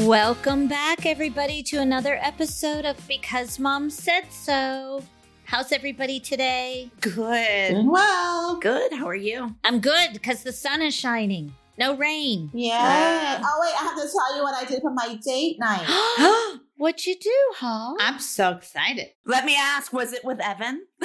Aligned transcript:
Welcome 0.00 0.68
back, 0.68 1.04
everybody, 1.04 1.62
to 1.64 1.76
another 1.76 2.18
episode 2.22 2.86
of 2.86 2.96
Because 3.06 3.58
Mom 3.58 3.90
Said 3.90 4.32
So. 4.32 5.02
How's 5.44 5.70
everybody 5.70 6.18
today? 6.18 6.90
Good. 7.02 7.68
Doing 7.74 7.90
well. 7.90 8.56
Good. 8.56 8.94
How 8.94 9.06
are 9.06 9.14
you? 9.14 9.54
I'm 9.64 9.80
good 9.80 10.14
because 10.14 10.44
the 10.44 10.52
sun 10.52 10.80
is 10.80 10.94
shining. 10.94 11.54
No 11.76 11.94
rain. 11.94 12.50
Yeah. 12.54 13.42
Oh 13.44 13.58
wait, 13.60 13.74
I 13.78 13.84
have 13.84 13.96
to 13.96 14.08
tell 14.10 14.34
you 14.34 14.42
what 14.42 14.54
I 14.54 14.64
did 14.64 14.80
for 14.80 14.92
my 14.94 15.18
date 15.22 15.58
night. 15.60 16.58
What'd 16.78 17.04
you 17.04 17.14
do, 17.18 17.52
huh? 17.56 17.94
I'm 18.00 18.18
so 18.18 18.52
excited. 18.52 19.08
Let 19.26 19.44
me 19.44 19.56
ask, 19.58 19.92
was 19.92 20.14
it 20.14 20.24
with 20.24 20.40
Evan? 20.40 20.86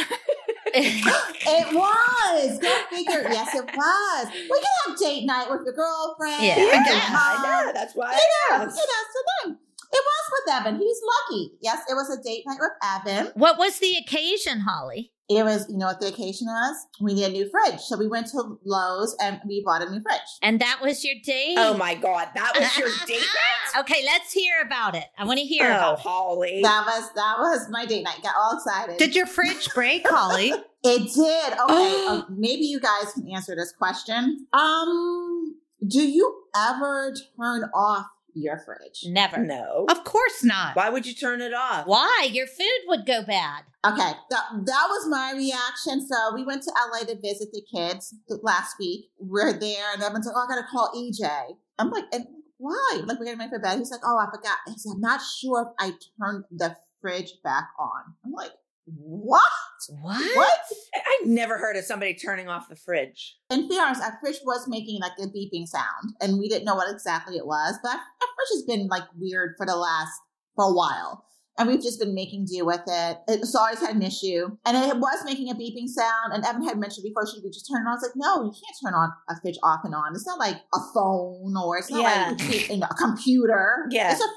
it 1.47 1.73
was. 1.73 2.59
Go 2.59 2.75
figure. 2.89 3.23
Yes, 3.31 3.55
it 3.55 3.65
was. 3.65 4.27
We 4.33 4.59
can 4.59 4.71
have 4.87 4.97
date 4.99 5.25
night 5.25 5.49
with 5.49 5.61
your 5.65 5.73
girlfriend. 5.73 6.43
Yeah. 6.43 6.57
Yeah. 6.57 6.83
I 6.85 7.63
know. 7.65 7.71
That's 7.73 7.95
why 7.95 8.11
You 8.11 8.17
I 8.17 8.57
know, 8.57 8.63
you 8.63 8.67
know, 8.67 8.73
asked. 8.73 8.77
so 8.77 9.19
then 9.45 9.57
it 9.93 10.03
was 10.05 10.31
with 10.45 10.53
Evan. 10.55 10.79
He's 10.79 10.97
lucky. 11.29 11.51
Yes, 11.61 11.79
it 11.89 11.93
was 11.93 12.09
a 12.09 12.21
date 12.21 12.43
night 12.45 12.59
with 12.59 12.71
Evan. 12.83 13.31
what 13.35 13.57
was 13.57 13.79
the 13.79 13.95
occasion, 13.95 14.61
Holly? 14.61 15.11
It 15.29 15.43
was, 15.43 15.67
you 15.69 15.77
know 15.77 15.87
what 15.87 15.99
the 15.99 16.07
occasion 16.07 16.47
was? 16.47 16.75
We 17.01 17.13
need 17.13 17.25
a 17.25 17.29
new 17.29 17.49
fridge. 17.49 17.81
So 17.81 17.97
we 17.97 18.07
went 18.07 18.27
to 18.27 18.57
Lowe's 18.63 19.13
and 19.21 19.41
we 19.45 19.61
bought 19.65 19.81
a 19.81 19.89
new 19.89 19.99
fridge. 20.01 20.21
And 20.41 20.61
that 20.61 20.79
was 20.81 21.03
your 21.03 21.15
date? 21.25 21.55
Oh 21.57 21.75
my 21.75 21.95
God. 21.95 22.29
That 22.33 22.53
was 22.57 22.77
your 22.77 22.87
date 23.07 23.19
night? 23.19 23.81
Okay, 23.81 24.03
let's 24.05 24.31
hear 24.31 24.53
about 24.65 24.95
it. 24.95 25.03
I 25.17 25.25
want 25.25 25.39
to 25.39 25.45
hear 25.45 25.65
Oh, 25.65 25.75
about 25.75 25.93
it. 25.99 25.99
Holly. 25.99 26.59
That 26.63 26.85
was 26.85 27.09
that 27.15 27.35
was 27.39 27.67
my 27.69 27.85
date 27.85 28.03
night. 28.03 28.23
Got 28.23 28.35
all 28.37 28.55
excited. 28.55 28.97
Did 28.97 29.15
your 29.15 29.25
fridge 29.25 29.67
break, 29.73 30.07
Holly? 30.07 30.53
It 30.83 31.11
did. 31.13 31.57
Okay, 31.69 32.05
uh, 32.07 32.21
maybe 32.29 32.61
you 32.65 32.79
guys 32.79 33.11
can 33.13 33.27
answer 33.29 33.55
this 33.55 33.73
question. 33.73 34.45
Um, 34.53 35.55
do 35.85 36.01
you 36.07 36.43
ever 36.55 37.13
turn 37.37 37.63
off 37.73 38.05
your 38.37 38.59
fridge? 38.59 39.03
Never. 39.05 39.43
no. 39.43 39.85
of 39.89 40.03
course 40.03 40.43
not. 40.43 40.75
Why 40.75 40.89
would 40.89 41.05
you 41.05 41.13
turn 41.13 41.41
it 41.41 41.53
off? 41.53 41.87
Why? 41.87 42.29
Your 42.31 42.47
food 42.47 42.79
would 42.87 43.05
go 43.05 43.23
bad. 43.23 43.63
Okay, 43.85 44.11
that, 44.29 44.43
that 44.65 44.87
was 44.89 45.07
my 45.09 45.33
reaction. 45.35 46.05
So 46.05 46.33
we 46.33 46.43
went 46.43 46.63
to 46.63 46.71
LA 46.91 47.05
to 47.05 47.19
visit 47.19 47.49
the 47.51 47.61
kids 47.73 48.13
last 48.41 48.75
week. 48.79 49.09
We're 49.17 49.53
there, 49.53 49.93
and 49.93 50.01
everyone's 50.01 50.25
like, 50.25 50.35
"Oh, 50.35 50.45
I 50.45 50.47
gotta 50.47 50.67
call 50.69 50.91
EJ." 50.95 51.55
I'm 51.79 51.89
like, 51.91 52.05
"And 52.11 52.25
why?" 52.57 53.01
Like 53.05 53.19
we're 53.19 53.25
getting 53.25 53.39
ready 53.39 53.51
for 53.51 53.59
bed. 53.59 53.77
He's 53.77 53.91
like, 53.91 54.01
"Oh, 54.03 54.17
I 54.17 54.25
forgot." 54.25 54.57
He 54.67 54.73
said, 54.77 54.93
"I'm 54.95 55.01
not 55.01 55.21
sure 55.21 55.61
if 55.61 55.67
I 55.79 55.93
turned 56.19 56.45
the 56.51 56.75
fridge 57.01 57.33
back 57.43 57.69
on." 57.79 58.15
I'm 58.25 58.31
like, 58.31 58.51
"What? 58.95 59.41
What? 59.89 60.35
What?" 60.35 60.59
I- 60.95 61.01
I've 61.21 61.27
never 61.27 61.57
heard 61.57 61.75
of 61.75 61.83
somebody 61.85 62.13
turning 62.13 62.47
off 62.47 62.69
the 62.69 62.75
fridge. 62.75 63.37
In 63.49 63.67
fairness, 63.69 64.01
our 64.01 64.17
fridge 64.19 64.39
was 64.45 64.67
making 64.67 64.99
like 65.01 65.13
a 65.19 65.27
beeping 65.27 65.67
sound, 65.67 66.15
and 66.21 66.39
we 66.39 66.47
didn't 66.49 66.65
know 66.65 66.75
what 66.75 66.91
exactly 66.91 67.37
it 67.37 67.45
was. 67.45 67.75
But 67.83 67.89
our, 67.89 67.95
our 67.97 68.01
fridge 68.35 68.53
has 68.53 68.63
been 68.63 68.87
like 68.87 69.03
weird 69.17 69.55
for 69.57 69.65
the 69.65 69.75
last 69.75 70.13
for 70.55 70.65
a 70.65 70.73
while, 70.73 71.25
and 71.57 71.67
we've 71.67 71.81
just 71.81 71.99
been 71.99 72.13
making 72.13 72.45
do 72.45 72.65
with 72.65 72.81
it. 72.87 73.17
It's 73.27 73.55
always 73.55 73.79
had 73.79 73.95
an 73.95 74.01
issue, 74.01 74.49
and 74.65 74.77
it 74.77 74.97
was 74.97 75.25
making 75.25 75.49
a 75.49 75.55
beeping 75.55 75.87
sound. 75.87 76.33
And 76.33 76.45
Evan 76.45 76.63
had 76.67 76.77
mentioned 76.77 77.03
before, 77.03 77.25
should 77.27 77.43
we 77.43 77.49
just 77.49 77.67
turn 77.69 77.81
it 77.81 77.85
on? 77.85 77.89
I 77.89 77.95
was 77.95 78.03
like, 78.03 78.15
no, 78.15 78.43
you 78.43 78.51
can't 78.51 78.77
turn 78.83 78.93
on 78.93 79.11
a 79.29 79.39
fridge 79.41 79.57
off 79.63 79.81
and 79.83 79.93
on. 79.95 80.13
It's 80.13 80.25
not 80.27 80.39
like 80.39 80.57
a 80.73 80.79
phone 80.93 81.55
or 81.57 81.77
it's 81.77 81.89
not 81.89 82.01
Yeah. 82.01 82.35
like 82.37 82.69
you 82.69 82.83
a 82.83 82.95
computer. 82.95 83.87
Yeah. 83.89 84.11
it's 84.11 84.21
a 84.21 84.27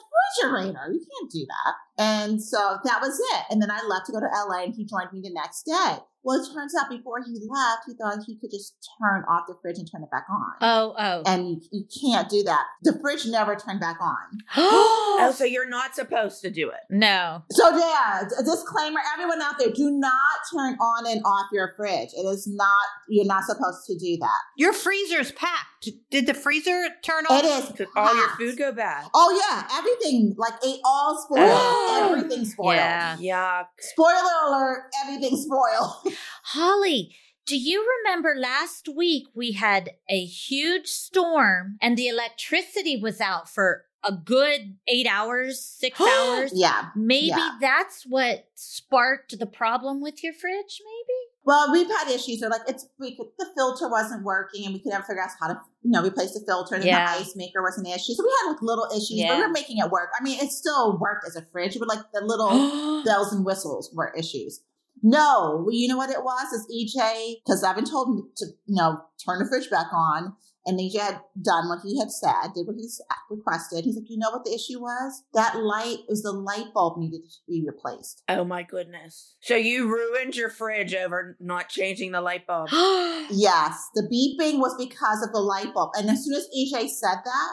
refrigerator. 0.42 0.92
You 0.92 1.00
can't 1.00 1.30
do 1.30 1.46
that. 1.46 1.74
And 2.02 2.42
so 2.42 2.78
that 2.84 3.00
was 3.00 3.18
it. 3.18 3.44
And 3.50 3.60
then 3.60 3.70
I 3.70 3.84
left 3.86 4.06
to 4.06 4.12
go 4.12 4.20
to 4.20 4.26
LA, 4.48 4.64
and 4.64 4.74
he 4.74 4.84
joined 4.84 5.12
me 5.12 5.20
the 5.22 5.32
next 5.32 5.64
day. 5.64 5.98
Well, 6.22 6.40
it 6.40 6.46
turns 6.54 6.74
out 6.74 6.90
before 6.90 7.22
he 7.24 7.40
left, 7.48 7.82
he 7.86 7.94
thought 7.94 8.18
he 8.26 8.36
could 8.38 8.50
just 8.50 8.74
turn 9.00 9.24
off 9.28 9.44
the 9.48 9.54
fridge 9.62 9.78
and 9.78 9.90
turn 9.90 10.02
it 10.02 10.10
back 10.10 10.26
on. 10.30 10.52
Oh, 10.60 10.94
oh. 10.98 11.22
and 11.26 11.48
you, 11.48 11.60
you 11.72 11.84
can't 12.00 12.28
do 12.28 12.42
that. 12.42 12.64
The 12.82 12.98
fridge 13.00 13.26
never 13.26 13.56
turned 13.56 13.80
back 13.80 13.98
on. 14.00 14.16
Oh, 15.22 15.32
so 15.34 15.44
you're 15.44 15.68
not 15.68 15.94
supposed 15.94 16.40
to 16.40 16.50
do 16.50 16.70
it. 16.70 16.80
no. 16.88 17.42
So, 17.50 17.76
yeah, 17.76 18.22
a 18.38 18.42
disclaimer 18.42 19.00
everyone 19.12 19.42
out 19.42 19.58
there, 19.58 19.68
do 19.70 19.90
not 19.90 20.14
turn 20.50 20.74
on 20.80 21.06
and 21.06 21.20
off 21.26 21.46
your 21.52 21.74
fridge. 21.76 22.08
It 22.16 22.26
is 22.26 22.46
not, 22.46 22.86
you're 23.08 23.26
not 23.26 23.44
supposed 23.44 23.86
to 23.88 23.98
do 23.98 24.16
that. 24.18 24.38
Your 24.56 24.72
freezer's 24.72 25.32
packed. 25.32 25.66
Did 26.10 26.26
the 26.26 26.34
freezer 26.34 26.88
turn 27.02 27.24
off? 27.26 27.42
It 27.42 27.46
is. 27.46 27.72
Could 27.76 27.88
all 27.96 28.14
your 28.14 28.28
food 28.36 28.58
go 28.58 28.70
bad? 28.72 29.08
Oh, 29.14 29.40
yeah, 29.48 29.66
everything, 29.78 30.34
like 30.36 30.52
it 30.62 30.80
all 30.84 31.18
spoiled. 31.24 31.48
Oh. 31.50 32.14
Everything 32.16 32.44
spoiled. 32.44 32.74
Yeah. 32.76 33.16
Yuck. 33.16 33.66
Spoiler 33.78 34.48
alert, 34.48 34.82
everything 35.02 35.36
spoiled. 35.36 36.14
Holly, 36.44 37.14
do 37.46 37.56
you 37.58 37.86
remember 38.04 38.34
last 38.38 38.88
week 38.94 39.24
we 39.34 39.52
had 39.52 39.90
a 40.08 40.24
huge 40.24 40.86
storm 40.86 41.76
and 41.80 41.96
the 41.96 42.08
electricity 42.08 43.00
was 43.00 43.20
out 43.20 43.48
for 43.48 43.86
a 44.04 44.12
good 44.12 44.76
eight 44.86 45.06
hours, 45.10 45.64
six 45.64 45.98
hours? 46.18 46.52
yeah. 46.54 46.88
Maybe 46.94 47.26
Yeah. 47.28 47.56
that's 47.60 48.04
what 48.06 48.46
sparked 48.54 49.38
the 49.38 49.46
problem 49.46 50.00
with 50.02 50.22
your 50.22 50.32
fridge, 50.34 50.80
maybe? 50.84 51.18
Well, 51.44 51.72
we've 51.72 51.88
had 51.88 52.08
issues 52.08 52.40
where 52.40 52.50
like 52.50 52.62
it's 52.68 52.86
we 52.98 53.16
could 53.16 53.26
the 53.38 53.46
filter 53.56 53.88
wasn't 53.88 54.24
working 54.24 54.64
and 54.66 54.74
we 54.74 54.80
could 54.80 54.92
never 54.92 55.04
figure 55.04 55.22
out 55.22 55.30
how 55.40 55.48
to 55.48 55.60
you 55.82 55.90
know 55.90 56.02
replace 56.02 56.34
the 56.34 56.44
filter 56.46 56.74
and 56.74 56.84
Yeah. 56.84 57.04
the 57.14 57.20
ice 57.22 57.34
maker 57.34 57.62
was 57.62 57.78
an 57.78 57.86
issue. 57.86 58.12
So 58.12 58.22
we 58.22 58.32
had 58.42 58.52
like 58.52 58.62
little 58.62 58.86
issues, 58.92 59.08
but 59.26 59.34
we 59.36 59.40
Yeah. 59.40 59.46
were 59.46 59.52
making 59.52 59.78
it 59.78 59.90
work. 59.90 60.10
I 60.18 60.22
mean, 60.22 60.38
it 60.38 60.50
still 60.52 60.98
worked 60.98 61.26
as 61.26 61.36
a 61.36 61.42
fridge, 61.50 61.78
but 61.78 61.88
like 61.88 62.00
the 62.12 62.20
little 62.20 63.02
bells 63.04 63.32
and 63.32 63.44
whistles 63.44 63.90
were 63.94 64.12
issues. 64.16 64.60
No, 65.02 65.62
well, 65.64 65.72
you 65.74 65.88
know 65.88 65.96
what 65.96 66.10
it 66.10 66.22
was? 66.22 66.52
Is 66.52 66.66
EJ 66.70 67.36
because 67.44 67.64
I've 67.64 67.76
been 67.76 67.86
told 67.86 68.36
to 68.36 68.46
you 68.66 68.76
know 68.76 69.00
turn 69.24 69.38
the 69.38 69.46
fridge 69.48 69.70
back 69.70 69.86
on, 69.94 70.34
and 70.66 70.78
EJ 70.78 71.00
had 71.00 71.20
done 71.42 71.68
what 71.68 71.80
he 71.82 71.98
had 71.98 72.10
said, 72.10 72.52
did 72.54 72.66
what 72.66 72.76
he 72.76 72.88
requested. 73.30 73.84
He's 73.84 73.96
like, 73.96 74.10
you 74.10 74.18
know 74.18 74.30
what 74.30 74.44
the 74.44 74.54
issue 74.54 74.80
was? 74.80 75.22
That 75.32 75.56
light 75.56 75.98
it 76.00 76.06
was 76.08 76.22
the 76.22 76.32
light 76.32 76.72
bulb 76.74 76.98
needed 76.98 77.22
to 77.24 77.38
be 77.48 77.64
replaced. 77.66 78.22
Oh 78.28 78.44
my 78.44 78.62
goodness. 78.62 79.36
So 79.40 79.56
you 79.56 79.88
ruined 79.88 80.36
your 80.36 80.50
fridge 80.50 80.94
over 80.94 81.36
not 81.40 81.68
changing 81.68 82.12
the 82.12 82.20
light 82.20 82.46
bulb. 82.46 82.68
Yes, 83.32 83.88
the 83.94 84.02
beeping 84.02 84.58
was 84.58 84.74
because 84.76 85.22
of 85.22 85.32
the 85.32 85.38
light 85.38 85.72
bulb. 85.72 85.90
And 85.94 86.10
as 86.10 86.24
soon 86.24 86.34
as 86.34 86.48
EJ 86.48 86.88
said 86.88 87.18
that, 87.24 87.52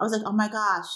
I 0.00 0.04
was 0.04 0.12
like, 0.12 0.22
oh 0.24 0.32
my 0.32 0.48
gosh, 0.48 0.86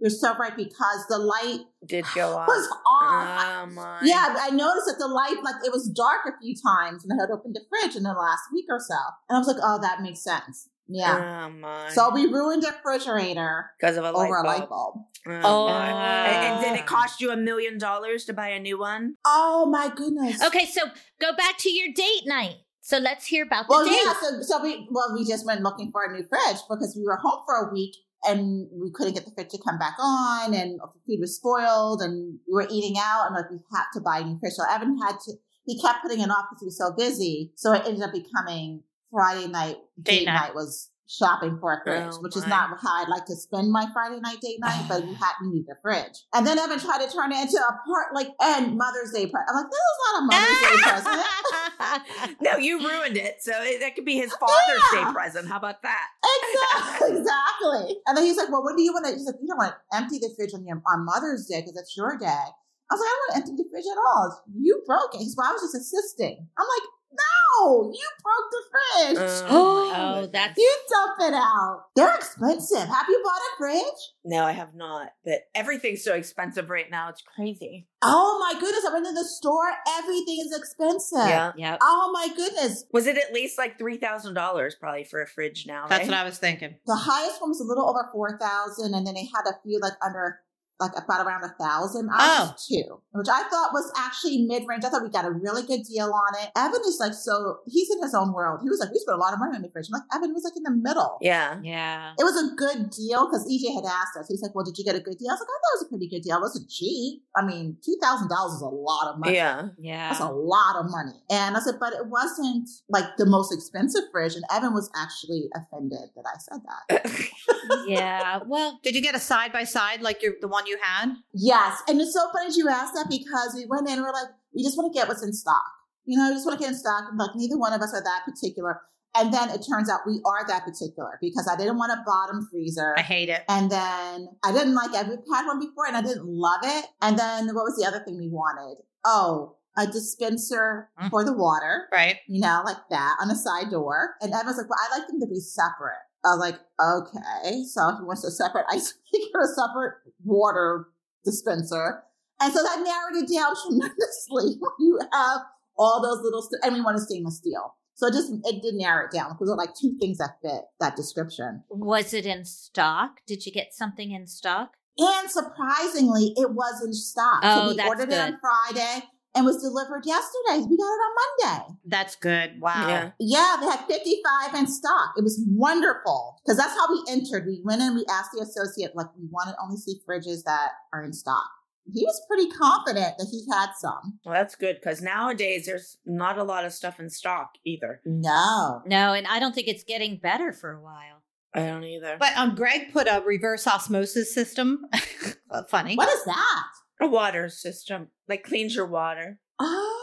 you're 0.00 0.10
so 0.10 0.34
right 0.36 0.56
because 0.56 1.04
the 1.08 1.18
light 1.18 1.60
Did 1.86 2.06
go 2.14 2.36
off. 2.36 2.48
Oh 2.48 2.52
was 2.52 2.68
on. 2.86 3.70
Oh 3.70 3.74
my. 3.74 3.98
yeah, 4.02 4.34
I 4.40 4.50
noticed 4.50 4.86
that 4.86 4.96
the 4.98 5.08
light, 5.08 5.42
like 5.44 5.56
it 5.64 5.72
was 5.72 5.92
dark 5.94 6.20
a 6.26 6.38
few 6.40 6.54
times 6.54 7.04
when 7.04 7.18
I 7.18 7.22
had 7.22 7.30
opened 7.30 7.54
the 7.54 7.64
fridge 7.68 7.96
in 7.96 8.04
the 8.04 8.12
last 8.12 8.44
week 8.52 8.66
or 8.70 8.78
so. 8.80 8.96
And 9.28 9.36
I 9.36 9.38
was 9.38 9.46
like, 9.46 9.60
oh, 9.62 9.78
that 9.82 10.02
makes 10.02 10.22
sense. 10.22 10.68
Yeah. 10.92 11.46
Oh 11.46 11.50
my. 11.58 11.88
So 11.90 12.10
we 12.12 12.26
ruined 12.26 12.62
the 12.62 12.72
refrigerator 12.72 13.70
because 13.80 13.96
of 13.96 14.04
a 14.04 14.10
light 14.12 14.26
over 14.26 14.38
a 14.38 14.42
bulb. 14.42 14.60
light 14.60 14.68
bulb. 14.68 14.94
Oh, 15.26 15.40
Oh. 15.44 15.66
my. 15.68 15.88
And, 16.28 16.46
and 16.56 16.64
did 16.64 16.80
it 16.80 16.86
cost 16.86 17.20
you 17.20 17.30
a 17.30 17.36
million 17.36 17.78
dollars 17.78 18.24
to 18.26 18.32
buy 18.32 18.48
a 18.48 18.60
new 18.60 18.78
one? 18.78 19.14
Oh 19.24 19.66
my 19.70 19.92
goodness. 19.94 20.42
okay, 20.44 20.66
so 20.66 20.82
go 21.20 21.34
back 21.36 21.58
to 21.58 21.70
your 21.70 21.88
date 21.94 22.22
night. 22.26 22.56
So 22.82 22.98
let's 22.98 23.26
hear 23.26 23.44
about 23.44 23.66
the 23.68 23.74
Well, 23.74 23.84
date. 23.84 23.98
yeah. 24.04 24.14
So, 24.20 24.42
so 24.42 24.62
we 24.62 24.88
well 24.90 25.14
we 25.14 25.24
just 25.24 25.46
went 25.46 25.60
looking 25.62 25.90
for 25.92 26.04
a 26.04 26.12
new 26.12 26.24
fridge 26.28 26.58
because 26.68 26.94
we 26.98 27.04
were 27.04 27.16
home 27.22 27.40
for 27.46 27.68
a 27.68 27.72
week 27.72 27.94
and 28.24 28.66
we 28.72 28.90
couldn't 28.92 29.14
get 29.14 29.24
the 29.24 29.30
fridge 29.32 29.48
to 29.50 29.58
come 29.66 29.78
back 29.78 29.94
on, 29.98 30.52
and 30.52 30.78
the 30.78 31.00
food 31.06 31.20
was 31.20 31.36
spoiled, 31.36 32.02
and 32.02 32.38
we 32.46 32.52
were 32.52 32.66
eating 32.70 32.96
out, 32.98 33.26
and 33.28 33.34
like 33.34 33.50
we 33.50 33.56
had 33.72 33.84
to 33.94 34.00
buy 34.00 34.18
a 34.18 34.24
new 34.24 34.38
fridge. 34.38 34.52
So 34.54 34.62
Evan 34.70 34.98
had 35.02 35.16
to. 35.24 35.32
He 35.64 35.80
kept 35.80 36.02
putting 36.02 36.20
it 36.20 36.28
off 36.28 36.46
because 36.50 36.60
he 36.60 36.66
was 36.66 36.76
so 36.78 36.92
busy. 36.96 37.52
So 37.56 37.72
it 37.72 37.82
ended 37.86 38.02
up 38.02 38.10
becoming 38.12 38.82
Friday 39.10 39.48
night 39.48 39.76
Date 40.00 40.20
date 40.20 40.24
night. 40.26 40.34
night 40.34 40.54
was 40.54 40.90
shopping 41.12 41.58
for 41.60 41.72
a 41.74 41.82
fridge, 41.82 42.14
Oh, 42.14 42.20
which 42.22 42.36
is 42.36 42.46
not 42.46 42.70
how 42.80 43.02
I'd 43.02 43.08
like 43.08 43.24
to 43.26 43.34
spend 43.34 43.72
my 43.72 43.86
Friday 43.92 44.20
night 44.20 44.40
date 44.40 44.58
night, 44.60 44.86
but 44.88 45.04
we 45.04 45.12
had 45.20 45.32
we 45.42 45.48
need 45.50 45.66
a 45.70 45.74
fridge. 45.82 46.22
And 46.32 46.46
then 46.46 46.56
Evan 46.58 46.78
tried 46.78 47.04
to 47.04 47.12
turn 47.12 47.32
it 47.32 47.38
into 47.42 47.56
a 47.58 47.72
part 47.84 48.14
like 48.14 48.28
and 48.40 48.76
Mother's 48.76 49.10
Day 49.12 49.26
present. 49.26 49.48
I'm 49.50 49.56
like, 49.56 49.70
this 49.70 49.80
is 49.90 49.98
not 50.06 50.22
a 50.22 50.24
Mother's 50.26 50.60
Day 50.60 50.82
present. 50.82 51.26
No, 52.40 52.56
you 52.56 52.78
ruined 52.78 53.16
it. 53.16 53.36
So 53.40 53.52
it, 53.56 53.80
that 53.80 53.94
could 53.96 54.04
be 54.04 54.14
his 54.16 54.32
Father's 54.40 54.82
Yeah. 54.92 55.04
Day 55.06 55.12
present. 55.12 55.48
How 55.48 55.56
about 55.56 55.82
that? 55.82 56.06
Exactly. 56.22 57.08
exactly. 57.18 57.96
And 58.06 58.16
then 58.16 58.24
he's 58.24 58.36
like, 58.36 58.50
"Well, 58.50 58.62
what 58.62 58.76
do 58.76 58.82
you 58.82 58.92
want 58.92 59.06
to?" 59.06 59.12
He's 59.12 59.26
like, 59.26 59.36
"You 59.40 59.48
don't 59.48 59.58
want 59.58 59.74
to 59.74 59.96
empty 59.96 60.18
the 60.18 60.30
fridge 60.36 60.54
on 60.54 60.64
your 60.66 60.80
on 60.86 61.04
Mother's 61.04 61.46
Day 61.46 61.60
because 61.60 61.76
it's 61.76 61.96
your 61.96 62.16
day." 62.18 62.26
I 62.26 62.94
was 62.94 63.00
like, 63.00 63.08
"I 63.08 63.10
don't 63.10 63.20
want 63.20 63.30
to 63.32 63.38
empty 63.50 63.62
the 63.62 63.68
fridge 63.70 63.84
at 63.90 63.98
all. 63.98 64.42
You 64.54 64.82
broke 64.86 65.14
it." 65.14 65.18
He's 65.18 65.36
like, 65.36 65.48
"I 65.48 65.52
was 65.52 65.62
just 65.62 65.74
assisting." 65.74 66.46
I'm 66.58 66.66
like, 66.68 66.86
"No, 67.12 67.92
you 67.92 68.08
broke 68.22 68.50
the 68.50 68.62
fridge. 68.70 69.42
Um, 69.42 69.46
oh, 69.50 69.76
Oh, 69.92 70.26
that's 70.26 70.56
you 70.56 70.76
dump 70.88 71.32
it 71.32 71.34
out. 71.34 71.84
They're 71.96 72.14
expensive. 72.14 72.88
Have 72.88 73.06
you 73.08 73.22
bought 73.24 73.40
a 73.40 73.56
fridge?" 73.58 74.00
No, 74.24 74.44
I 74.44 74.52
have 74.52 74.74
not. 74.74 75.10
But 75.24 75.40
everything's 75.54 76.04
so 76.04 76.14
expensive 76.14 76.70
right 76.70 76.90
now. 76.90 77.08
It's 77.08 77.22
crazy. 77.22 77.86
Oh 78.02 78.38
my 78.40 78.58
goodness! 78.58 78.84
I 78.88 78.92
went 78.92 79.06
to 79.06 79.12
the 79.12 79.24
store. 79.24 79.70
Everything 79.98 80.38
is 80.40 80.56
expensive. 80.56 81.18
Yeah. 81.28 81.52
Yep. 81.56 81.78
Oh 81.82 82.10
my 82.12 82.28
goodness! 82.34 82.84
Was 82.92 83.06
it 83.06 83.16
at 83.18 83.32
least 83.32 83.58
like 83.58 83.78
three 83.78 83.96
thousand 83.98 84.34
dollars 84.34 84.76
probably 84.78 85.04
for 85.04 85.22
a 85.22 85.26
fridge 85.26 85.66
now? 85.66 85.86
That's 85.88 86.00
right? 86.00 86.08
what 86.08 86.16
I 86.16 86.24
was 86.24 86.38
thinking. 86.38 86.76
The 86.86 86.96
highest 86.96 87.40
one 87.40 87.50
was 87.50 87.60
a 87.60 87.64
little 87.64 87.88
over 87.88 88.08
four 88.12 88.38
thousand, 88.38 88.94
and 88.94 89.06
then 89.06 89.14
they 89.14 89.28
had 89.34 89.50
a 89.50 89.54
few 89.62 89.78
like 89.80 89.94
under 90.04 90.40
like 90.80 90.92
about 90.96 91.24
around 91.26 91.44
a 91.44 91.52
thousand. 91.62 92.08
I 92.12 92.16
Oh. 92.40 92.42
was 92.52 92.66
two, 92.66 93.00
which 93.12 93.28
I 93.28 93.42
thought 93.48 93.72
was 93.72 93.92
actually 93.96 94.46
mid 94.48 94.64
range. 94.66 94.84
I 94.84 94.88
thought 94.88 95.02
we 95.02 95.10
got 95.10 95.24
a 95.24 95.30
really 95.30 95.62
good 95.62 95.82
deal 95.84 96.10
on 96.12 96.42
it. 96.42 96.50
Evan 96.56 96.80
is 96.86 96.98
like 96.98 97.14
so 97.14 97.58
he's 97.66 97.90
in 97.90 98.02
his 98.02 98.14
own 98.14 98.32
world. 98.32 98.60
He 98.62 98.68
was 98.70 98.80
like, 98.80 98.90
we 98.90 98.98
spent 98.98 99.16
a 99.16 99.20
lot 99.20 99.32
of 99.32 99.38
money 99.38 99.56
on 99.56 99.62
the 99.62 99.70
fridge. 99.70 99.86
I'm 99.92 100.00
like, 100.00 100.08
Evan 100.16 100.32
was 100.34 100.44
like 100.44 100.56
in 100.56 100.62
the 100.64 100.72
middle. 100.72 101.18
Yeah. 101.20 101.60
Yeah. 101.62 102.12
It 102.18 102.24
was 102.24 102.36
a 102.36 102.54
good 102.56 102.90
deal 102.90 103.26
because 103.28 103.44
EJ 103.46 103.74
had 103.74 103.84
asked 103.84 104.16
us. 104.18 104.26
He's 104.28 104.42
like, 104.42 104.54
"Well, 104.54 104.64
did 104.64 104.78
you 104.78 104.84
get 104.84 104.94
a 104.96 105.00
good 105.00 105.18
deal?" 105.18 105.30
I 105.30 105.34
was 105.34 105.40
like, 105.40 105.48
"I 105.48 105.58
thought 105.60 105.74
it 105.74 105.78
was 105.78 105.86
a 105.86 105.90
pretty 105.90 106.08
good 106.08 106.22
deal. 106.22 106.36
It 106.36 106.40
wasn't 106.40 106.70
cheap. 106.70 107.22
I 107.36 107.44
mean, 107.44 107.76
two 107.84 107.96
thousand 108.02 108.28
dollars 108.28 108.54
is 108.54 108.62
a 108.62 108.66
lot 108.72 109.12
of 109.12 109.18
money. 109.20 109.34
Yeah. 109.36 109.68
Yeah. 109.78 110.08
That's 110.08 110.20
a 110.20 110.32
lot 110.32 110.76
of 110.80 110.86
money." 110.90 111.18
And 111.30 111.56
I 111.56 111.60
said, 111.60 111.76
"But 111.78 111.92
it 111.92 112.08
wasn't 112.08 112.68
like 112.88 113.16
the 113.18 113.26
most 113.26 113.52
expensive 113.52 114.02
fridge." 114.12 114.34
And 114.34 114.44
Evan 114.50 114.72
was 114.74 114.90
actually 114.96 115.48
offended 115.54 116.10
that 116.16 116.24
I 116.24 116.36
said 116.38 116.60
that. 116.64 117.28
Yeah. 117.86 118.40
Well, 118.46 118.80
Did 118.82 118.94
you 118.94 119.02
get 119.02 119.14
a 119.14 119.20
side 119.20 119.52
by 119.52 119.64
side 119.64 120.02
like 120.02 120.22
your 120.22 120.34
the 120.40 120.48
one 120.48 120.66
you 120.66 120.78
had? 120.82 121.14
Yes, 121.32 121.82
and 121.88 122.00
it's 122.00 122.12
so 122.12 122.30
funny 122.32 122.48
that 122.48 122.56
you 122.56 122.68
asked 122.68 122.94
that 122.94 123.06
because 123.08 123.54
we 123.54 123.66
went 123.66 123.88
in 123.88 123.94
and 123.94 124.02
we're 124.02 124.12
like, 124.12 124.28
we 124.54 124.62
just 124.62 124.76
want 124.76 124.92
to 124.92 124.98
get 124.98 125.08
what's 125.08 125.22
in 125.22 125.32
stock. 125.32 125.62
You 126.04 126.18
know, 126.18 126.28
we 126.28 126.34
just 126.34 126.46
want 126.46 126.58
to 126.58 126.64
get 126.64 126.72
in 126.72 126.78
stock. 126.78 127.04
And 127.08 127.18
like, 127.18 127.30
neither 127.36 127.58
one 127.58 127.72
of 127.72 127.80
us 127.80 127.92
are 127.94 128.02
that 128.02 128.22
particular. 128.24 128.80
And 129.16 129.34
then 129.34 129.50
it 129.50 129.66
turns 129.68 129.90
out 129.90 130.00
we 130.06 130.20
are 130.24 130.46
that 130.46 130.64
particular 130.64 131.18
because 131.20 131.48
I 131.50 131.56
didn't 131.56 131.78
want 131.78 131.92
a 131.92 132.02
bottom 132.06 132.46
freezer. 132.50 132.94
I 132.96 133.02
hate 133.02 133.28
it. 133.28 133.42
And 133.48 133.70
then 133.70 134.28
I 134.44 134.52
didn't 134.52 134.74
like 134.74 134.90
it. 134.94 135.08
We've 135.08 135.18
had 135.34 135.46
one 135.46 135.58
before 135.58 135.86
and 135.88 135.96
I 135.96 136.02
didn't 136.02 136.26
love 136.26 136.60
it. 136.62 136.86
And 137.02 137.18
then 137.18 137.46
what 137.46 137.64
was 137.64 137.76
the 137.76 137.86
other 137.86 138.04
thing 138.04 138.18
we 138.18 138.28
wanted? 138.28 138.78
Oh, 139.04 139.56
a 139.76 139.86
dispenser 139.86 140.90
Mm. 141.00 141.10
for 141.10 141.24
the 141.24 141.32
water, 141.32 141.88
Right. 141.92 142.16
you 142.28 142.40
know, 142.40 142.62
like 142.64 142.76
that 142.90 143.16
on 143.20 143.30
a 143.30 143.36
side 143.36 143.70
door. 143.70 144.16
And 144.20 144.32
was 144.32 144.56
like, 144.56 144.68
well, 144.68 144.78
I 144.80 144.98
like 144.98 145.08
them 145.08 145.20
to 145.20 145.26
be 145.26 145.40
separate. 145.40 145.98
I 146.24 146.28
was 146.34 146.40
like, 146.40 146.60
okay. 146.82 147.64
So 147.64 147.88
if 147.90 147.98
he 147.98 148.04
wants 148.04 148.24
a 148.24 148.30
separate 148.30 148.66
ice 148.70 148.94
maker, 149.12 149.40
a 149.40 149.48
separate 149.48 149.94
water 150.24 150.88
dispenser. 151.24 152.02
And 152.40 152.52
so 152.52 152.62
that 152.62 152.78
narrowed 152.82 153.22
it 153.22 153.32
down 153.32 153.54
tremendously 153.62 154.58
you 154.78 154.98
have 155.12 155.40
all 155.78 156.02
those 156.02 156.22
little, 156.22 156.42
st- 156.42 156.60
and 156.64 156.74
we 156.74 156.80
want 156.82 156.96
a 156.96 157.00
stainless 157.00 157.36
steel. 157.38 157.76
So 157.94 158.06
it 158.06 158.12
just, 158.12 158.32
it 158.44 158.62
did 158.62 158.74
narrow 158.74 159.06
it 159.06 159.12
down 159.12 159.30
because 159.32 159.48
there 159.48 159.56
were 159.56 159.62
like 159.62 159.74
two 159.78 159.96
things 160.00 160.18
that 160.18 160.30
fit 160.42 160.62
that 160.80 160.96
description. 160.96 161.64
was 161.70 162.12
it 162.14 162.24
in 162.26 162.44
stock? 162.44 163.20
Did 163.26 163.44
you 163.46 163.52
get 163.52 163.74
something 163.74 164.10
in 164.10 164.26
stock? 164.26 164.72
And 164.98 165.30
surprisingly, 165.30 166.32
it 166.36 166.50
was 166.52 166.82
in 166.84 166.92
stock. 166.92 167.40
Oh, 167.42 167.68
so 167.68 167.74
we 167.74 167.88
ordered 167.88 168.12
it 168.12 168.18
on. 168.18 168.38
Friday 168.40 169.04
and 169.34 169.46
was 169.46 169.62
delivered 169.62 170.02
yesterday. 170.04 170.66
We 170.68 170.76
got 170.76 170.84
it 170.84 171.04
on 171.06 171.14
Monday. 171.20 171.74
That's 171.86 172.16
good. 172.16 172.60
Wow. 172.60 172.88
Yeah. 172.88 173.10
Yeah, 173.18 173.56
they 173.60 173.66
had 173.66 173.86
55 173.86 174.54
in 174.54 174.66
stock. 174.66 175.14
It 175.16 175.22
was 175.22 175.44
wonderful 175.48 176.40
because 176.44 176.56
that's 176.56 176.74
how 176.74 176.86
we 176.90 177.02
entered. 177.08 177.46
We 177.46 177.60
went 177.64 177.82
in, 177.82 177.94
we 177.94 178.04
asked 178.10 178.30
the 178.32 178.42
associate, 178.42 178.92
like, 178.94 179.06
we 179.16 179.28
want 179.30 179.48
to 179.50 179.56
only 179.62 179.76
see 179.76 180.00
fridges 180.08 180.42
that 180.44 180.70
are 180.92 181.02
in 181.02 181.12
stock. 181.12 181.48
He 181.92 182.04
was 182.04 182.22
pretty 182.28 182.48
confident 182.50 183.14
that 183.18 183.28
he 183.30 183.44
had 183.50 183.70
some. 183.78 184.18
Well, 184.24 184.34
that's 184.34 184.54
good 184.54 184.76
because 184.80 185.00
nowadays 185.02 185.66
there's 185.66 185.98
not 186.04 186.38
a 186.38 186.44
lot 186.44 186.64
of 186.64 186.72
stuff 186.72 187.00
in 187.00 187.10
stock 187.10 187.52
either. 187.64 188.00
No. 188.04 188.82
No, 188.86 189.12
and 189.12 189.26
I 189.26 189.40
don't 189.40 189.54
think 189.54 189.66
it's 189.66 189.82
getting 189.82 190.18
better 190.18 190.52
for 190.52 190.72
a 190.72 190.80
while. 190.80 191.22
I 191.52 191.66
don't 191.66 191.82
either. 191.82 192.16
But 192.20 192.36
um, 192.36 192.54
Greg 192.54 192.92
put 192.92 193.08
a 193.08 193.22
reverse 193.26 193.66
osmosis 193.66 194.32
system. 194.32 194.84
Funny. 195.68 195.96
What 195.96 196.08
is 196.08 196.24
that? 196.26 196.64
A 197.00 197.06
water 197.06 197.48
system 197.48 198.08
like 198.28 198.44
cleans 198.44 198.74
your 198.74 198.86
water. 198.86 199.38
Oh. 199.58 199.96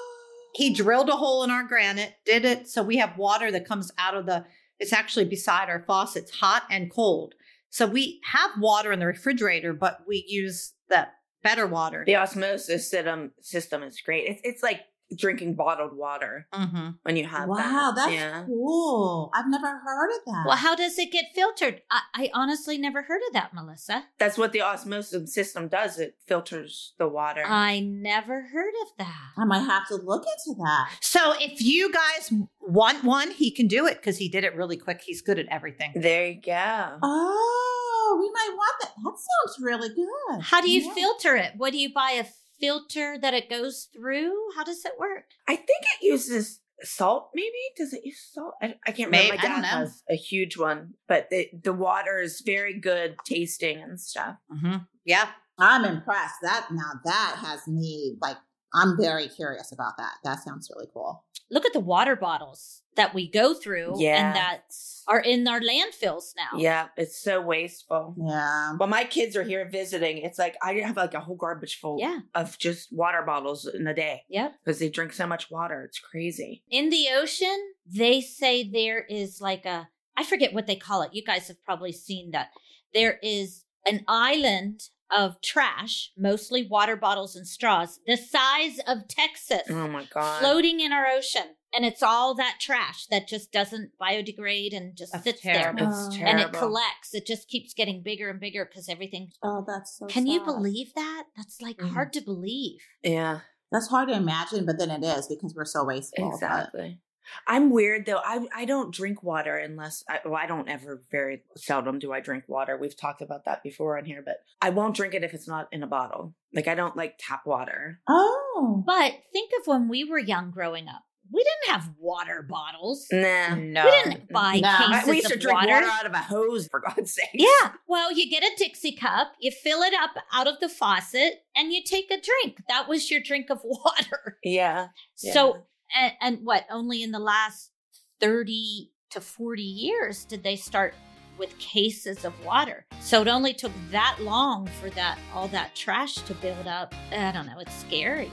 He 0.55 0.73
drilled 0.73 1.09
a 1.09 1.13
hole 1.13 1.44
in 1.44 1.51
our 1.51 1.63
granite, 1.63 2.15
did 2.25 2.44
it 2.44 2.67
so 2.67 2.81
we 2.81 2.97
have 2.97 3.17
water 3.17 3.51
that 3.51 3.67
comes 3.67 3.91
out 3.97 4.15
of 4.15 4.25
the. 4.25 4.45
It's 4.79 4.94
actually 4.94 5.25
beside 5.25 5.69
our 5.69 5.83
faucets, 5.85 6.31
hot 6.31 6.63
and 6.69 6.91
cold. 6.91 7.33
So 7.69 7.85
we 7.85 8.21
have 8.31 8.51
water 8.59 8.91
in 8.91 8.99
the 8.99 9.05
refrigerator, 9.07 9.73
but 9.73 9.99
we 10.07 10.23
use 10.27 10.73
the 10.89 11.07
better 11.44 11.67
water. 11.67 12.03
The 12.05 12.15
osmosis 12.15 12.89
system 12.89 13.31
system 13.41 13.83
is 13.83 14.01
great. 14.01 14.27
It's 14.27 14.41
it's 14.44 14.63
like 14.63 14.81
drinking 15.15 15.56
bottled 15.56 15.95
water 15.95 16.48
hmm 16.54 16.89
when 17.04 17.15
you 17.15 17.25
have 17.25 17.48
Wow, 17.48 17.56
that. 17.57 17.94
that's 17.95 18.13
yeah. 18.13 18.44
cool. 18.45 19.31
I've 19.33 19.48
never 19.50 19.68
heard 19.68 20.09
of 20.18 20.25
that. 20.25 20.44
Well, 20.48 20.57
how 20.57 20.75
does 20.75 20.98
it 21.00 21.12
get 21.12 21.25
filtered? 21.33 21.81
I, 21.89 22.01
I 22.13 22.30
honestly 22.33 22.77
never 22.77 23.04
heard 23.04 23.21
of 23.27 23.33
that, 23.33 23.54
Melissa. 23.54 24.04
That's 24.19 24.38
what 24.38 24.51
the 24.51 24.62
osmosis 24.62 25.33
system 25.33 25.68
does. 25.69 25.98
It 26.00 26.15
filters 26.25 26.94
the 26.98 27.07
water. 27.07 27.44
I 27.45 27.80
never 27.80 28.42
heard 28.42 28.74
of 28.83 28.98
that. 28.98 29.30
I 29.38 29.45
might 29.45 29.59
have 29.65 29.88
to 29.88 29.95
look 29.95 30.24
into 30.24 30.57
that. 30.62 30.89
So 31.01 31.33
if 31.39 31.62
you 31.62 31.92
guys 31.92 32.33
want 32.59 33.04
one, 33.04 33.31
he 33.31 33.51
can 33.51 33.68
do 33.68 33.88
it 33.88 33.95
because 33.95 34.18
he 34.18 34.27
did 34.30 34.44
it 34.44 34.56
really 34.56 34.77
quick. 34.77 35.01
He's 35.06 35.21
good 35.21 35.39
at 35.39 35.48
everything. 35.50 35.94
there 35.95 36.27
you 36.27 36.42
go. 36.42 36.98
Oh, 37.04 38.18
we 38.19 38.30
might 38.31 38.56
want 38.56 38.75
that. 38.81 38.92
That 39.04 39.18
sounds 39.18 39.57
really 39.63 39.89
good. 39.89 40.42
How 40.42 40.62
do 40.62 40.69
you 40.69 40.81
Yeah. 40.81 40.94
filter 40.94 41.36
it? 41.36 41.54
What 41.57 41.71
do 41.71 41.77
you 41.77 41.94
buy 41.94 42.12
a 42.19 42.25
filter 42.59 43.18
that 43.21 43.33
it 43.33 43.50
goes 43.50 43.89
through? 43.94 44.33
How 44.56 44.63
does 44.63 44.83
it 44.86 44.94
work? 45.00 45.25
I 45.48 45.56
think 45.56 45.83
it 46.01 46.06
uses 46.06 46.59
salt. 46.83 47.30
Maybe 47.33 47.50
does 47.75 47.94
it 47.94 48.01
use 48.06 48.30
salt? 48.33 48.54
I, 48.62 48.75
I 48.86 48.92
can't 48.92 49.12
Maybe- 49.12 49.31
remember. 49.31 49.44
My 49.48 49.50
I 49.50 49.54
don't 49.54 49.62
dad 49.63 49.74
know. 49.74 49.80
has 49.86 50.04
a 50.09 50.15
huge 50.15 50.57
one, 50.57 50.94
but 51.07 51.30
the 51.30 51.50
the 51.63 51.74
water 51.74 52.19
is 52.19 52.42
very 52.45 52.80
good 52.80 53.15
tasting 53.25 53.81
and 53.81 54.00
stuff. 54.00 54.36
Mm-hmm. 54.51 54.77
Yeah. 55.06 55.27
I'm 55.59 55.86
impressed. 55.86 56.36
That 56.44 56.68
now 56.71 56.92
that 57.04 57.38
has 57.44 57.68
me 57.68 58.15
like 58.21 58.38
I'm 58.74 58.98
very 58.98 59.28
curious 59.28 59.72
about 59.72 59.98
that. 59.98 60.14
That 60.24 60.44
sounds 60.44 60.69
really 60.75 60.90
cool. 60.94 61.24
Look 61.50 61.66
at 61.66 61.74
the 61.74 61.80
water 61.80 62.16
bottles 62.18 62.81
that 62.96 63.14
we 63.14 63.30
go 63.30 63.54
through 63.54 63.94
Yeah. 64.02 64.28
and 64.28 64.36
that 64.36 64.64
are 65.08 65.19
in 65.22 65.48
our 65.48 65.62
landfills 65.62 66.34
now. 66.36 66.58
Yeah, 66.60 66.88
it's 66.98 67.18
so 67.18 67.40
wasteful. 67.40 68.16
Yeah. 68.18 68.74
When 68.75 68.90
my 68.90 69.06
kids 69.06 69.38
are 69.38 69.44
here 69.44 69.66
visiting, 69.69 70.18
it's 70.18 70.38
like 70.38 70.58
I 70.62 70.74
have 70.80 70.98
like 70.98 71.14
a 71.14 71.22
whole 71.22 71.38
garbage 71.38 71.80
full 71.80 71.98
Yeah. 72.00 72.19
of 72.36 72.58
just 72.58 72.92
water 72.92 73.24
bottles 73.25 73.66
in 73.66 73.88
a 73.88 73.94
day 73.94 74.24
Yep. 74.30 74.56
because 74.66 74.80
they 74.80 74.90
drink 74.90 75.14
so 75.14 75.25
much 75.28 75.50
water. 75.50 75.84
It's 75.84 76.00
crazy. 76.00 76.64
In 76.69 76.90
the 76.90 77.08
ocean, 77.16 77.58
they 77.86 78.19
say 78.19 78.64
there 78.69 79.06
is 79.06 79.40
like 79.40 79.66
a, 79.66 79.88
I 80.18 80.24
forget 80.25 80.54
what 80.54 80.68
they 80.68 80.75
call 80.75 81.04
it. 81.04 81.14
You 81.14 81.24
guys 81.24 81.48
have 81.48 81.64
probably 81.64 81.94
seen 81.94 82.31
that. 82.31 82.50
There 82.94 83.19
is 83.24 83.64
an 83.86 84.04
island 84.08 84.90
of 85.15 85.42
trash, 85.42 86.12
mostly 86.18 86.68
water 86.68 86.95
bottles 86.95 87.36
and 87.36 87.48
straws, 87.48 88.00
the 88.06 88.18
size 88.18 88.80
of 88.88 89.07
Texas, 89.07 89.63
Oh 89.69 89.88
my 89.88 90.06
god. 90.13 90.39
floating 90.39 90.80
in 90.80 90.92
our 90.92 91.07
ocean. 91.07 91.56
And 91.74 91.86
it's 91.86 92.01
all 92.01 92.33
that 92.36 92.57
trash 92.62 93.07
that 93.07 93.27
just 93.27 93.51
doesn't 93.51 93.92
biodegrade 94.01 94.75
and 94.75 94.95
just 94.98 95.12
That's 95.12 95.25
sits 95.25 95.42
terrible. 95.42 95.80
there. 95.80 95.89
It's 95.89 96.07
Oh. 96.07 96.12
terrible. 96.12 96.42
And 96.42 96.56
it 96.56 96.57
collects. 96.57 97.13
It 97.13 97.25
just 97.27 97.50
keeps 97.50 97.74
getting 97.74 98.01
bigger 98.01 98.30
and 98.30 98.39
bigger 98.39 98.65
because 98.65 98.88
everything. 98.89 99.31
Oh, 99.44 99.63
that's 99.68 99.98
so. 99.98 100.06
Can 100.07 100.25
you 100.27 100.44
believe 100.44 100.94
that? 100.95 101.25
That's 101.36 101.62
like 101.62 101.77
Mhm. 101.77 101.92
hard 101.94 102.13
to 102.13 102.21
believe. 102.21 102.80
Yeah, 103.04 103.42
That's 103.69 103.89
hard 103.89 104.07
to 104.07 104.15
imagine, 104.15 104.65
but 104.65 104.80
then 104.80 104.89
it 104.89 105.04
is 105.04 105.27
because 105.27 105.54
we're 105.54 105.65
so 105.65 105.83
wasteful. 105.83 106.30
but- 106.30 106.36
exactly. 106.36 107.01
I'm 107.47 107.69
weird 107.69 108.06
though. 108.06 108.21
I 108.24 108.47
I 108.56 108.66
don't 108.66 108.94
drink 108.94 109.23
water 109.23 109.56
unless 109.56 110.04
I, 110.09 110.19
well, 110.25 110.35
I 110.35 110.45
don't 110.47 110.68
ever. 110.69 111.02
Very 111.11 111.44
seldom 111.56 111.99
do 111.99 112.11
I 112.13 112.19
drink 112.19 112.44
water. 112.47 112.78
We've 112.78 112.95
talked 112.97 113.21
about 113.21 113.45
that 113.45 113.63
before 113.63 113.97
on 113.97 114.06
here, 114.06 114.21
but 114.25 114.37
I 114.61 114.69
won't 114.69 114.95
drink 114.95 115.13
it 115.13 115.23
if 115.23 115.33
it's 115.33 115.47
not 115.47 115.68
in 115.71 115.83
a 115.83 115.87
bottle. 115.87 116.33
Like 116.54 116.68
I 116.68 116.75
don't 116.75 116.95
like 116.97 117.16
tap 117.19 117.45
water. 117.45 117.99
Oh. 118.07 118.83
But 118.85 119.13
think 119.33 119.52
of 119.59 119.68
when 119.68 119.87
we 119.87 120.04
were 120.04 120.19
young 120.19 120.52
growing 120.52 120.87
up. 120.87 121.04
We 121.30 121.44
didn't 121.44 121.73
have 121.75 121.90
water 121.99 122.47
bottles. 122.49 123.06
Nah. 123.11 123.54
No. 123.56 123.83
We 123.83 123.92
didn't 123.92 124.30
buy 124.31 124.61
No. 124.61 124.69
I- 124.69 124.94
cases 124.94 125.09
we 125.09 125.16
used 125.18 125.28
to 125.28 125.33
of 125.33 125.40
drink 125.42 125.59
water. 125.59 125.73
water. 125.73 125.85
out 125.85 126.06
of 126.06 126.13
a 126.13 126.19
hose, 126.19 126.69
for 126.71 126.80
God's 126.80 127.13
sake. 127.13 127.28
Yeah. 127.33 127.73
Well, 127.85 128.13
you 128.13 128.30
get 128.30 128.44
a 128.44 128.52
Dixie 128.57 128.95
cup, 128.95 129.33
you 129.42 129.52
fill 129.52 129.81
it 129.81 129.94
up 129.94 130.11
out 130.31 130.47
of 130.47 130.61
the 130.61 130.69
faucet, 130.69 131.44
and 131.54 131.73
you 131.73 131.83
take 131.83 132.06
a 132.11 132.21
drink. 132.21 132.61
That 132.69 132.87
was 132.87 133.11
your 133.11 133.19
drink 133.19 133.49
of 133.49 133.59
water. 133.66 134.37
Yeah. 134.42 134.87
Yeah. 135.21 135.33
So, 135.33 135.66
and, 135.95 136.13
and 136.21 136.39
what? 136.44 136.65
Only 136.69 137.03
in 137.03 137.11
the 137.11 137.19
last 137.19 137.71
30 138.19 138.91
to 139.11 139.21
40 139.21 139.61
years 139.61 140.25
did 140.25 140.44
they 140.44 140.56
start 140.56 140.94
with 141.37 141.57
cases 141.59 142.25
of 142.25 142.33
water. 142.44 142.85
So 142.99 143.21
it 143.21 143.27
only 143.27 143.53
took 143.53 143.71
that 143.91 144.17
long 144.21 144.67
for 144.81 144.89
that 144.91 145.19
all 145.33 145.47
that 145.49 145.75
trash 145.75 146.15
to 146.15 146.33
build 146.35 146.67
up. 146.67 146.94
I 147.11 147.31
don't 147.31 147.45
know, 147.45 147.59
it's 147.59 147.75
scary. 147.75 148.31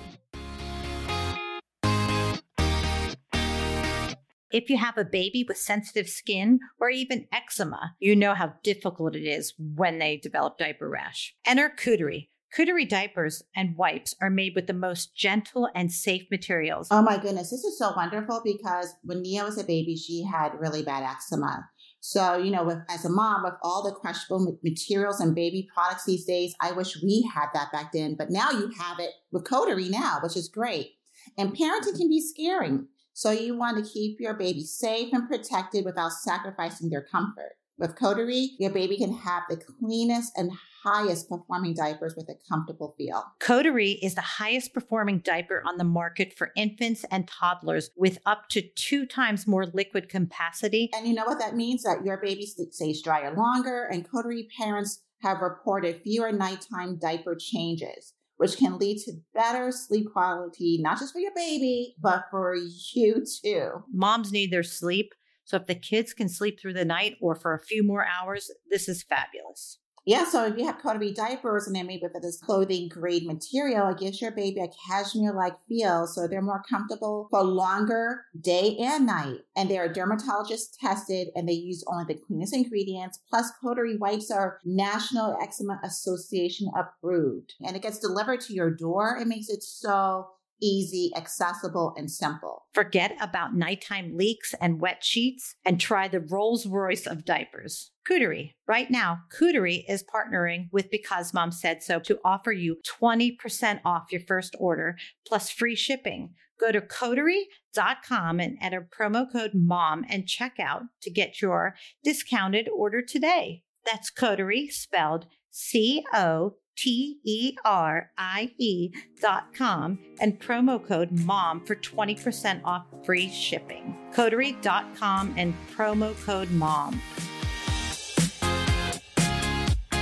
If 4.50 4.70
you 4.70 4.78
have 4.78 4.96
a 4.96 5.04
baby 5.04 5.44
with 5.46 5.56
sensitive 5.56 6.08
skin 6.08 6.61
or 6.78 6.88
even 6.88 7.26
eczema, 7.32 7.96
you 7.99 8.14
know 8.14 8.34
how 8.34 8.54
difficult 8.62 9.16
it 9.16 9.26
is 9.26 9.52
when 9.58 9.99
they 9.99 10.16
develop 10.16 10.58
diaper 10.58 10.88
rash. 10.88 11.34
Enter 11.44 11.68
Coterie. 11.68 12.30
Coterie 12.54 12.84
diapers 12.84 13.42
and 13.56 13.76
wipes 13.76 14.14
are 14.20 14.30
made 14.30 14.54
with 14.54 14.68
the 14.68 14.73
most 14.73 15.16
gentle 15.16 15.68
and 15.75 15.90
safe 15.90 16.23
materials. 16.30 16.87
Oh 16.90 17.02
my 17.02 17.18
goodness, 17.18 17.50
this 17.50 17.64
is 17.64 17.76
so 17.76 17.92
wonderful 17.96 18.42
because 18.44 18.94
when 19.02 19.23
Nia 19.23 19.42
was 19.42 19.58
a 19.58 19.64
baby, 19.64 19.96
she 19.96 20.23
had 20.23 20.52
really 20.61 20.84
bad 20.84 21.02
eczema. 21.02 21.68
So, 21.99 22.37
you 22.37 22.52
know, 22.52 22.62
with, 22.62 22.78
as 22.88 23.04
a 23.04 23.11
mom, 23.11 23.42
with 23.42 23.54
all 23.62 23.82
the 23.82 23.90
crushable 23.90 24.58
materials 24.62 25.20
and 25.20 25.34
baby 25.34 25.66
products 25.75 26.04
these 26.04 26.26
days, 26.26 26.54
I 26.61 26.70
wish 26.70 27.02
we 27.02 27.28
had 27.34 27.46
that 27.54 27.73
back 27.73 27.90
then. 27.92 28.14
But 28.16 28.30
now 28.30 28.50
you 28.50 28.70
have 28.78 29.00
it 29.00 29.11
with 29.32 29.49
Coterie 29.49 29.88
now, 29.88 30.18
which 30.23 30.37
is 30.37 30.49
great. 30.49 30.92
And 31.37 31.56
parenting 31.56 31.96
can 31.96 32.08
be 32.08 32.20
scary. 32.20 32.78
So 33.14 33.32
you 33.32 33.56
want 33.56 33.84
to 33.84 33.90
keep 33.90 34.20
your 34.20 34.34
baby 34.34 34.62
safe 34.62 35.12
and 35.12 35.28
protected 35.28 35.84
without 35.84 36.12
sacrificing 36.12 36.90
their 36.90 37.02
comfort. 37.02 37.56
With 37.78 37.96
Coterie, 37.96 38.50
your 38.61 38.70
baby 38.70 38.96
can 38.96 39.12
have 39.12 39.42
the 39.49 39.56
cleanest 39.56 40.32
and 40.37 40.52
highest 40.85 41.29
performing 41.29 41.75
diapers 41.75 42.14
with 42.17 42.29
a 42.29 42.35
comfortable 42.49 42.95
feel. 42.99 43.25
Coterie 43.41 43.99
is 44.03 44.14
the 44.14 44.21
highest 44.21 44.75
performing 44.75 45.21
diaper 45.21 45.62
on 45.67 45.79
the 45.79 45.85
market 45.85 46.37
for 46.37 46.53
infants 46.57 47.05
and 47.11 47.26
toddlers 47.26 47.91
with 47.97 48.19
up 48.26 48.49
to 48.50 48.62
two 48.76 49.07
times 49.07 49.47
more 49.47 49.67
liquid 49.67 50.09
capacity. 50.09 50.91
And 50.95 51.09
you 51.09 51.14
know 51.14 51.25
what 51.25 51.38
that 51.38 51.57
means? 51.57 51.83
That 51.83 52.05
your 52.05 52.19
baby 52.19 52.47
stays 52.47 53.03
drier 53.03 53.35
longer, 53.35 53.85
and 53.85 54.09
Coterie 54.09 54.49
parents 54.59 55.03
have 55.23 55.41
reported 55.41 56.03
fewer 56.03 56.31
nighttime 56.31 56.99
diaper 56.99 57.35
changes, 57.35 58.12
which 58.37 58.59
can 58.59 58.79
lead 58.79 58.99
to 59.05 59.12
better 59.33 59.73
sleep 59.73 60.07
quality, 60.12 60.79
not 60.81 60.99
just 60.99 61.12
for 61.12 61.19
your 61.19 61.33
baby, 61.35 61.95
but 62.00 62.25
for 62.31 62.55
you 62.95 63.25
too. 63.43 63.71
Moms 63.93 64.33
need 64.33 64.53
their 64.53 64.62
sleep. 64.62 65.14
So 65.45 65.57
if 65.57 65.67
the 65.67 65.75
kids 65.75 66.14
can 66.14 66.29
sleep 66.29 66.61
through 66.61 66.73
the 66.75 66.85
night 66.85 67.17
or 67.21 67.35
for 67.35 67.55
a 67.55 67.61
few 67.61 67.83
more 67.83 68.07
hours, 68.07 68.50
this 68.71 68.88
is 68.88 69.03
fabulous. 69.03 69.79
Yeah, 70.06 70.25
so 70.26 70.44
if 70.44 70.58
you 70.58 70.66
have 70.66 70.82
Coterie 70.82 71.12
diapers 71.12 71.66
and 71.66 71.75
they're 71.75 71.84
made 71.84 72.02
with 72.02 72.12
this 72.20 72.38
clothing 72.38 72.88
grade 72.88 73.26
material, 73.26 73.88
it 73.88 73.99
gives 73.99 74.20
your 74.20 74.32
baby 74.32 74.61
a 74.61 74.68
cashmere 74.88 75.32
like 75.32 75.54
feel 75.66 76.06
so 76.06 76.28
they're 76.28 76.42
more 76.42 76.62
comfortable 76.68 77.26
for 77.30 77.42
longer 77.42 78.26
day 78.38 78.76
and 78.78 79.06
night. 79.06 79.40
And 79.56 79.70
they 79.70 79.78
are 79.78 79.90
dermatologist 79.90 80.78
tested 80.78 81.28
and 81.34 81.49
they 81.49 81.54
use 81.54 81.84
only 81.87 82.04
the 82.04 82.20
cleanest 82.20 82.54
ingredients. 82.54 83.20
Plus, 83.30 83.50
Coterie 83.62 83.96
wipes 83.96 84.30
are 84.30 84.58
National 84.64 85.38
Eczema 85.42 85.80
Association 85.82 86.70
approved. 86.76 87.54
And 87.64 87.75
it 87.75 87.82
gets 87.82 87.99
delivered 87.99 88.42
to 88.42 88.52
your 88.52 88.70
door. 88.70 89.16
It 89.18 89.26
makes 89.26 89.49
it 89.49 89.62
so 89.62 90.28
easy, 90.62 91.11
accessible, 91.16 91.94
and 91.96 92.11
simple. 92.11 92.66
Forget 92.73 93.16
about 93.20 93.54
nighttime 93.54 94.16
leaks 94.16 94.54
and 94.61 94.80
wet 94.80 95.04
sheets 95.04 95.54
and 95.64 95.80
try 95.80 96.08
the 96.08 96.20
Rolls 96.20 96.66
Royce 96.66 97.06
of 97.06 97.25
diapers. 97.25 97.90
Coterie. 98.06 98.54
Right 98.68 98.90
now, 98.90 99.20
Coterie 99.32 99.84
is 99.88 100.04
partnering 100.04 100.68
with 100.70 100.90
Because 100.90 101.32
Mom 101.32 101.50
Said 101.52 101.82
So 101.82 101.99
to 102.00 102.18
offer 102.25 102.52
you 102.52 102.76
20% 103.00 103.80
off 103.84 104.12
your 104.12 104.20
first 104.20 104.54
order 104.58 104.96
plus 105.26 105.50
free 105.50 105.75
shipping. 105.75 106.34
Go 106.61 106.70
to 106.70 106.80
coterie.com 106.80 108.40
and 108.40 108.56
enter 108.61 108.87
promo 108.96 109.30
code 109.30 109.52
MOM 109.54 110.04
and 110.08 110.26
check 110.28 110.54
out 110.61 110.82
to 111.02 111.11
get 111.11 111.42
your 111.42 111.75
discounted 112.04 112.68
order 112.68 113.02
today. 113.02 113.62
That's 113.84 114.11
Coterie 114.11 114.68
spelled 114.68 115.26
C 115.50 116.04
O 116.12 116.56
T 116.76 117.21
E 117.25 117.54
R 117.64 118.11
I 118.19 118.52
E 118.59 118.90
dot 119.21 119.54
com 119.54 119.99
and 120.21 120.40
promo 120.40 120.85
code 120.85 121.12
MOM 121.12 121.64
for 121.64 121.75
20% 121.76 122.61
off 122.64 122.87
free 123.04 123.28
shipping. 123.31 123.97
Coterie 124.12 124.57
dot 124.61 124.95
com 124.97 125.35
and 125.37 125.54
promo 125.76 126.14
code 126.25 126.50
MOM. 126.50 127.00